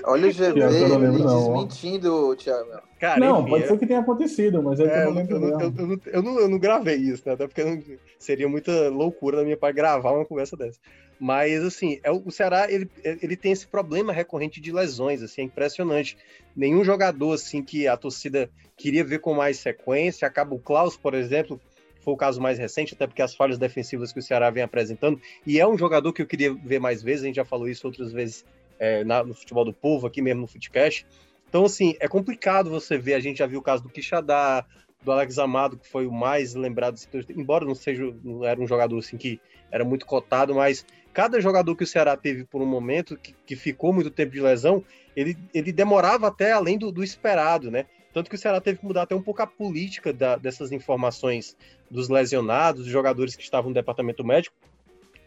Olha 0.04 0.28
o 0.28 0.32
GB 0.32 0.66
lembro, 0.66 1.12
desmentindo, 1.12 2.36
Thiago. 2.36 2.82
Cara, 3.00 3.20
não, 3.20 3.42
enfim, 3.42 3.50
pode 3.50 3.64
é... 3.64 3.68
ser 3.68 3.78
que 3.78 3.88
tenha 3.88 4.00
acontecido, 4.00 4.64
mas 4.64 4.80
é, 4.80 4.84
é 4.84 5.06
eu, 5.06 5.14
não 5.14 5.22
eu, 5.22 5.28
eu, 5.30 5.60
eu, 5.60 5.88
não, 5.88 6.00
eu, 6.06 6.24
não, 6.24 6.40
eu 6.40 6.50
não 6.50 6.60
gravei 6.60 6.96
isso, 6.96 7.24
né? 7.26 7.34
Até 7.34 7.48
porque 7.48 8.00
seria 8.18 8.48
muita 8.48 8.90
loucura 8.90 9.38
da 9.38 9.44
minha 9.44 9.58
parte 9.58 9.76
gravar 9.76 10.12
uma 10.12 10.26
conversa 10.26 10.56
dessa. 10.56 10.80
Mas, 11.20 11.64
assim, 11.64 12.00
é, 12.04 12.12
o 12.12 12.30
Ceará, 12.30 12.72
ele, 12.72 12.90
ele 13.04 13.36
tem 13.36 13.52
esse 13.52 13.66
problema 13.66 14.14
recorrente 14.14 14.62
de 14.62 14.72
lesões, 14.72 15.24
assim, 15.24 15.42
é 15.42 15.46
impressionante. 15.46 16.16
Nenhum 16.56 16.84
jogador, 16.84 17.34
assim, 17.34 17.64
que 17.64 17.88
a 17.88 17.98
torcida 17.98 18.50
queria 18.76 19.04
ver 19.04 19.20
com 19.20 19.34
mais 19.34 19.58
sequência, 19.58 20.28
acaba 20.28 20.54
o 20.54 20.60
Klaus, 20.60 20.96
por 20.96 21.16
exemplo, 21.16 21.60
foi 22.02 22.14
o 22.14 22.18
caso 22.18 22.40
mais 22.40 22.60
recente, 22.60 22.94
até 22.94 23.08
porque 23.08 23.22
as 23.22 23.36
falhas 23.36 23.58
defensivas 23.58 24.14
que 24.14 24.20
o 24.20 24.22
Ceará 24.22 24.50
vem 24.52 24.64
apresentando, 24.64 25.20
e 25.46 25.60
é 25.60 25.68
um 25.68 25.78
jogador 25.78 26.14
que 26.14 26.22
eu 26.22 26.28
queria 26.28 26.54
ver 26.54 26.80
mais 26.80 27.02
vezes, 27.02 27.24
a 27.24 27.28
gente 27.28 27.36
já 27.36 27.46
falou 27.46 27.68
isso 27.68 27.88
outras 27.88 28.12
vezes 28.12 28.46
é, 28.80 29.04
na, 29.04 29.24
no 29.24 29.34
futebol 29.34 29.66
do 29.66 29.74
povo, 29.74 30.08
aqui 30.08 30.22
mesmo 30.22 30.42
no 30.42 30.48
Footcast. 30.48 31.06
Então, 31.50 31.66
assim, 31.66 31.96
é 32.00 32.08
complicado 32.08 32.70
você 32.70 32.98
ver, 32.98 33.14
a 33.14 33.20
gente 33.20 33.38
já 33.38 33.48
viu 33.48 33.60
o 33.60 33.64
caso 33.64 33.84
do 33.84 33.90
Quixadá, 33.90 34.66
do 35.04 35.12
Alex 35.12 35.38
Amado, 35.40 35.78
que 35.78 35.88
foi 35.88 36.06
o 36.06 36.12
mais 36.12 36.54
lembrado, 36.54 37.00
embora 37.36 37.66
não 37.66 37.76
seja, 37.76 38.14
não 38.24 38.44
era 38.44 38.60
um 38.60 38.68
jogador 38.68 38.98
assim 38.98 39.18
que 39.18 39.40
era 39.72 39.86
muito 39.86 40.06
cotado, 40.06 40.56
mas 40.56 40.86
cada 41.14 41.40
jogador 41.40 41.76
que 41.76 41.84
o 41.84 41.88
Ceará 41.88 42.16
teve 42.18 42.44
por 42.44 42.62
um 42.62 42.66
momento, 42.66 43.18
que, 43.18 43.34
que 43.46 43.56
ficou 43.56 43.94
muito 43.94 44.10
tempo 44.10 44.32
de 44.32 44.42
lesão, 44.42 44.84
ele, 45.16 45.38
ele 45.54 45.72
demorava 45.72 46.28
até 46.28 46.52
além 46.52 46.78
do, 46.78 46.92
do, 46.92 47.04
esperado, 47.04 47.72
né? 47.72 47.86
Tanto 48.14 48.30
que 48.30 48.36
o 48.36 48.40
Ceará 48.40 48.60
teve 48.60 48.80
que 48.80 48.86
mudar 48.86 49.04
até 49.04 49.16
um 49.16 49.22
pouco 49.22 49.42
a 49.42 49.48
política 49.48 50.12
da, 50.12 50.36
dessas 50.36 50.72
informações 50.72 51.56
dos 51.90 52.10
lesionados, 52.10 52.84
dos 52.84 52.92
jogadores 52.92 53.36
que 53.36 53.44
estavam 53.44 53.70
no 53.70 53.76
departamento 53.76 54.24
médico, 54.24 54.56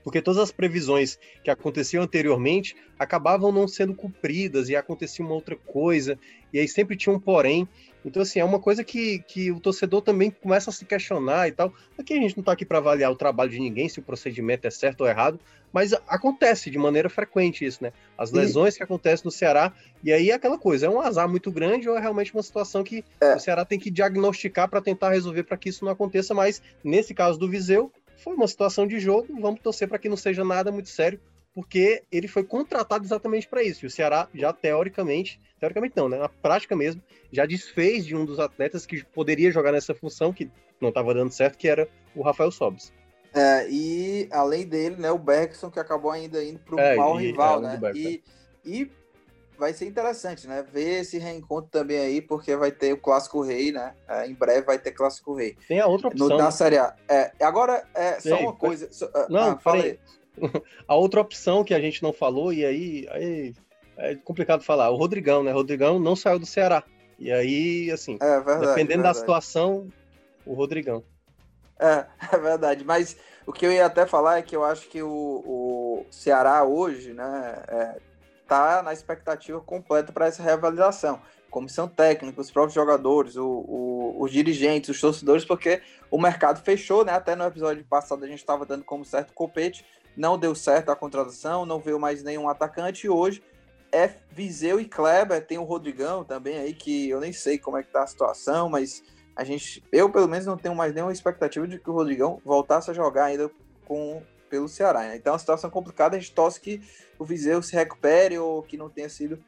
porque 0.02 0.22
todas 0.22 0.40
as 0.40 0.50
previsões 0.50 1.18
que 1.42 1.50
aconteciam 1.50 2.02
anteriormente 2.02 2.76
acabavam 2.98 3.50
não 3.50 3.66
sendo 3.66 3.94
cumpridas 3.94 4.68
e 4.68 4.76
acontecia 4.76 5.24
uma 5.24 5.34
outra 5.34 5.56
coisa, 5.56 6.18
e 6.52 6.58
aí 6.58 6.68
sempre 6.68 6.96
tinha 6.96 7.14
um 7.14 7.20
porém. 7.20 7.68
Então, 8.04 8.22
assim, 8.22 8.40
é 8.40 8.44
uma 8.44 8.58
coisa 8.58 8.82
que, 8.82 9.20
que 9.20 9.50
o 9.50 9.60
torcedor 9.60 10.00
também 10.02 10.30
começa 10.30 10.70
a 10.70 10.72
se 10.72 10.84
questionar 10.84 11.48
e 11.48 11.52
tal. 11.52 11.72
Aqui 11.98 12.14
a 12.14 12.16
gente 12.16 12.36
não 12.36 12.40
está 12.40 12.52
aqui 12.52 12.64
para 12.64 12.78
avaliar 12.78 13.10
o 13.10 13.16
trabalho 13.16 13.50
de 13.50 13.58
ninguém, 13.58 13.88
se 13.88 14.00
o 14.00 14.02
procedimento 14.02 14.66
é 14.66 14.70
certo 14.70 15.02
ou 15.02 15.06
errado, 15.06 15.38
mas 15.72 15.92
acontece 16.08 16.70
de 16.70 16.78
maneira 16.78 17.08
frequente 17.08 17.64
isso, 17.64 17.82
né? 17.82 17.92
As 18.18 18.32
lesões 18.32 18.74
e... 18.74 18.78
que 18.78 18.82
acontecem 18.82 19.24
no 19.24 19.30
Ceará, 19.30 19.72
e 20.02 20.12
aí 20.12 20.30
é 20.30 20.34
aquela 20.34 20.58
coisa, 20.58 20.86
é 20.86 20.90
um 20.90 21.00
azar 21.00 21.28
muito 21.28 21.50
grande 21.50 21.88
ou 21.88 21.96
é 21.96 22.00
realmente 22.00 22.32
uma 22.32 22.42
situação 22.42 22.82
que 22.82 23.04
é. 23.20 23.36
o 23.36 23.38
Ceará 23.38 23.64
tem 23.64 23.78
que 23.78 23.90
diagnosticar 23.90 24.68
para 24.68 24.80
tentar 24.80 25.10
resolver 25.10 25.44
para 25.44 25.56
que 25.56 25.68
isso 25.68 25.84
não 25.84 25.92
aconteça, 25.92 26.34
mas 26.34 26.62
nesse 26.82 27.14
caso 27.14 27.38
do 27.38 27.48
Viseu, 27.48 27.92
foi 28.22 28.35
uma 28.35 28.48
situação 28.48 28.87
de 28.87 28.98
jogo, 28.98 29.28
vamos 29.40 29.61
torcer 29.61 29.88
para 29.88 29.98
que 29.98 30.09
não 30.09 30.16
seja 30.16 30.44
nada 30.44 30.70
muito 30.70 30.88
sério, 30.88 31.20
porque 31.54 32.02
ele 32.11 32.28
foi 32.28 32.44
contratado 32.44 33.04
exatamente 33.04 33.48
para 33.48 33.62
isso. 33.62 33.85
E 33.85 33.87
o 33.87 33.90
Ceará 33.90 34.28
já 34.35 34.52
teoricamente, 34.52 35.40
teoricamente 35.59 35.96
não, 35.96 36.09
né, 36.09 36.18
na 36.18 36.28
prática 36.28 36.76
mesmo, 36.76 37.02
já 37.33 37.46
desfez 37.46 38.04
de 38.04 38.14
um 38.14 38.24
dos 38.24 38.38
atletas 38.38 38.87
que 38.87 39.04
poderia 39.04 39.50
jogar 39.50 39.72
nessa 39.72 39.94
função 39.94 40.33
que 40.33 40.50
não 40.80 40.90
estava 40.90 41.12
dando 41.12 41.33
certo, 41.33 41.59
que 41.59 41.68
era 41.68 41.88
o 42.14 42.22
Rafael 42.22 42.50
Sobis. 42.50 42.92
É, 43.33 43.68
e 43.70 44.28
além 44.33 44.66
dele, 44.66 44.96
né, 44.96 45.11
o 45.11 45.18
Bergson 45.18 45.70
que 45.70 45.78
acabou 45.78 46.11
ainda 46.11 46.42
indo 46.42 46.59
para 46.59 46.74
o 46.74 46.80
é, 46.80 46.96
mau 46.96 47.16
rival, 47.16 47.64
é, 47.64 47.78
né? 47.78 47.92
E, 47.94 48.22
e 48.64 48.90
vai 49.60 49.74
ser 49.74 49.86
interessante, 49.86 50.48
né? 50.48 50.64
Ver 50.72 51.02
esse 51.02 51.18
reencontro 51.18 51.70
também 51.70 51.98
aí, 51.98 52.22
porque 52.22 52.56
vai 52.56 52.72
ter 52.72 52.94
o 52.94 52.96
Clássico 52.96 53.42
Rei, 53.42 53.70
né? 53.70 53.94
É, 54.08 54.26
em 54.26 54.34
breve 54.34 54.62
vai 54.62 54.78
ter 54.78 54.92
Clássico 54.92 55.34
Rei. 55.34 55.54
Tem 55.68 55.78
a 55.78 55.86
outra 55.86 56.08
opção. 56.08 56.28
No, 56.30 56.38
na 56.38 56.50
Série 56.50 56.78
A. 56.78 56.96
É, 57.06 57.30
agora, 57.42 57.86
é, 57.94 58.18
só 58.18 58.36
uma 58.40 58.54
coisa. 58.54 58.90
Só, 58.90 59.08
ah, 59.14 59.26
não, 59.28 59.50
ah, 59.50 59.58
falei. 59.58 60.00
A 60.88 60.94
outra 60.94 61.20
opção 61.20 61.62
que 61.62 61.74
a 61.74 61.80
gente 61.80 62.02
não 62.02 62.14
falou, 62.14 62.50
e 62.50 62.64
aí, 62.64 63.06
aí 63.10 63.54
é 63.98 64.14
complicado 64.14 64.62
falar, 64.62 64.88
o 64.88 64.96
Rodrigão, 64.96 65.42
né? 65.42 65.52
O 65.52 65.56
Rodrigão 65.56 65.98
não 65.98 66.16
saiu 66.16 66.38
do 66.38 66.46
Ceará. 66.46 66.82
E 67.18 67.30
aí, 67.30 67.90
assim, 67.90 68.16
é, 68.22 68.40
verdade, 68.40 68.60
dependendo 68.60 69.02
verdade. 69.02 69.02
da 69.02 69.14
situação, 69.14 69.88
o 70.46 70.54
Rodrigão. 70.54 71.04
É, 71.78 72.06
é 72.32 72.38
verdade. 72.38 72.84
Mas 72.84 73.16
o 73.46 73.52
que 73.52 73.66
eu 73.66 73.72
ia 73.72 73.84
até 73.84 74.06
falar 74.06 74.38
é 74.38 74.42
que 74.42 74.56
eu 74.56 74.64
acho 74.64 74.88
que 74.88 75.02
o, 75.02 75.08
o 75.10 76.06
Ceará 76.10 76.64
hoje, 76.64 77.12
né, 77.12 77.62
é, 77.68 77.96
está 78.50 78.82
na 78.82 78.92
expectativa 78.92 79.60
completa 79.60 80.12
para 80.12 80.26
essa 80.26 80.42
reavaliação. 80.42 81.22
Comissão 81.48 81.86
técnica, 81.86 82.40
os 82.40 82.50
próprios 82.50 82.74
jogadores, 82.74 83.36
o, 83.36 83.46
o, 83.46 84.16
os 84.20 84.32
dirigentes, 84.32 84.90
os 84.90 85.00
torcedores, 85.00 85.44
porque 85.44 85.80
o 86.10 86.20
mercado 86.20 86.60
fechou, 86.60 87.04
né? 87.04 87.12
Até 87.12 87.36
no 87.36 87.44
episódio 87.44 87.84
passado 87.84 88.24
a 88.24 88.26
gente 88.26 88.40
estava 88.40 88.66
dando 88.66 88.84
como 88.84 89.04
certo 89.04 89.32
copete, 89.32 89.86
não 90.16 90.36
deu 90.36 90.54
certo 90.54 90.90
a 90.90 90.96
contratação, 90.96 91.64
não 91.64 91.78
veio 91.78 91.98
mais 91.98 92.22
nenhum 92.24 92.48
atacante, 92.48 93.06
e 93.06 93.10
hoje 93.10 93.42
é 93.92 94.10
Viseu 94.30 94.80
e 94.80 94.84
Kleber, 94.84 95.44
tem 95.44 95.58
o 95.58 95.64
Rodrigão 95.64 96.24
também 96.24 96.58
aí, 96.58 96.72
que 96.72 97.08
eu 97.08 97.20
nem 97.20 97.32
sei 97.32 97.58
como 97.58 97.76
é 97.76 97.82
que 97.82 97.90
tá 97.90 98.02
a 98.02 98.06
situação, 98.06 98.68
mas 98.68 99.02
a 99.34 99.44
gente, 99.44 99.82
eu 99.90 100.10
pelo 100.10 100.28
menos 100.28 100.46
não 100.46 100.56
tenho 100.56 100.74
mais 100.74 100.92
nenhuma 100.92 101.12
expectativa 101.12 101.66
de 101.66 101.78
que 101.78 101.90
o 101.90 101.92
Rodrigão 101.92 102.40
voltasse 102.44 102.90
a 102.90 102.94
jogar 102.94 103.26
ainda 103.26 103.50
com 103.86 104.22
pelo 104.50 104.68
Ceará. 104.68 105.00
Né? 105.00 105.16
Então, 105.16 105.30
é 105.30 105.34
uma 105.34 105.38
situação 105.38 105.70
complicada, 105.70 106.16
a 106.16 106.20
gente 106.20 106.34
torce 106.34 106.60
que 106.60 106.82
o 107.18 107.24
Viseu 107.24 107.62
se 107.62 107.74
recupere 107.74 108.36
ou 108.36 108.62
que 108.62 108.76
não 108.76 108.90
tenha 108.90 109.08
sido 109.08 109.42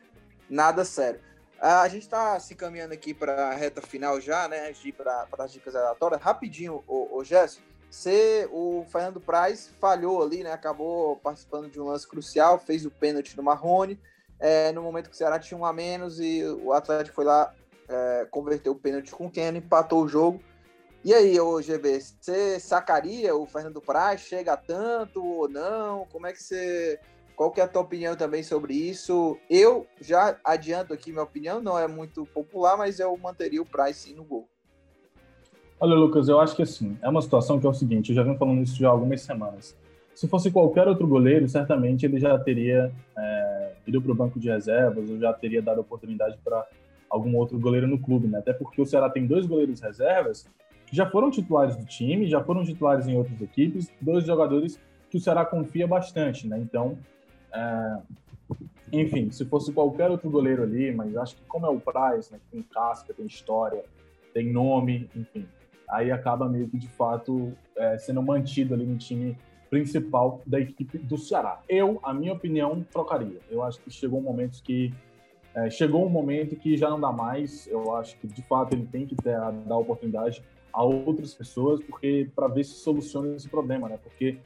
nada 0.49 0.85
sério. 0.85 1.21
A 1.61 1.87
gente 1.88 2.03
está 2.03 2.41
se 2.41 2.55
caminhando 2.55 2.93
aqui 2.93 3.15
para 3.15 3.51
a 3.51 3.55
reta 3.55 3.81
final 3.81 4.21
já, 4.21 4.49
né? 4.49 4.73
Para 4.97 5.45
as 5.45 5.53
dicas 5.53 5.77
aleatórias. 5.77 6.21
Rapidinho, 6.21 6.83
o, 6.88 7.19
o 7.19 7.23
Gerson, 7.23 7.61
você, 7.88 8.49
o 8.51 8.85
Fernando 8.91 9.21
Praz 9.21 9.71
falhou 9.81 10.23
ali, 10.23 10.43
né? 10.43 10.51
Acabou 10.51 11.17
participando 11.19 11.71
de 11.71 11.81
um 11.81 11.85
lance 11.85 12.09
crucial, 12.09 12.59
fez 12.59 12.85
o 12.85 12.91
pênalti 12.91 13.37
do 13.37 13.45
Marrone. 13.45 14.01
É, 14.41 14.73
no 14.73 14.83
momento 14.83 15.09
que 15.09 15.15
o 15.15 15.17
Ceará 15.17 15.38
tinha 15.38 15.57
um 15.57 15.65
a 15.65 15.73
menos 15.73 16.19
e 16.19 16.43
o 16.43 16.73
Atlético 16.73 17.15
foi 17.15 17.25
lá, 17.25 17.55
é, 17.88 18.27
converteu 18.29 18.73
o 18.73 18.79
pênalti 18.79 19.12
com 19.12 19.27
o 19.27 19.31
Keno, 19.31 19.59
empatou 19.59 20.03
o 20.03 20.09
jogo. 20.09 20.43
E 21.05 21.12
aí, 21.12 21.38
ô 21.41 21.61
GB, 21.61 21.99
você 22.01 22.61
sacaria 22.61 23.35
o 23.35 23.45
Fernando 23.45 23.81
Praz? 23.81 24.21
Chega 24.21 24.57
tanto 24.57 25.25
ou 25.25 25.49
não? 25.49 26.07
Como 26.12 26.29
é 26.29 26.33
que 26.33 26.41
você. 26.41 27.01
Qual 27.35 27.51
que 27.51 27.61
é 27.61 27.65
a 27.65 27.69
tua 27.69 27.83
opinião 27.83 28.15
também 28.15 28.45
sobre 28.45 28.75
isso? 28.75 29.37
Eu 29.51 29.85
já 30.01 30.38
adianto 30.45 30.93
aqui 30.93 31.11
minha 31.11 31.25
opinião, 31.25 31.61
não 31.61 31.77
é 31.77 31.88
muito 31.88 32.25
popular, 32.27 32.77
mas 32.77 33.01
eu 33.01 33.17
manteria 33.17 33.61
o 33.61 33.67
Praz 33.67 33.97
sim 33.97 34.15
no 34.15 34.23
gol. 34.23 34.47
Olha, 35.81 35.95
Lucas, 35.95 36.29
eu 36.29 36.38
acho 36.38 36.55
que 36.55 36.62
assim, 36.62 36.97
é 37.03 37.09
uma 37.09 37.21
situação 37.21 37.59
que 37.59 37.67
é 37.67 37.69
o 37.69 37.75
seguinte, 37.75 38.11
eu 38.11 38.15
já 38.15 38.23
venho 38.23 38.38
falando 38.38 38.62
isso 38.62 38.77
já 38.77 38.87
há 38.87 38.93
algumas 38.93 39.23
semanas. 39.23 39.77
Se 40.15 40.29
fosse 40.29 40.53
qualquer 40.53 40.87
outro 40.87 41.09
goleiro, 41.09 41.49
certamente 41.49 42.07
ele 42.07 42.21
já 42.21 42.38
teria 42.38 42.93
é, 43.19 43.73
ido 43.88 44.01
para 44.01 44.12
o 44.12 44.15
banco 44.15 44.38
de 44.38 44.49
reservas, 44.49 45.11
ou 45.11 45.19
já 45.19 45.33
teria 45.33 45.61
dado 45.61 45.81
oportunidade 45.81 46.38
para 46.45 46.65
algum 47.11 47.35
outro 47.37 47.59
goleiro 47.59 47.88
no 47.88 47.99
clube, 47.99 48.29
né? 48.29 48.38
Até 48.38 48.53
porque 48.53 48.81
o 48.81 48.87
Ceará 48.87 49.11
tem 49.11 49.27
dois 49.27 49.47
goleiros 49.47 49.81
reservas 49.81 50.47
já 50.93 51.11
foram 51.11 51.31
titulares 51.31 51.75
do 51.77 51.85
time, 51.87 52.29
já 52.29 52.45
foram 52.45 52.63
titulares 52.65 53.09
em 53.09 53.17
outras 53.17 53.41
equipes, 53.41 53.90
dois 54.01 54.25
jogadores 54.25 54.79
que 55.11 55.17
o 55.17 55.21
Ceará 55.21 55.45
confia 55.45 55.87
bastante, 55.87 56.47
né? 56.47 56.59
Então, 56.59 56.99
é... 57.53 57.99
enfim, 58.93 59.31
se 59.31 59.45
fosse 59.47 59.73
qualquer 59.73 60.11
outro 60.11 60.31
goleiro 60.31 60.63
ali, 60.63 60.93
mas 60.93 61.17
acho 61.17 61.37
que 61.37 61.43
como 61.49 61.67
é 61.67 61.71
o 61.71 61.81
Price, 61.81 62.31
né, 62.31 62.38
tem 62.51 62.63
casca, 62.63 63.15
tem 63.15 63.27
história, 63.27 63.83
tem 64.35 64.53
nome, 64.53 65.09
enfim, 65.17 65.49
aí 65.88 66.11
acaba 66.13 66.49
meio 66.49 66.69
que 66.69 66.79
de 66.79 66.88
fato 66.88 67.53
é, 67.77 67.99
sendo 67.99 68.23
mantido 68.23 68.75
ali 68.75 68.87
no 68.87 68.99
time 68.99 69.37
principal 69.71 70.43
da 70.47 70.61
equipe 70.61 70.99
do 70.99 71.17
Ceará. 71.17 71.61
Eu, 71.69 71.99
a 72.03 72.13
minha 72.13 72.35
opinião, 72.35 72.85
trocaria. 72.93 73.40
Eu 73.51 73.63
acho 73.63 73.81
que 73.81 73.90
chegou 73.90 74.21
um 74.21 74.23
momento 74.23 74.63
que 74.63 74.93
É, 75.55 75.69
chegou 75.69 76.07
um 76.07 76.09
momento 76.09 76.57
que 76.57 76.79
já 76.79 76.88
não 76.88 76.99
dá 76.99 77.13
mais. 77.13 77.67
Eu 77.67 77.95
acho 77.95 78.17
que 78.19 78.27
de 78.27 78.40
fato 78.40 78.73
ele 78.73 78.87
tem 78.87 79.05
que 79.05 79.15
ter, 79.15 79.37
dar 79.69 79.77
oportunidade 79.77 80.43
a 80.73 80.83
outras 80.83 81.35
pessoas, 81.35 81.81
porque 81.83 82.29
para 82.35 82.48
ver 82.48 82.64
se 82.64 82.75
soluciona 82.75 83.35
esse 83.37 83.48
problema, 83.48 83.88
né? 83.88 83.98
Porque 84.02 84.38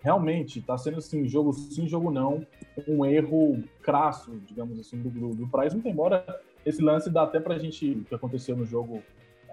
realmente 0.00 0.58
está 0.58 0.76
sendo 0.76 0.98
assim, 0.98 1.26
jogo 1.26 1.52
sim, 1.52 1.88
jogo 1.88 2.10
não, 2.10 2.46
um 2.86 3.04
erro 3.04 3.62
crasso, 3.82 4.40
digamos 4.46 4.78
assim, 4.78 5.00
do, 5.00 5.10
do, 5.10 5.34
do 5.34 5.48
Price, 5.48 5.74
muito 5.74 5.88
embora 5.88 6.24
esse 6.64 6.82
lance 6.82 7.10
dá 7.10 7.22
até 7.22 7.40
para 7.40 7.54
a 7.54 7.58
gente, 7.58 7.90
o 7.92 8.04
que 8.04 8.14
aconteceu 8.14 8.56
no 8.56 8.64
jogo 8.64 9.02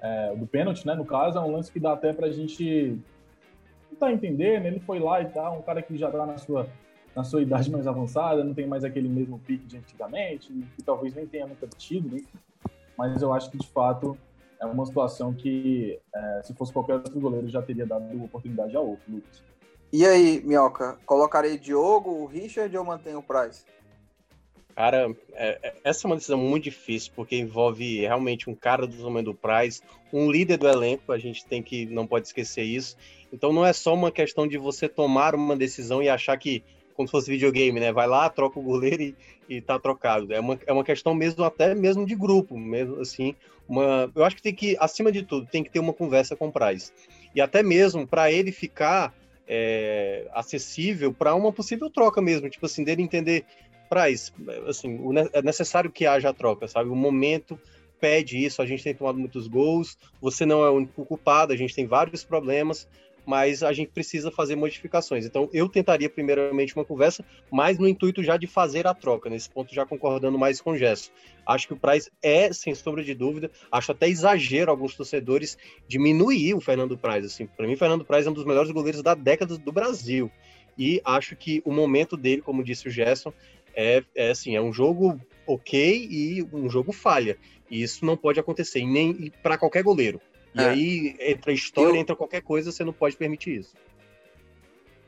é, 0.02 0.36
do 0.36 0.46
pênalti, 0.46 0.86
né? 0.86 0.96
No 0.96 1.06
caso, 1.06 1.38
é 1.38 1.42
um 1.42 1.52
lance 1.52 1.72
que 1.72 1.80
dá 1.80 1.94
até 1.94 2.12
para 2.12 2.28
a 2.28 2.32
gente 2.32 2.98
tentar 3.90 4.12
entender, 4.12 4.60
né? 4.60 4.68
Ele 4.68 4.80
foi 4.80 5.00
lá 5.00 5.22
e 5.22 5.26
tal, 5.26 5.60
um 5.60 5.62
cara 5.62 5.82
que 5.82 5.98
já 5.98 6.08
está 6.08 6.26
na 6.26 6.38
sua 6.38 6.68
na 7.16 7.24
sua 7.24 7.42
idade 7.42 7.72
mais 7.72 7.88
avançada, 7.88 8.44
não 8.44 8.54
tem 8.54 8.68
mais 8.68 8.84
aquele 8.84 9.08
mesmo 9.08 9.40
pique 9.40 9.66
de 9.66 9.78
antigamente, 9.78 10.52
que 10.76 10.84
talvez 10.84 11.16
nem 11.16 11.26
tenha 11.26 11.48
nunca 11.48 11.66
tido, 11.66 12.14
né? 12.14 12.22
mas 12.98 13.22
eu 13.22 13.34
acho 13.34 13.50
que 13.50 13.58
de 13.58 13.68
fato 13.68 14.18
é 14.68 14.72
uma 14.72 14.86
situação 14.86 15.34
que, 15.34 16.00
é, 16.14 16.42
se 16.44 16.54
fosse 16.54 16.74
qualquer 16.74 16.96
outro 16.96 17.20
goleiro, 17.20 17.48
já 17.48 17.62
teria 17.62 17.86
dado 17.86 18.24
oportunidade 18.24 18.76
a 18.76 18.80
outro, 18.80 19.04
Lucas. 19.12 19.44
E 19.92 20.06
aí, 20.06 20.42
Minhoca, 20.44 20.98
colocaria 21.06 21.58
Diogo, 21.58 22.12
o 22.12 22.26
Richard 22.26 22.76
ou 22.78 22.84
mantém 22.84 23.16
o 23.16 23.24
Price? 23.24 23.64
Cara, 24.76 25.16
é, 25.34 25.60
é, 25.64 25.74
essa 25.86 26.06
é 26.06 26.08
uma 26.10 26.18
decisão 26.18 26.38
muito 26.38 26.66
difícil, 26.66 27.14
porque 27.16 27.38
envolve 27.38 28.02
realmente 28.02 28.50
um 28.50 28.56
cara 28.56 28.86
do 28.86 28.98
tamanho 29.02 29.24
do 29.24 29.34
Price, 29.34 29.82
um 30.12 30.30
líder 30.30 30.58
do 30.58 30.68
elenco, 30.68 31.14
a 31.14 31.18
gente 31.18 31.46
tem 31.46 31.64
que, 31.64 31.86
não 31.86 32.06
pode 32.06 32.28
esquecer 32.28 32.64
isso. 32.64 32.98
Então 33.32 33.54
não 33.54 33.66
é 33.66 33.72
só 33.72 33.94
uma 33.94 34.12
questão 34.12 34.46
de 34.46 34.58
você 34.58 34.90
tomar 34.90 35.34
uma 35.34 35.56
decisão 35.56 36.04
e 36.04 36.10
achar 36.10 36.38
que 36.38 36.62
como 36.96 37.08
se 37.08 37.12
fosse 37.12 37.30
videogame, 37.30 37.80
né? 37.80 37.92
Vai 37.92 38.08
lá, 38.08 38.30
troca 38.30 38.60
o 38.60 38.64
goleiro 38.64 39.04
e, 39.04 39.16
e 39.50 39.62
tá 39.62 39.78
trocado. 39.78 40.34
É 40.34 40.40
uma, 40.40 40.60
é 40.66 40.74
uma 40.74 40.84
questão 40.84 41.14
mesmo, 41.14 41.44
até 41.44 41.76
mesmo 41.76 42.06
de 42.06 42.16
grupo, 42.16 42.58
mesmo 42.58 43.02
assim. 43.02 43.36
Uma, 43.68 44.12
eu 44.16 44.24
acho 44.24 44.36
que 44.36 44.42
tem 44.42 44.54
que, 44.54 44.78
acima 44.80 45.12
de 45.12 45.24
tudo, 45.24 45.48
tem 45.48 45.64
que 45.64 45.70
ter 45.70 45.80
uma 45.80 45.94
conversa 45.94 46.36
com 46.36 46.48
o 46.48 46.52
Price. 46.52 46.92
E 47.34 47.42
até 47.42 47.62
mesmo 47.62 48.08
para 48.08 48.32
ele 48.32 48.52
ficar 48.52 49.14
é, 49.48 50.28
acessível 50.34 51.14
para 51.14 51.36
uma 51.36 51.52
possível 51.52 51.90
troca 51.90 52.22
mesmo, 52.22 52.50
tipo 52.50 52.66
assim, 52.66 52.84
dele 52.84 53.02
entender, 53.02 53.46
Price, 53.90 54.32
assim, 54.68 54.98
o, 55.00 55.14
é 55.18 55.42
necessário 55.42 55.92
que 55.92 56.06
haja 56.06 56.30
a 56.30 56.34
troca, 56.34 56.68
sabe? 56.68 56.90
O 56.90 56.96
momento 56.96 57.60
pede 58.00 58.44
isso, 58.44 58.62
a 58.62 58.66
gente 58.66 58.84
tem 58.84 58.94
tomado 58.94 59.18
muitos 59.18 59.48
gols, 59.48 59.98
você 60.22 60.46
não 60.46 60.64
é 60.64 60.70
o 60.70 60.74
único 60.74 61.06
culpado, 61.06 61.54
a 61.54 61.56
gente 61.56 61.76
tem 61.76 61.86
vários 61.86 62.24
problemas, 62.24 62.88
mas 63.26 63.64
a 63.64 63.74
gente 63.74 63.92
precisa 63.92 64.30
fazer 64.32 64.56
modificações. 64.56 65.26
Então, 65.26 65.50
eu 65.52 65.68
tentaria 65.68 66.10
primeiramente 66.10 66.76
uma 66.76 66.86
conversa, 66.86 67.26
mas 67.52 67.78
no 67.78 67.88
intuito 67.88 68.24
já 68.24 68.38
de 68.38 68.48
fazer 68.48 68.86
a 68.86 68.94
troca, 68.94 69.30
nesse 69.30 69.50
ponto 69.50 69.74
já 69.74 69.86
concordando 69.86 70.38
mais 70.38 70.62
com 70.62 70.72
o 70.72 70.78
Gesso. 70.78 71.12
Acho 71.46 71.68
que 71.68 71.74
o 71.74 71.78
Praz 71.78 72.10
é, 72.22 72.52
sem 72.54 72.74
sombra 72.76 73.04
de 73.04 73.14
dúvida, 73.14 73.52
acho 73.72 73.92
até 73.92 74.08
exagero 74.08 74.72
alguns 74.72 74.96
torcedores 74.96 75.58
diminuir 75.88 76.54
o 76.54 76.62
Fernando 76.62 76.98
Praz. 76.98 77.26
Assim, 77.26 77.46
para 77.46 77.68
mim, 77.68 77.76
Fernando 77.76 78.06
Praz 78.06 78.26
é 78.26 78.30
um 78.30 78.34
dos 78.34 78.46
melhores 78.46 78.72
goleiros 78.72 79.02
da 79.02 79.14
década 79.14 79.58
do 79.58 79.72
Brasil. 79.72 80.32
E 80.78 81.02
acho 81.06 81.36
que 81.36 81.62
o 81.66 81.72
momento 81.72 82.18
dele, 82.18 82.42
como 82.42 82.64
disse 82.64 82.88
o 82.88 82.92
Gerson, 82.92 83.32
é, 83.76 84.04
é 84.16 84.32
assim, 84.32 84.56
é 84.56 84.62
um 84.62 84.74
jogo 84.74 85.20
ok 85.48 86.08
e 86.10 86.44
um 86.52 86.70
jogo 86.70 86.92
falha. 86.92 87.38
E 87.70 87.82
isso 87.82 88.06
não 88.06 88.16
pode 88.16 88.40
acontecer, 88.40 88.86
nem 88.86 89.32
para 89.42 89.58
qualquer 89.58 89.84
goleiro. 89.84 90.22
E 90.56 90.62
é. 90.62 90.70
aí 90.70 91.16
entra 91.20 91.52
história, 91.52 91.98
eu... 91.98 92.02
entra 92.02 92.16
qualquer 92.16 92.42
coisa, 92.42 92.72
você 92.72 92.84
não 92.84 92.94
pode 92.94 93.18
permitir 93.18 93.60
isso. 93.60 93.76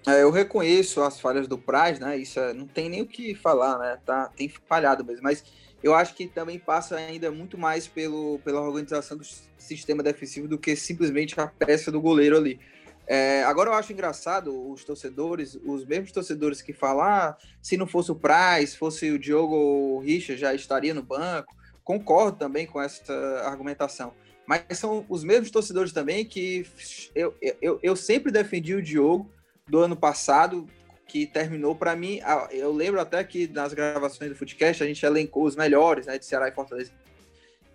É, 0.06 0.22
eu 0.22 0.32
reconheço 0.32 1.02
as 1.02 1.20
falhas 1.20 1.48
do 1.48 1.58
Praz, 1.58 2.00
né? 2.00 2.18
Isso 2.18 2.40
é, 2.40 2.54
não 2.54 2.68
tem 2.68 2.90
nem 2.90 3.02
o 3.02 3.08
que 3.08 3.34
falar, 3.34 3.78
né? 3.80 3.98
Tá, 4.06 4.28
tem 4.28 4.50
falhado 4.50 5.04
mesmo, 5.04 5.24
mas 5.24 5.44
eu 5.82 5.94
acho 5.94 6.16
que 6.16 6.28
também 6.28 6.60
passa 6.60 6.96
ainda 6.96 7.32
muito 7.32 7.58
mais 7.58 7.88
pelo, 7.88 8.40
pela 8.40 8.62
organização 8.62 9.18
do 9.18 9.26
sistema 9.58 10.04
defensivo 10.04 10.48
do 10.48 10.58
que 10.58 10.76
simplesmente 10.76 11.40
a 11.40 11.48
peça 11.48 11.92
do 11.92 12.02
goleiro 12.02 12.38
ali. 12.38 12.60
É, 13.06 13.44
agora 13.44 13.70
eu 13.70 13.74
acho 13.74 13.94
engraçado 13.94 14.70
os 14.70 14.84
torcedores, 14.84 15.58
os 15.64 15.86
mesmos 15.86 16.12
torcedores 16.12 16.62
que 16.62 16.74
falam, 16.74 17.04
ah, 17.04 17.38
se 17.62 17.78
não 17.78 17.88
fosse 17.88 18.12
o 18.12 18.16
Praz, 18.16 18.76
fosse 18.76 19.10
o 19.12 19.20
Diogo 19.20 19.56
ou 19.56 19.96
o 19.96 20.00
Richard, 20.00 20.40
já 20.40 20.54
estaria 20.54 20.94
no 20.94 21.04
banco. 21.04 21.56
Concordo 21.86 22.38
também 22.38 22.66
com 22.66 22.82
essa 22.82 23.14
argumentação 23.46 24.14
mas 24.48 24.64
são 24.78 25.06
os 25.10 25.26
mesmos 25.26 25.52
torcedores 25.52 25.92
também 25.92 26.24
que 26.26 26.66
eu, 27.14 27.36
eu, 27.62 27.80
eu 27.84 27.96
sempre 27.98 28.32
defendi 28.32 28.74
o 28.74 28.82
Diogo 28.82 29.30
do 29.68 29.80
ano 29.80 29.96
passado, 29.96 30.66
que 31.06 31.28
terminou 31.28 31.76
para 31.76 31.98
mim. 31.98 32.22
Eu 32.52 32.72
lembro 32.72 33.02
até 33.02 33.22
que 33.26 33.48
nas 33.50 33.74
gravações 33.74 34.30
do 34.30 34.38
Footcast 34.38 34.82
a 34.82 34.88
gente 34.88 35.06
elencou 35.06 35.44
os 35.44 35.56
melhores 35.56 36.06
né, 36.06 36.18
de 36.18 36.26
Ceará 36.26 36.48
e 36.48 36.54
Fortaleza 36.54 36.94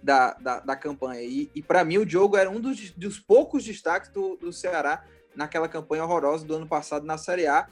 da, 0.02 0.32
da, 0.34 0.60
da 0.60 0.74
campanha. 0.74 1.22
E, 1.22 1.50
e 1.54 1.62
para 1.62 1.84
mim 1.84 1.98
o 1.98 2.06
Diogo 2.06 2.38
era 2.38 2.48
um 2.48 2.58
dos, 2.58 2.90
dos 2.92 3.20
poucos 3.20 3.64
destaques 3.64 4.10
do, 4.10 4.36
do 4.36 4.50
Ceará 4.50 5.04
naquela 5.36 5.68
campanha 5.68 6.04
horrorosa 6.04 6.46
do 6.46 6.54
ano 6.54 6.66
passado 6.66 7.04
na 7.04 7.18
Série 7.18 7.46
A. 7.46 7.68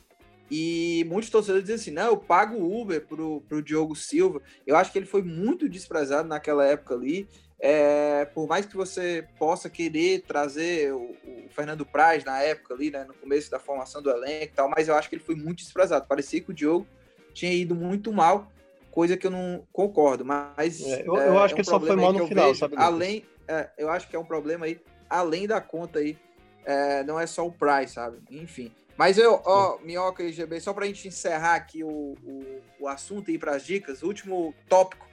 E 0.51 1.07
muitos 1.09 1.31
torcedores 1.31 1.65
dizem 1.65 1.77
assim: 1.77 1.91
não, 1.91 2.07
eu 2.07 2.17
pago 2.19 2.57
o 2.57 2.81
Uber 2.81 3.07
pro, 3.07 3.41
pro 3.43 3.63
Diogo 3.63 3.97
Silva. 3.97 4.43
Eu 4.67 4.77
acho 4.77 4.93
que 4.93 4.99
ele 4.99 5.07
foi 5.07 5.23
muito 5.23 5.69
desprezado 5.69 6.29
naquela 6.29 6.67
época 6.67 6.95
ali. 6.95 7.27
É, 7.63 8.25
por 8.25 8.49
mais 8.49 8.65
que 8.65 8.75
você 8.75 9.27
possa 9.39 9.69
querer 9.69 10.23
trazer 10.23 10.95
o, 10.95 11.15
o, 11.25 11.49
Fernando 11.51 11.85
Praz 11.85 12.25
na 12.25 12.41
época 12.41 12.73
ali, 12.73 12.91
né, 12.91 13.05
no 13.05 13.13
começo 13.13 13.51
da 13.51 13.59
formação 13.59 14.01
do 14.01 14.11
elenco 14.11 14.45
e 14.45 14.57
tal, 14.57 14.69
mas 14.69 14.89
eu 14.89 14.95
acho 14.95 15.11
que 15.11 15.17
ele 15.17 15.23
foi 15.23 15.35
muito 15.35 15.59
desprezado. 15.59 16.07
Parecia 16.07 16.41
que 16.41 16.51
o 16.51 16.55
Diogo 16.55 16.87
tinha 17.35 17.53
ido 17.53 17.75
muito 17.75 18.13
mal, 18.13 18.51
coisa 18.91 19.15
que 19.15 19.27
eu 19.27 19.31
não 19.31 19.67
concordo. 19.73 20.25
Mas 20.25 20.81
é, 20.81 21.03
eu, 21.07 21.15
eu, 21.17 21.39
acho 21.39 21.53
é 21.53 21.57
que 21.59 21.65
só 21.65 21.79
foi 21.79 21.97
mal 21.97 22.15
no 22.15 22.27
final, 22.27 22.47
vejo, 22.47 22.61
sabe? 22.61 22.77
Além, 22.79 23.27
é, 23.47 23.69
eu 23.77 23.91
acho 23.91 24.09
que 24.09 24.17
é 24.17 24.19
um 24.19 24.25
problema 24.25 24.65
aí, 24.65 24.81
além 25.09 25.47
da 25.47 25.61
conta 25.61 25.99
aí, 25.99 26.17
é, 26.65 27.05
não 27.05 27.21
é 27.21 27.27
só 27.27 27.47
o 27.47 27.53
Price, 27.53 27.93
sabe? 27.93 28.21
Enfim. 28.31 28.73
Mas 28.97 29.19
eu, 29.19 29.41
ó, 29.45 29.79
Minhoca 29.83 30.23
e 30.23 30.33
GB, 30.33 30.61
só 30.61 30.73
para 30.73 30.85
a 30.85 30.87
gente 30.87 31.09
encerrar 31.09 31.57
aqui 31.57 31.85
o, 31.85 32.15
o, 32.23 32.61
o 32.81 32.89
assunto 32.89 33.31
e 33.31 33.35
ir 33.35 33.39
para 33.39 33.57
as 33.57 33.65
dicas, 33.65 34.03
último 34.03 34.55
tópico 34.67 35.10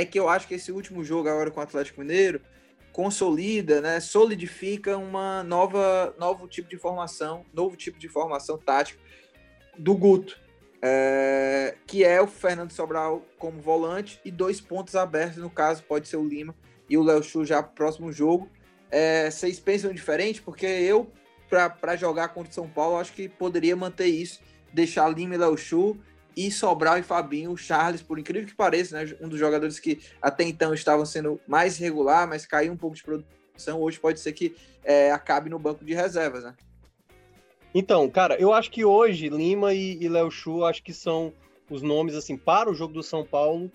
é 0.00 0.04
que 0.04 0.18
eu 0.18 0.28
acho 0.28 0.46
que 0.46 0.54
esse 0.54 0.70
último 0.70 1.02
jogo 1.02 1.28
agora 1.28 1.50
com 1.50 1.58
o 1.58 1.62
Atlético 1.62 2.00
Mineiro 2.00 2.40
consolida, 2.92 3.80
né, 3.80 3.98
solidifica 3.98 4.96
uma 4.96 5.42
nova, 5.42 6.14
novo 6.18 6.46
tipo 6.46 6.68
de 6.68 6.76
formação, 6.76 7.44
novo 7.52 7.76
tipo 7.76 7.98
de 7.98 8.08
formação 8.08 8.56
tática 8.56 9.00
do 9.76 9.96
Guto, 9.96 10.38
é, 10.80 11.76
que 11.84 12.04
é 12.04 12.20
o 12.20 12.28
Fernando 12.28 12.70
Sobral 12.70 13.24
como 13.38 13.60
volante 13.60 14.20
e 14.24 14.30
dois 14.30 14.60
pontos 14.60 14.94
abertos, 14.94 15.38
no 15.38 15.50
caso 15.50 15.82
pode 15.82 16.06
ser 16.06 16.16
o 16.16 16.24
Lima 16.24 16.54
e 16.88 16.96
o 16.96 17.02
Léo 17.02 17.22
Chu 17.22 17.44
já 17.44 17.60
próximo 17.60 18.12
jogo. 18.12 18.48
É, 18.90 19.28
vocês 19.28 19.58
pensam 19.58 19.92
diferente? 19.92 20.40
Porque 20.40 20.66
eu, 20.66 21.12
para 21.48 21.96
jogar 21.96 22.28
contra 22.28 22.50
o 22.52 22.54
São 22.54 22.68
Paulo, 22.68 22.98
acho 22.98 23.12
que 23.12 23.28
poderia 23.28 23.74
manter 23.74 24.06
isso, 24.06 24.40
deixar 24.72 25.08
Lima 25.08 25.34
e 25.34 25.38
Léo 25.38 25.56
Chu 25.56 25.98
e 26.38 26.52
Sobral 26.52 26.98
e 26.98 27.02
Fabinho, 27.02 27.50
o 27.50 27.56
Charles, 27.56 28.00
por 28.00 28.16
incrível 28.16 28.46
que 28.46 28.54
pareça, 28.54 28.96
né, 28.96 29.16
um 29.20 29.28
dos 29.28 29.40
jogadores 29.40 29.80
que 29.80 29.98
até 30.22 30.44
então 30.44 30.72
estavam 30.72 31.04
sendo 31.04 31.40
mais 31.48 31.76
regular, 31.78 32.28
mas 32.28 32.46
caiu 32.46 32.72
um 32.72 32.76
pouco 32.76 32.94
de 32.94 33.02
produção, 33.02 33.80
hoje 33.80 33.98
pode 33.98 34.20
ser 34.20 34.32
que 34.32 34.54
é, 34.84 35.10
acabe 35.10 35.50
no 35.50 35.58
banco 35.58 35.84
de 35.84 35.94
reservas, 35.94 36.44
né? 36.44 36.54
Então, 37.74 38.08
cara, 38.08 38.36
eu 38.36 38.52
acho 38.52 38.70
que 38.70 38.84
hoje 38.84 39.28
Lima 39.28 39.74
e, 39.74 39.98
e 40.00 40.08
Léo 40.08 40.30
Chu 40.30 40.64
acho 40.64 40.80
que 40.80 40.94
são 40.94 41.32
os 41.68 41.82
nomes 41.82 42.14
assim 42.14 42.36
para 42.36 42.70
o 42.70 42.74
jogo 42.74 42.94
do 42.94 43.02
São 43.02 43.24
Paulo 43.24 43.68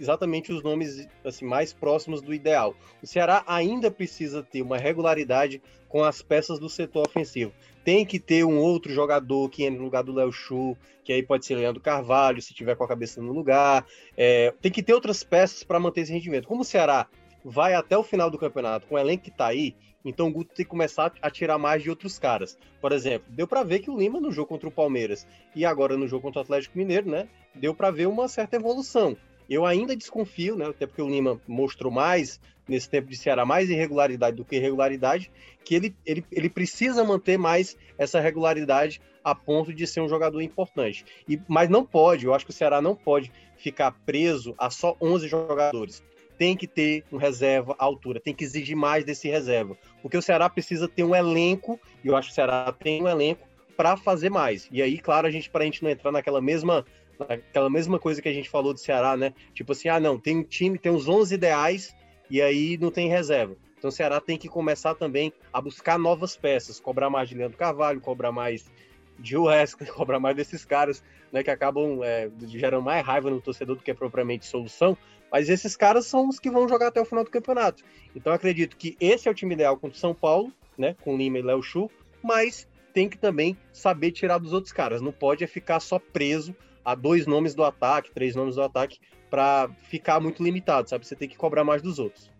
exatamente 0.00 0.52
os 0.52 0.62
nomes 0.62 1.06
assim 1.24 1.44
mais 1.44 1.72
próximos 1.72 2.22
do 2.22 2.32
ideal. 2.32 2.74
O 3.02 3.06
Ceará 3.06 3.44
ainda 3.46 3.90
precisa 3.90 4.42
ter 4.42 4.62
uma 4.62 4.78
regularidade 4.78 5.62
com 5.88 6.02
as 6.02 6.22
peças 6.22 6.58
do 6.58 6.68
setor 6.68 7.06
ofensivo. 7.06 7.52
Tem 7.84 8.06
que 8.06 8.18
ter 8.18 8.44
um 8.44 8.58
outro 8.58 8.92
jogador 8.92 9.48
que 9.48 9.64
entre 9.64 9.78
no 9.78 9.84
lugar 9.84 10.02
do 10.02 10.12
Léo 10.12 10.32
Chu, 10.32 10.76
que 11.04 11.12
aí 11.12 11.22
pode 11.22 11.44
ser 11.44 11.56
Leandro 11.56 11.82
Carvalho, 11.82 12.40
se 12.40 12.54
tiver 12.54 12.76
com 12.76 12.84
a 12.84 12.88
cabeça 12.88 13.20
no 13.20 13.32
lugar. 13.32 13.86
É, 14.16 14.54
tem 14.60 14.72
que 14.72 14.82
ter 14.82 14.94
outras 14.94 15.22
peças 15.22 15.62
para 15.62 15.80
manter 15.80 16.02
esse 16.02 16.12
rendimento. 16.12 16.48
Como 16.48 16.62
o 16.62 16.64
Ceará 16.64 17.06
vai 17.44 17.74
até 17.74 17.96
o 17.96 18.02
final 18.02 18.30
do 18.30 18.38
campeonato 18.38 18.86
com 18.86 18.94
o 18.94 18.98
elenco 18.98 19.24
que 19.24 19.30
está 19.30 19.46
aí, 19.46 19.74
então 20.04 20.28
o 20.28 20.32
Guto 20.32 20.54
tem 20.54 20.64
que 20.64 20.70
começar 20.70 21.12
a 21.20 21.30
tirar 21.30 21.58
mais 21.58 21.82
de 21.82 21.90
outros 21.90 22.18
caras. 22.18 22.58
Por 22.80 22.92
exemplo, 22.92 23.26
deu 23.30 23.46
para 23.46 23.62
ver 23.62 23.80
que 23.80 23.90
o 23.90 23.98
Lima 23.98 24.20
no 24.20 24.30
jogo 24.30 24.48
contra 24.48 24.68
o 24.68 24.72
Palmeiras 24.72 25.26
e 25.54 25.64
agora 25.64 25.96
no 25.96 26.08
jogo 26.08 26.22
contra 26.22 26.40
o 26.40 26.42
Atlético 26.42 26.78
Mineiro, 26.78 27.10
né? 27.10 27.28
Deu 27.54 27.74
para 27.74 27.90
ver 27.90 28.06
uma 28.06 28.28
certa 28.28 28.56
evolução. 28.56 29.16
Eu 29.50 29.66
ainda 29.66 29.96
desconfio, 29.96 30.54
né, 30.54 30.66
até 30.66 30.86
porque 30.86 31.02
o 31.02 31.08
Lima 31.08 31.40
mostrou 31.48 31.90
mais 31.90 32.40
nesse 32.68 32.88
tempo 32.88 33.08
de 33.08 33.16
Ceará 33.16 33.44
mais 33.44 33.68
irregularidade 33.68 34.36
do 34.36 34.44
que 34.44 34.56
regularidade, 34.60 35.28
que 35.64 35.74
ele, 35.74 35.96
ele, 36.06 36.24
ele 36.30 36.48
precisa 36.48 37.02
manter 37.02 37.36
mais 37.36 37.76
essa 37.98 38.20
regularidade 38.20 39.00
a 39.24 39.34
ponto 39.34 39.74
de 39.74 39.86
ser 39.88 40.00
um 40.00 40.08
jogador 40.08 40.40
importante. 40.40 41.04
E, 41.28 41.38
mas 41.48 41.68
não 41.68 41.84
pode, 41.84 42.26
eu 42.26 42.32
acho 42.32 42.44
que 42.44 42.52
o 42.52 42.54
Ceará 42.54 42.80
não 42.80 42.94
pode 42.94 43.32
ficar 43.56 43.90
preso 44.06 44.54
a 44.56 44.70
só 44.70 44.96
11 45.00 45.26
jogadores. 45.26 46.00
Tem 46.38 46.56
que 46.56 46.68
ter 46.68 47.04
um 47.12 47.16
reserva 47.16 47.74
à 47.76 47.84
altura, 47.84 48.20
tem 48.20 48.32
que 48.32 48.44
exigir 48.44 48.76
mais 48.76 49.04
desse 49.04 49.28
reserva. 49.28 49.76
Porque 50.00 50.16
o 50.16 50.22
Ceará 50.22 50.48
precisa 50.48 50.86
ter 50.88 51.02
um 51.02 51.14
elenco, 51.14 51.78
e 52.04 52.08
eu 52.08 52.16
acho 52.16 52.28
que 52.28 52.32
o 52.32 52.34
Ceará 52.36 52.72
tem 52.72 53.02
um 53.02 53.08
elenco 53.08 53.46
para 53.76 53.96
fazer 53.96 54.30
mais. 54.30 54.68
E 54.70 54.80
aí, 54.80 54.98
claro, 54.98 55.26
a 55.26 55.30
gente, 55.30 55.50
para 55.50 55.62
a 55.62 55.64
gente 55.64 55.82
não 55.82 55.90
entrar 55.90 56.12
naquela 56.12 56.40
mesma 56.40 56.84
aquela 57.28 57.70
mesma 57.70 57.98
coisa 57.98 58.20
que 58.20 58.28
a 58.28 58.32
gente 58.32 58.48
falou 58.48 58.72
do 58.72 58.80
Ceará, 58.80 59.16
né? 59.16 59.32
Tipo 59.54 59.72
assim, 59.72 59.88
ah, 59.88 60.00
não, 60.00 60.18
tem 60.18 60.38
um 60.38 60.44
time, 60.44 60.78
tem 60.78 60.92
os 60.92 61.08
11 61.08 61.34
ideais 61.34 61.94
e 62.30 62.40
aí 62.40 62.78
não 62.78 62.90
tem 62.90 63.08
reserva. 63.08 63.56
Então 63.78 63.88
o 63.88 63.92
Ceará 63.92 64.20
tem 64.20 64.36
que 64.36 64.48
começar 64.48 64.94
também 64.94 65.32
a 65.52 65.60
buscar 65.60 65.98
novas 65.98 66.36
peças, 66.36 66.78
cobrar 66.78 67.08
mais 67.08 67.28
de 67.28 67.34
Leandro 67.34 67.56
Carvalho, 67.56 68.00
cobrar 68.00 68.30
mais 68.30 68.70
de 69.18 69.36
Wesley, 69.36 69.88
cobrar 69.92 70.20
mais 70.20 70.36
desses 70.36 70.64
caras, 70.64 71.02
né, 71.32 71.42
que 71.42 71.50
acabam 71.50 72.02
é, 72.02 72.30
gerando 72.46 72.82
mais 72.82 73.04
raiva 73.04 73.30
no 73.30 73.40
torcedor 73.40 73.76
do 73.76 73.82
que 73.82 73.90
é 73.90 73.94
propriamente 73.94 74.46
solução, 74.46 74.96
mas 75.32 75.48
esses 75.48 75.76
caras 75.76 76.06
são 76.06 76.28
os 76.28 76.38
que 76.38 76.50
vão 76.50 76.68
jogar 76.68 76.88
até 76.88 77.00
o 77.00 77.04
final 77.04 77.24
do 77.24 77.30
campeonato. 77.30 77.82
Então 78.14 78.32
acredito 78.32 78.76
que 78.76 78.96
esse 79.00 79.28
é 79.28 79.30
o 79.30 79.34
time 79.34 79.54
ideal 79.54 79.76
contra 79.76 79.96
o 79.96 80.00
São 80.00 80.14
Paulo, 80.14 80.52
né, 80.76 80.94
com 81.02 81.16
Lima 81.16 81.38
e 81.38 81.42
Léo 81.42 81.62
Chu, 81.62 81.90
mas 82.22 82.68
tem 82.92 83.08
que 83.08 83.16
também 83.16 83.56
saber 83.72 84.10
tirar 84.10 84.38
dos 84.38 84.52
outros 84.52 84.72
caras. 84.72 85.00
Não 85.00 85.12
pode 85.12 85.44
é 85.44 85.46
ficar 85.46 85.80
só 85.80 85.98
preso 85.98 86.54
a 86.84 86.94
dois 86.94 87.26
nomes 87.26 87.54
do 87.54 87.64
ataque, 87.64 88.12
três 88.12 88.34
nomes 88.34 88.56
do 88.56 88.62
ataque, 88.62 88.98
para 89.30 89.68
ficar 89.84 90.20
muito 90.20 90.42
limitado, 90.42 90.88
sabe? 90.88 91.06
Você 91.06 91.14
tem 91.14 91.28
que 91.28 91.36
cobrar 91.36 91.64
mais 91.64 91.80
dos 91.82 91.98
outros. 91.98 92.30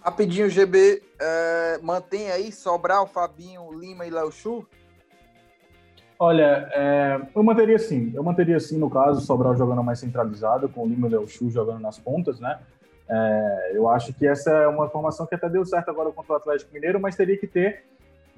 Rapidinho, 0.00 0.48
GB, 0.48 1.02
é, 1.20 1.78
mantém 1.82 2.30
aí 2.30 2.50
Sobral, 2.50 3.06
Fabinho, 3.06 3.72
Lima 3.72 4.04
e 4.04 4.10
Léo 4.10 4.32
Chu? 4.32 4.66
Olha, 6.18 6.68
é, 6.72 7.20
eu 7.34 7.42
manteria 7.42 7.78
sim. 7.78 8.12
Eu 8.14 8.22
manteria 8.22 8.58
sim, 8.58 8.78
no 8.78 8.90
caso, 8.90 9.20
Sobral 9.20 9.56
jogando 9.56 9.82
mais 9.82 9.98
centralizado, 10.00 10.68
com 10.68 10.84
o 10.84 10.88
Lima 10.88 11.08
e 11.08 11.10
Léo 11.10 11.28
Chu 11.28 11.50
jogando 11.50 11.80
nas 11.80 11.98
pontas, 11.98 12.40
né? 12.40 12.58
É, 13.08 13.72
eu 13.74 13.88
acho 13.88 14.12
que 14.12 14.26
essa 14.26 14.50
é 14.50 14.68
uma 14.68 14.88
formação 14.88 15.26
que 15.26 15.34
até 15.34 15.48
deu 15.48 15.64
certo 15.64 15.90
agora 15.90 16.10
contra 16.10 16.32
o 16.32 16.36
Atlético 16.36 16.72
Mineiro, 16.72 17.00
mas 17.00 17.16
teria 17.16 17.36
que 17.36 17.46
ter 17.46 17.84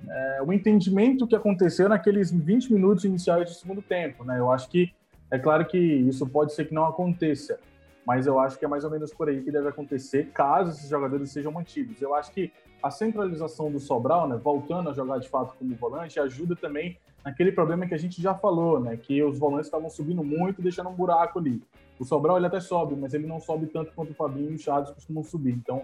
é, 0.09 0.43
o 0.43 0.53
entendimento 0.53 1.27
que 1.27 1.37
aconteceu 1.37 1.89
naqueles 1.89 2.31
20 2.31 2.73
minutos 2.73 3.05
iniciais 3.05 3.49
do 3.49 3.55
segundo 3.55 3.81
tempo, 3.81 4.25
né? 4.25 4.39
Eu 4.39 4.51
acho 4.51 4.69
que 4.69 4.93
é 5.35 5.39
claro 5.39 5.67
que 5.67 5.77
isso 5.77 6.25
pode 6.29 6.55
ser 6.55 6.65
que 6.65 6.73
não 6.73 6.87
aconteça, 6.87 7.59
mas 8.07 8.25
eu 8.25 8.39
acho 8.39 8.57
que 8.57 8.65
é 8.65 8.69
mais 8.69 8.85
ou 8.85 8.91
menos 8.91 9.13
por 9.13 9.29
aí 9.29 9.43
que 9.43 9.51
deve 9.51 9.69
acontecer 9.69 10.31
caso 10.33 10.71
esses 10.71 10.89
jogadores 10.89 11.29
sejam 11.33 11.51
mantidos. 11.51 12.01
Eu 12.01 12.15
acho 12.15 12.31
que 12.31 12.53
a 12.81 12.89
centralização 12.89 13.69
do 13.69 13.81
Sobral, 13.81 14.29
né, 14.29 14.37
voltando 14.37 14.91
a 14.91 14.93
jogar 14.93 15.19
de 15.19 15.29
fato 15.29 15.57
como 15.59 15.75
volante, 15.75 16.21
ajuda 16.21 16.55
também 16.55 16.97
naquele 17.25 17.51
problema 17.51 17.85
que 17.85 17.95
a 17.95 17.99
gente 17.99 18.23
já 18.23 18.33
falou, 18.33 18.79
né, 18.79 18.97
que 18.97 19.25
os 19.25 19.37
volantes 19.37 19.67
estavam 19.67 19.91
subindo 19.91 20.23
muito, 20.23 20.63
deixando 20.63 20.89
um 20.89 20.95
buraco 20.95 21.41
ali. 21.41 21.61
O 21.99 22.05
Sobral 22.05 22.37
ele 22.37 22.47
até 22.47 22.61
sobe, 22.61 22.95
mas 22.95 23.13
ele 23.13 23.27
não 23.27 23.41
sobe 23.41 23.67
tanto 23.67 23.93
quanto 23.93 24.13
o 24.13 24.15
Fabinho 24.15 24.53
e 24.53 24.55
o 24.55 24.59
Chaves 24.59 24.93
costumam 24.93 25.25
subir. 25.25 25.55
Então, 25.55 25.83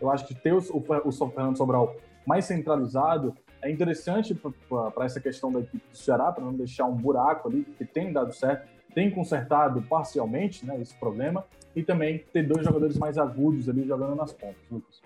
eu 0.00 0.12
acho 0.12 0.24
que 0.28 0.34
ter 0.34 0.54
o, 0.54 0.58
o, 0.58 1.08
o 1.08 1.12
Fernando 1.12 1.58
Sobral 1.58 1.96
mais 2.24 2.44
centralizado 2.44 3.34
é 3.60 3.68
interessante 3.68 4.32
para 4.34 5.04
essa 5.04 5.20
questão 5.20 5.52
da 5.52 5.58
equipe 5.58 5.84
do 5.90 5.96
Ceará, 5.96 6.30
para 6.30 6.44
não 6.44 6.52
deixar 6.52 6.84
um 6.84 6.94
buraco 6.94 7.48
ali, 7.48 7.64
que 7.64 7.84
tem 7.84 8.12
dado 8.12 8.32
certo, 8.32 8.68
tem 8.94 9.10
consertado 9.10 9.82
parcialmente 9.82 10.64
né, 10.64 10.80
esse 10.80 10.94
problema, 10.94 11.44
e 11.74 11.82
também 11.82 12.24
ter 12.32 12.46
dois 12.46 12.64
jogadores 12.64 12.96
mais 12.96 13.16
agudos 13.16 13.68
ali 13.68 13.86
jogando 13.86 14.14
nas 14.14 14.32
pontas, 14.32 14.62
Lucas. 14.70 15.00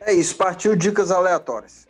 É 0.00 0.12
isso, 0.12 0.34
partiu 0.36 0.74
dicas 0.74 1.10
aleatórias. 1.10 1.86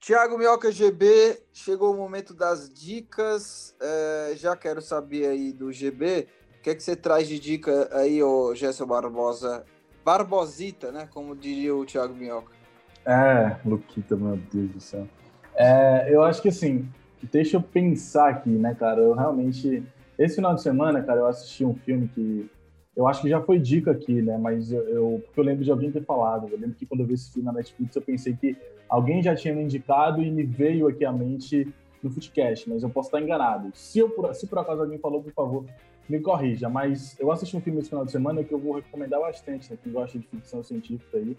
Tiago 0.00 0.36
Mioca 0.36 0.72
GB, 0.72 1.40
chegou 1.52 1.94
o 1.94 1.96
momento 1.96 2.34
das 2.34 2.68
dicas. 2.68 3.76
É, 3.80 4.32
já 4.34 4.56
quero 4.56 4.82
saber 4.82 5.26
aí 5.26 5.52
do 5.52 5.72
GB, 5.72 6.26
o 6.58 6.62
que 6.62 6.70
é 6.70 6.74
que 6.74 6.82
você 6.82 6.96
traz 6.96 7.28
de 7.28 7.38
dica 7.38 7.88
aí, 7.92 8.20
ô 8.20 8.52
Gerson 8.56 8.86
Barbosa? 8.86 9.64
Barbosita, 10.04 10.90
né? 10.90 11.08
Como 11.12 11.36
diria 11.36 11.76
o 11.76 11.86
Thiago 11.86 12.12
Minhoca. 12.12 12.59
É, 13.06 13.56
Luquita, 13.64 14.16
meu 14.16 14.38
Deus 14.52 14.70
do 14.70 14.80
céu. 14.80 15.06
É, 15.54 16.06
eu 16.08 16.22
acho 16.22 16.40
que 16.40 16.48
assim, 16.48 16.88
deixa 17.30 17.56
eu 17.56 17.62
pensar 17.62 18.28
aqui, 18.28 18.50
né, 18.50 18.74
cara? 18.74 19.00
Eu 19.00 19.14
realmente. 19.14 19.82
Esse 20.18 20.36
final 20.36 20.54
de 20.54 20.62
semana, 20.62 21.02
cara, 21.02 21.20
eu 21.20 21.26
assisti 21.26 21.64
um 21.64 21.74
filme 21.74 22.08
que. 22.08 22.50
Eu 22.96 23.06
acho 23.06 23.22
que 23.22 23.28
já 23.28 23.40
foi 23.40 23.58
dica 23.58 23.92
aqui, 23.92 24.20
né? 24.20 24.36
Mas 24.36 24.72
eu, 24.72 24.82
eu, 24.88 25.22
porque 25.24 25.40
eu 25.40 25.44
lembro 25.44 25.64
de 25.64 25.70
alguém 25.70 25.90
ter 25.90 26.04
falado. 26.04 26.48
Eu 26.50 26.58
lembro 26.58 26.76
que 26.76 26.84
quando 26.84 27.00
eu 27.00 27.06
vi 27.06 27.14
esse 27.14 27.32
filme 27.32 27.46
na 27.46 27.52
Netflix, 27.52 27.96
eu 27.96 28.02
pensei 28.02 28.34
que 28.34 28.56
alguém 28.88 29.22
já 29.22 29.34
tinha 29.34 29.54
me 29.54 29.62
indicado 29.62 30.22
e 30.22 30.30
me 30.30 30.42
veio 30.42 30.88
aqui 30.88 31.04
à 31.04 31.12
mente 31.12 31.72
no 32.02 32.10
Footcast, 32.10 32.68
mas 32.68 32.82
eu 32.82 32.90
posso 32.90 33.08
estar 33.08 33.20
enganado. 33.20 33.70
Se, 33.74 33.98
eu, 33.98 34.12
se 34.34 34.46
por 34.46 34.58
acaso 34.58 34.82
alguém 34.82 34.98
falou, 34.98 35.22
por 35.22 35.32
favor, 35.32 35.64
me 36.08 36.18
corrija, 36.20 36.68
mas 36.68 37.18
eu 37.20 37.30
assisti 37.30 37.56
um 37.56 37.60
filme 37.60 37.80
esse 37.80 37.88
final 37.90 38.04
de 38.04 38.10
semana 38.10 38.42
que 38.42 38.52
eu 38.52 38.58
vou 38.58 38.74
recomendar 38.74 39.20
bastante, 39.20 39.70
né, 39.70 39.78
quem 39.82 39.92
gosta 39.92 40.18
de 40.18 40.26
ficção 40.26 40.62
científica 40.62 41.18
aí. 41.18 41.36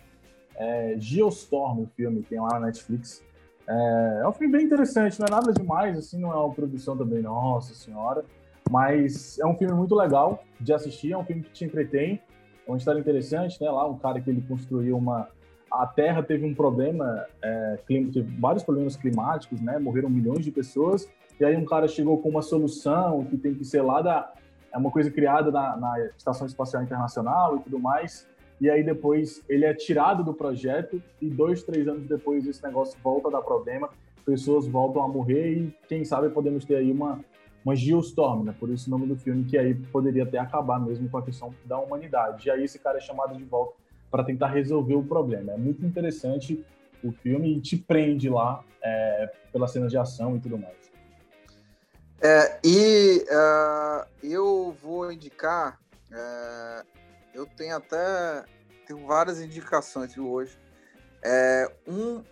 É 0.56 0.96
Geostorm, 0.98 1.82
o 1.84 1.88
filme, 1.96 2.22
tem 2.22 2.40
lá 2.40 2.50
na 2.60 2.68
Netflix. 2.68 3.24
É, 3.68 4.20
é 4.24 4.28
um 4.28 4.32
filme 4.32 4.58
bem 4.58 4.66
interessante, 4.66 5.20
não 5.20 5.28
é 5.28 5.32
nada 5.32 5.54
demais, 5.54 5.98
assim, 5.98 6.20
não 6.20 6.32
é 6.32 6.36
uma 6.36 6.54
produção 6.54 6.98
também, 6.98 7.22
nossa 7.22 7.74
senhora, 7.74 8.26
mas 8.70 9.40
é 9.40 9.46
um 9.46 9.56
filme 9.56 9.74
muito 9.74 9.96
legal 9.96 10.44
de 10.60 10.74
assistir, 10.74 11.14
é 11.14 11.18
um 11.18 11.24
filme 11.24 11.44
que 11.44 11.52
te 11.52 11.66
entretém, 11.66 12.22
é 12.68 12.72
uma 12.72 12.78
história 12.78 13.00
interessante, 13.00 13.62
né, 13.62 13.70
lá 13.70 13.88
um 13.88 13.98
cara 13.98 14.20
que 14.20 14.30
ele 14.30 14.42
construiu 14.42 14.98
uma... 14.98 15.28
A 15.72 15.88
Terra 15.88 16.22
teve 16.22 16.46
um 16.46 16.54
problema, 16.54 17.26
é, 17.42 17.80
clima, 17.88 18.12
teve 18.12 18.30
vários 18.40 18.64
problemas 18.64 18.98
climáticos, 18.98 19.62
né, 19.62 19.80
morreram 19.80 20.10
milhões 20.10 20.44
de 20.44 20.52
pessoas, 20.52 21.08
e 21.40 21.46
aí 21.46 21.56
um 21.56 21.66
cara 21.66 21.88
chegou 21.88 22.18
com 22.18 22.30
uma 22.30 22.42
solução 22.42 23.24
que 23.24 23.38
tem 23.38 23.56
que 23.56 23.64
ser 23.64 23.82
lá 23.82 24.02
da, 24.02 24.34
é 24.74 24.78
uma 24.78 24.92
coisa 24.92 25.12
criada 25.12 25.52
na, 25.52 25.76
na 25.76 26.00
Estação 26.18 26.48
Espacial 26.48 26.82
Internacional 26.82 27.58
e 27.58 27.60
tudo 27.60 27.78
mais. 27.78 28.28
E 28.62 28.70
aí 28.70 28.84
depois 28.84 29.44
ele 29.50 29.66
é 29.66 29.74
tirado 29.74 30.24
do 30.24 30.34
projeto 30.34 31.02
e 31.20 31.28
dois, 31.28 31.64
três 31.64 31.88
anos 31.88 32.08
depois 32.08 32.48
esse 32.48 32.64
negócio 32.64 32.98
volta 33.04 33.28
a 33.28 33.32
dar 33.32 33.42
problema, 33.42 33.90
pessoas 34.24 34.68
voltam 34.68 35.04
a 35.04 35.08
morrer 35.08 35.54
e 35.54 35.76
quem 35.88 36.06
sabe 36.06 36.30
podemos 36.30 36.64
ter 36.64 36.76
aí 36.76 36.92
uma 36.92 37.20
uma 37.64 37.76
geostorm, 37.76 38.44
né? 38.44 38.56
Por 38.60 38.70
isso 38.70 38.88
o 38.88 38.92
nome 38.92 39.06
do 39.06 39.16
filme 39.16 39.44
que 39.46 39.58
aí 39.58 39.74
poderia 39.74 40.24
até 40.24 40.40
acabar 40.40 40.80
mesmo 40.80 41.10
com 41.10 41.18
a 41.18 41.22
questão 41.22 41.54
da 41.66 41.78
humanidade. 41.78 42.48
E 42.48 42.52
aí 42.52 42.64
esse 42.64 42.80
cara 42.80 42.98
é 42.98 43.02
chamado 43.02 43.36
de 43.36 43.44
volta 43.44 43.76
para 44.10 44.24
tentar 44.24 44.48
resolver 44.48 44.96
o 44.96 45.04
problema. 45.04 45.54
É 45.54 45.58
muito 45.58 45.86
interessante 45.86 46.66
o 47.04 47.12
filme 47.12 47.58
e 47.58 47.62
te 47.62 47.78
prende 47.78 48.30
lá 48.30 48.64
é, 48.84 49.32
pelas 49.52 49.72
cenas 49.72 49.92
de 49.92 49.98
ação 49.98 50.36
e 50.36 50.40
tudo 50.40 50.58
mais. 50.58 50.92
É, 52.20 52.60
e 52.64 53.26
uh, 53.30 54.06
eu 54.22 54.76
vou 54.82 55.12
indicar, 55.12 55.80
uh, 56.12 56.86
eu 57.34 57.46
tenho 57.46 57.76
até 57.76 58.46
tenho 58.88 59.06
várias 59.06 59.40
indicações 59.40 60.18
hoje. 60.18 60.60
É, 61.24 61.72
um, 61.88 62.24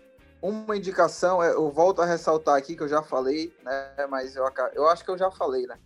uma 0.42 0.76
indicação, 0.76 1.42
é, 1.42 1.52
eu 1.52 1.70
volto 1.70 2.02
a 2.02 2.06
ressaltar 2.06 2.56
aqui 2.56 2.76
que 2.76 2.82
eu 2.82 2.88
já 2.88 3.02
falei, 3.02 3.54
né? 3.62 4.06
Mas 4.08 4.36
eu, 4.36 4.44
eu 4.74 4.88
acho 4.88 5.04
que 5.04 5.10
eu 5.10 5.18
já 5.18 5.30
falei, 5.30 5.66
né? 5.66 5.76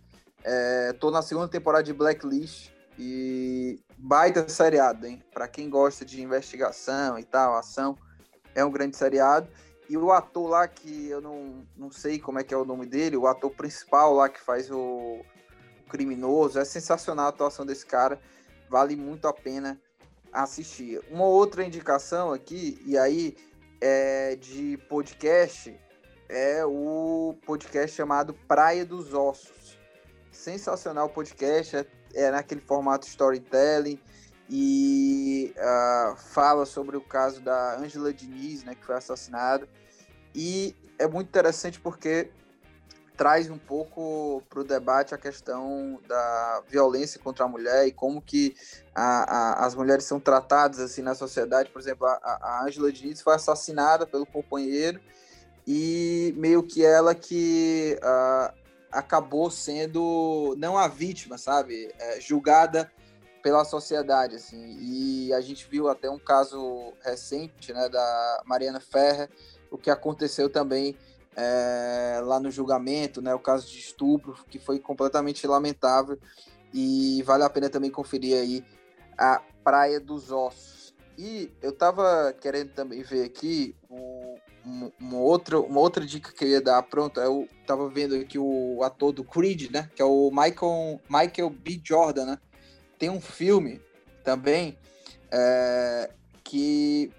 É, 0.43 0.93
tô 0.93 1.09
na 1.11 1.21
segunda 1.21 1.47
temporada 1.47 1.83
de 1.83 1.93
Blacklist 1.93 2.69
e 2.97 3.79
baita 3.97 4.47
seriado, 4.47 5.05
hein? 5.05 5.21
Para 5.33 5.47
quem 5.47 5.69
gosta 5.69 6.05
de 6.05 6.21
investigação 6.21 7.17
e 7.17 7.23
tal, 7.23 7.55
ação, 7.55 7.97
é 8.53 8.63
um 8.63 8.71
grande 8.71 8.95
seriado. 8.95 9.47
E 9.87 9.97
o 9.97 10.11
ator 10.11 10.49
lá, 10.49 10.67
que 10.67 11.09
eu 11.09 11.21
não, 11.21 11.65
não 11.77 11.91
sei 11.91 12.17
como 12.17 12.39
é 12.39 12.43
que 12.43 12.53
é 12.53 12.57
o 12.57 12.65
nome 12.65 12.85
dele, 12.85 13.17
o 13.17 13.27
ator 13.27 13.51
principal 13.51 14.13
lá 14.13 14.27
que 14.27 14.41
faz 14.41 14.71
o, 14.71 14.77
o 14.77 15.89
criminoso, 15.89 16.59
é 16.59 16.65
sensacional 16.65 17.27
a 17.27 17.29
atuação 17.29 17.65
desse 17.65 17.85
cara, 17.85 18.19
vale 18.69 18.95
muito 18.95 19.27
a 19.27 19.33
pena 19.33 19.79
assistir. 20.31 21.01
Uma 21.09 21.25
outra 21.25 21.63
indicação 21.63 22.33
aqui, 22.33 22.79
e 22.85 22.97
aí 22.97 23.35
é 23.81 24.35
de 24.35 24.77
podcast, 24.89 25.79
é 26.27 26.65
o 26.65 27.35
podcast 27.45 27.95
chamado 27.95 28.33
Praia 28.47 28.85
dos 28.85 29.13
Ossos. 29.13 29.77
Sensacional 30.31 31.09
podcast, 31.09 31.77
é, 31.77 31.85
é 32.13 32.31
naquele 32.31 32.61
formato 32.61 33.07
storytelling 33.07 33.99
e 34.49 35.53
uh, 35.57 36.15
fala 36.15 36.65
sobre 36.65 36.97
o 36.97 37.01
caso 37.01 37.41
da 37.41 37.77
Angela 37.77 38.13
Diniz, 38.13 38.63
né, 38.63 38.75
que 38.75 38.85
foi 38.85 38.95
assassinada. 38.95 39.67
E 40.33 40.75
é 40.99 41.07
muito 41.07 41.27
interessante 41.27 41.79
porque 41.79 42.29
traz 43.15 43.49
um 43.49 43.57
pouco 43.57 44.43
para 44.49 44.59
o 44.59 44.63
debate 44.63 45.15
a 45.15 45.17
questão 45.17 45.99
da 46.07 46.61
violência 46.67 47.19
contra 47.19 47.45
a 47.45 47.47
mulher 47.47 47.87
e 47.87 47.91
como 47.91 48.21
que 48.21 48.55
a, 48.93 49.61
a, 49.61 49.65
as 49.65 49.75
mulheres 49.75 50.05
são 50.05 50.19
tratadas 50.19 50.79
assim 50.79 51.01
na 51.01 51.15
sociedade. 51.15 51.69
Por 51.69 51.79
exemplo, 51.79 52.05
a, 52.07 52.19
a 52.41 52.63
Angela 52.65 52.91
Diniz 52.91 53.21
foi 53.21 53.35
assassinada 53.35 54.05
pelo 54.05 54.25
companheiro 54.25 54.99
e 55.67 56.33
meio 56.37 56.61
que 56.61 56.85
ela 56.85 57.15
que 57.15 57.97
uh, 58.03 58.53
acabou 58.91 59.49
sendo 59.49 60.55
não 60.57 60.77
a 60.77 60.87
vítima, 60.87 61.37
sabe, 61.37 61.93
é, 61.99 62.19
julgada 62.19 62.91
pela 63.41 63.63
sociedade, 63.63 64.35
assim. 64.35 64.77
E 64.79 65.33
a 65.33 65.41
gente 65.41 65.67
viu 65.69 65.87
até 65.87 66.09
um 66.09 66.17
caso 66.17 66.93
recente, 67.01 67.71
né, 67.73 67.89
da 67.89 68.41
Mariana 68.45 68.79
Ferrer, 68.79 69.29
o 69.69 69.77
que 69.77 69.89
aconteceu 69.89 70.49
também 70.49 70.95
é, 71.35 72.19
lá 72.23 72.39
no 72.39 72.49
julgamento, 72.49 73.21
né, 73.21 73.33
o 73.33 73.39
caso 73.39 73.67
de 73.67 73.79
estupro, 73.79 74.35
que 74.49 74.59
foi 74.59 74.79
completamente 74.79 75.45
lamentável. 75.45 76.17
E 76.73 77.21
vale 77.23 77.43
a 77.43 77.49
pena 77.49 77.69
também 77.69 77.89
conferir 77.89 78.37
aí 78.37 78.63
a 79.17 79.41
Praia 79.63 79.99
dos 79.99 80.31
Ossos. 80.31 80.93
E 81.17 81.51
eu 81.61 81.71
tava 81.71 82.33
querendo 82.41 82.71
também 82.71 83.01
ver 83.01 83.23
aqui 83.23 83.75
o 83.89 84.35
um, 84.65 84.91
uma, 84.99 85.19
outra, 85.19 85.59
uma 85.59 85.79
outra 85.79 86.05
dica 86.05 86.31
que 86.31 86.43
eu 86.43 86.49
ia 86.49 86.61
dar, 86.61 86.81
pronto, 86.83 87.19
eu 87.19 87.47
tava 87.65 87.87
vendo 87.89 88.15
aqui 88.15 88.39
o 88.39 88.81
ator 88.83 89.11
do 89.11 89.23
Creed, 89.23 89.71
né? 89.71 89.89
Que 89.95 90.01
é 90.01 90.05
o 90.05 90.31
Michael, 90.31 90.99
Michael 91.07 91.49
B. 91.49 91.79
Jordan, 91.83 92.25
né? 92.25 92.39
Tem 92.97 93.09
um 93.09 93.21
filme 93.21 93.79
também 94.23 94.77
é, 95.31 96.09
que 96.43 97.11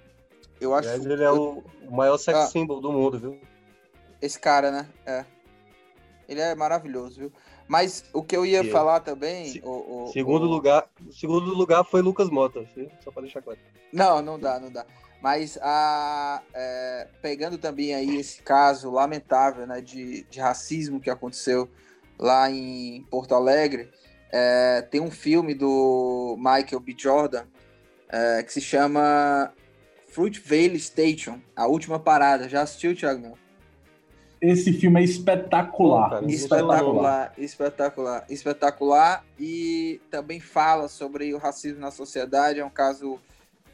eu 0.61 0.75
acho. 0.75 0.89
Ele 0.89 1.23
é 1.23 1.31
o, 1.31 1.63
o 1.87 1.95
maior 1.95 2.19
sex 2.19 2.39
ah, 2.39 2.47
symbol 2.47 2.81
do 2.81 2.91
mundo, 2.91 3.19
viu? 3.19 3.41
Esse 4.21 4.39
cara, 4.39 4.71
né? 4.71 4.89
É. 5.05 5.25
Ele 6.29 6.41
é 6.41 6.55
maravilhoso, 6.55 7.21
viu? 7.21 7.33
Mas 7.69 8.05
o 8.13 8.23
que 8.23 8.37
eu 8.37 8.45
ia 8.45 8.59
yeah. 8.59 8.73
falar 8.73 9.01
também. 9.01 9.47
Se, 9.47 9.63
o, 9.65 10.05
o, 10.05 10.13
segundo, 10.13 10.45
o... 10.45 10.49
Lugar, 10.49 10.89
segundo 11.11 11.55
lugar 11.55 11.85
foi 11.85 12.01
Lucas 12.03 12.31
Mota, 12.31 12.65
só 13.03 13.11
para 13.11 13.23
deixar 13.23 13.43
claro. 13.43 13.59
Não, 13.93 14.23
não 14.23 14.39
dá, 14.39 14.59
não 14.59 14.71
dá. 14.71 14.85
Mas 15.21 15.59
a, 15.61 16.43
é, 16.55 17.09
pegando 17.23 17.59
também 17.59 17.95
aí 17.95 18.17
esse 18.17 18.43
caso 18.43 18.91
lamentável 18.91 19.67
né, 19.67 19.81
de, 19.81 20.25
de 20.25 20.39
racismo 20.39 21.01
que 21.01 21.11
aconteceu 21.11 21.69
lá 22.19 22.51
em 22.51 23.03
Porto 23.11 23.35
Alegre, 23.35 23.91
é, 24.31 24.83
tem 24.83 25.01
um 25.01 25.11
filme 25.11 25.55
do 25.55 26.37
Michael 26.39 26.81
B. 26.81 26.95
Jordan 26.97 27.45
é, 28.09 28.43
que 28.43 28.53
se 28.53 28.61
chama 28.61 29.53
Fruit 30.09 30.41
Valley 30.41 30.79
Station, 30.79 31.41
A 31.55 31.67
Última 31.67 31.99
Parada. 31.99 32.49
Já 32.49 32.63
assistiu, 32.63 32.95
Thiago? 32.95 33.37
Esse 34.41 34.73
filme 34.73 35.01
é 35.01 35.05
espetacular. 35.05 36.23
espetacular, 36.29 37.33
espetacular, 37.39 38.25
espetacular. 38.29 39.25
E 39.39 40.01
também 40.11 40.41
fala 40.41 40.89
sobre 40.89 41.33
o 41.33 41.39
racismo 41.39 41.81
na 41.81 41.91
sociedade. 41.91 42.61
É 42.61 42.65
um 42.65 42.71
caso 42.71 43.19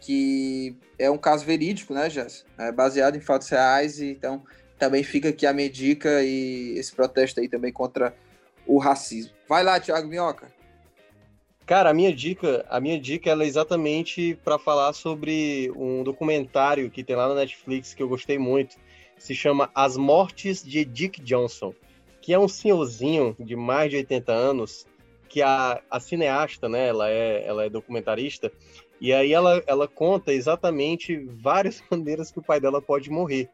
que 0.00 0.76
é 0.98 1.10
um 1.10 1.18
caso 1.18 1.44
verídico, 1.44 1.92
né, 1.92 2.08
Jess? 2.08 2.44
É 2.58 2.70
baseado 2.70 3.16
em 3.16 3.20
fatos 3.20 3.48
reais. 3.48 4.00
E, 4.00 4.10
então, 4.10 4.42
também 4.78 5.02
fica 5.02 5.30
aqui 5.30 5.46
a 5.46 5.52
minha 5.52 5.68
dica 5.68 6.22
e 6.22 6.78
esse 6.78 6.94
protesto 6.94 7.40
aí 7.40 7.48
também 7.48 7.72
contra 7.72 8.14
o 8.66 8.78
racismo. 8.78 9.32
Vai 9.48 9.64
lá, 9.64 9.80
Thiago 9.80 10.08
Minhoca. 10.08 10.52
Cara, 11.66 11.90
a 11.90 11.94
minha 11.94 12.14
dica, 12.14 12.64
a 12.68 12.80
minha 12.80 13.00
dica 13.00 13.30
é 13.30 13.44
exatamente 13.44 14.38
para 14.44 14.58
falar 14.58 14.92
sobre 14.92 15.72
um 15.76 16.02
documentário 16.02 16.90
que 16.90 17.04
tem 17.04 17.16
lá 17.16 17.28
na 17.28 17.34
Netflix 17.34 17.94
que 17.94 18.02
eu 18.02 18.08
gostei 18.08 18.38
muito 18.38 18.76
se 19.22 19.36
chama 19.36 19.70
As 19.72 19.96
Mortes 19.96 20.64
de 20.64 20.84
Dick 20.84 21.22
Johnson, 21.22 21.72
que 22.20 22.34
é 22.34 22.38
um 22.38 22.48
senhorzinho 22.48 23.36
de 23.38 23.54
mais 23.54 23.88
de 23.88 23.98
80 23.98 24.32
anos, 24.32 24.84
que 25.28 25.40
a, 25.40 25.80
a 25.88 26.00
cineasta, 26.00 26.68
né, 26.68 26.88
ela 26.88 27.08
é, 27.08 27.46
ela 27.46 27.64
é 27.64 27.70
documentarista, 27.70 28.50
e 29.00 29.12
aí 29.12 29.32
ela, 29.32 29.62
ela 29.64 29.86
conta 29.86 30.32
exatamente 30.32 31.16
várias 31.40 31.80
maneiras 31.88 32.32
que 32.32 32.40
o 32.40 32.42
pai 32.42 32.58
dela 32.58 32.82
pode 32.82 33.10
morrer. 33.10 33.48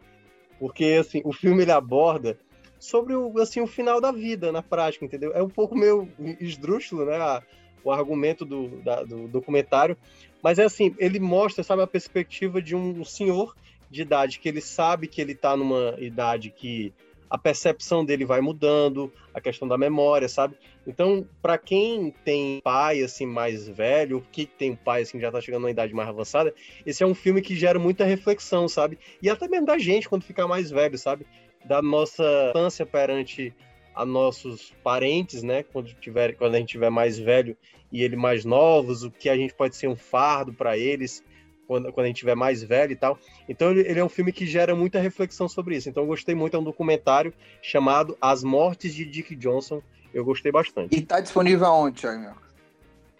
Porque, 0.58 0.96
assim, 0.98 1.20
o 1.22 1.34
filme 1.34 1.62
ele 1.64 1.72
aborda 1.72 2.38
sobre 2.78 3.14
o, 3.14 3.38
assim, 3.38 3.60
o 3.60 3.66
final 3.66 4.00
da 4.00 4.10
vida, 4.10 4.50
na 4.50 4.62
prática, 4.62 5.04
entendeu? 5.04 5.32
É 5.34 5.42
um 5.42 5.50
pouco 5.50 5.76
meio 5.76 6.08
esdrúxulo, 6.40 7.04
né, 7.04 7.16
a, 7.16 7.42
o 7.84 7.92
argumento 7.92 8.46
do, 8.46 8.68
da, 8.82 9.02
do 9.02 9.28
documentário, 9.28 9.98
mas 10.42 10.58
é 10.58 10.64
assim, 10.64 10.94
ele 10.98 11.20
mostra, 11.20 11.62
sabe, 11.62 11.82
a 11.82 11.86
perspectiva 11.86 12.62
de 12.62 12.74
um 12.74 13.04
senhor 13.04 13.54
de 13.90 14.02
idade 14.02 14.38
que 14.38 14.48
ele 14.48 14.60
sabe 14.60 15.06
que 15.06 15.20
ele 15.20 15.32
está 15.32 15.56
numa 15.56 15.94
idade 15.98 16.50
que 16.50 16.92
a 17.30 17.36
percepção 17.36 18.04
dele 18.04 18.24
vai 18.24 18.40
mudando, 18.40 19.12
a 19.34 19.40
questão 19.40 19.68
da 19.68 19.76
memória, 19.76 20.28
sabe? 20.28 20.56
Então, 20.86 21.28
para 21.42 21.58
quem 21.58 22.10
tem 22.24 22.60
pai 22.62 23.02
assim 23.02 23.26
mais 23.26 23.68
velho, 23.68 24.24
que 24.32 24.46
tem 24.46 24.74
pai 24.74 25.02
assim 25.02 25.18
que 25.18 25.22
já 25.22 25.30
tá 25.30 25.40
chegando 25.40 25.62
numa 25.62 25.70
idade 25.70 25.92
mais 25.92 26.08
avançada, 26.08 26.54
esse 26.86 27.02
é 27.02 27.06
um 27.06 27.14
filme 27.14 27.42
que 27.42 27.54
gera 27.54 27.78
muita 27.78 28.04
reflexão, 28.04 28.66
sabe? 28.66 28.98
E 29.20 29.28
até 29.28 29.46
mesmo 29.46 29.66
da 29.66 29.78
gente 29.78 30.08
quando 30.08 30.24
ficar 30.24 30.46
mais 30.46 30.70
velho, 30.70 30.96
sabe? 30.96 31.26
Da 31.64 31.82
nossa 31.82 32.24
infância 32.50 32.86
perante 32.86 33.54
a 33.94 34.06
nossos 34.06 34.72
parentes, 34.82 35.42
né? 35.42 35.62
Quando 35.62 35.92
tiver, 35.94 36.34
quando 36.34 36.54
a 36.54 36.58
gente 36.58 36.70
tiver 36.70 36.90
mais 36.90 37.18
velho 37.18 37.56
e 37.92 38.02
ele 38.02 38.16
mais 38.16 38.44
novos, 38.44 39.02
o 39.02 39.10
que 39.10 39.28
a 39.28 39.36
gente 39.36 39.52
pode 39.52 39.76
ser 39.76 39.88
um 39.88 39.96
fardo 39.96 40.52
para 40.52 40.78
eles 40.78 41.22
quando, 41.68 41.92
quando 41.92 42.06
a 42.06 42.08
gente 42.08 42.16
tiver 42.16 42.34
mais 42.34 42.62
velho 42.62 42.92
e 42.92 42.96
tal. 42.96 43.18
Então 43.46 43.70
ele 43.70 44.00
é 44.00 44.04
um 44.04 44.08
filme 44.08 44.32
que 44.32 44.46
gera 44.46 44.74
muita 44.74 44.98
reflexão 44.98 45.46
sobre 45.48 45.76
isso. 45.76 45.88
Então 45.88 46.02
eu 46.02 46.06
gostei 46.08 46.34
muito, 46.34 46.56
é 46.56 46.60
um 46.60 46.64
documentário 46.64 47.32
chamado 47.60 48.16
As 48.20 48.42
Mortes 48.42 48.94
de 48.94 49.04
Dick 49.04 49.36
Johnson. 49.36 49.82
Eu 50.12 50.24
gostei 50.24 50.50
bastante. 50.50 50.96
E 50.96 51.02
tá 51.02 51.20
disponível 51.20 51.66
aonde, 51.66 52.00
Thiago? 52.00 52.34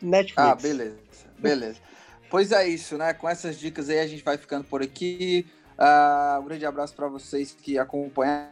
Netflix. 0.01 0.35
Ah, 0.37 0.55
beleza, 0.55 0.97
beleza. 1.39 1.81
pois 2.31 2.51
é 2.51 2.67
isso, 2.67 2.97
né? 2.97 3.13
Com 3.13 3.29
essas 3.29 3.59
dicas 3.59 3.91
aí 3.91 3.99
a 4.01 4.07
gente 4.07 4.25
vai 4.25 4.39
ficando 4.39 4.65
por 4.65 4.83
aqui. 4.83 5.47
Uh, 5.79 6.41
um 6.41 6.45
grande 6.47 6.65
abraço 6.65 6.95
para 6.95 7.07
vocês 7.07 7.53
que 7.53 7.79
acompanharam 7.79 8.49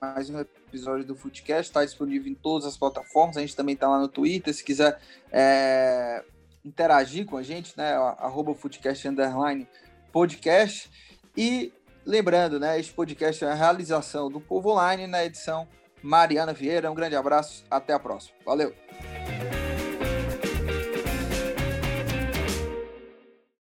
mais 0.00 0.30
um 0.30 0.38
episódio 0.38 1.04
do 1.04 1.16
Footcast. 1.16 1.70
Está 1.70 1.84
disponível 1.84 2.30
em 2.30 2.34
todas 2.34 2.66
as 2.66 2.76
plataformas. 2.76 3.36
A 3.36 3.40
gente 3.40 3.56
também 3.56 3.74
está 3.74 3.88
lá 3.88 3.98
no 3.98 4.08
Twitter. 4.08 4.54
Se 4.54 4.62
quiser 4.62 5.00
é, 5.32 6.22
interagir 6.66 7.24
com 7.24 7.36
a 7.36 7.42
gente, 7.42 7.72
né? 7.76 7.94
Arroba 8.18 8.54
Foodcast 8.54 9.06
Underline 9.08 9.66
Podcast. 10.12 10.90
E 11.36 11.72
lembrando, 12.04 12.58
né? 12.58 12.78
Este 12.78 12.92
podcast 12.92 13.44
é 13.44 13.48
a 13.48 13.54
realização 13.54 14.30
do 14.30 14.40
Povo 14.40 14.70
Online 14.72 15.06
na 15.06 15.24
edição 15.24 15.68
Mariana 16.02 16.52
Vieira. 16.52 16.90
Um 16.90 16.94
grande 16.94 17.16
abraço, 17.16 17.64
até 17.70 17.92
a 17.92 17.98
próxima. 17.98 18.36
Valeu! 18.44 19.15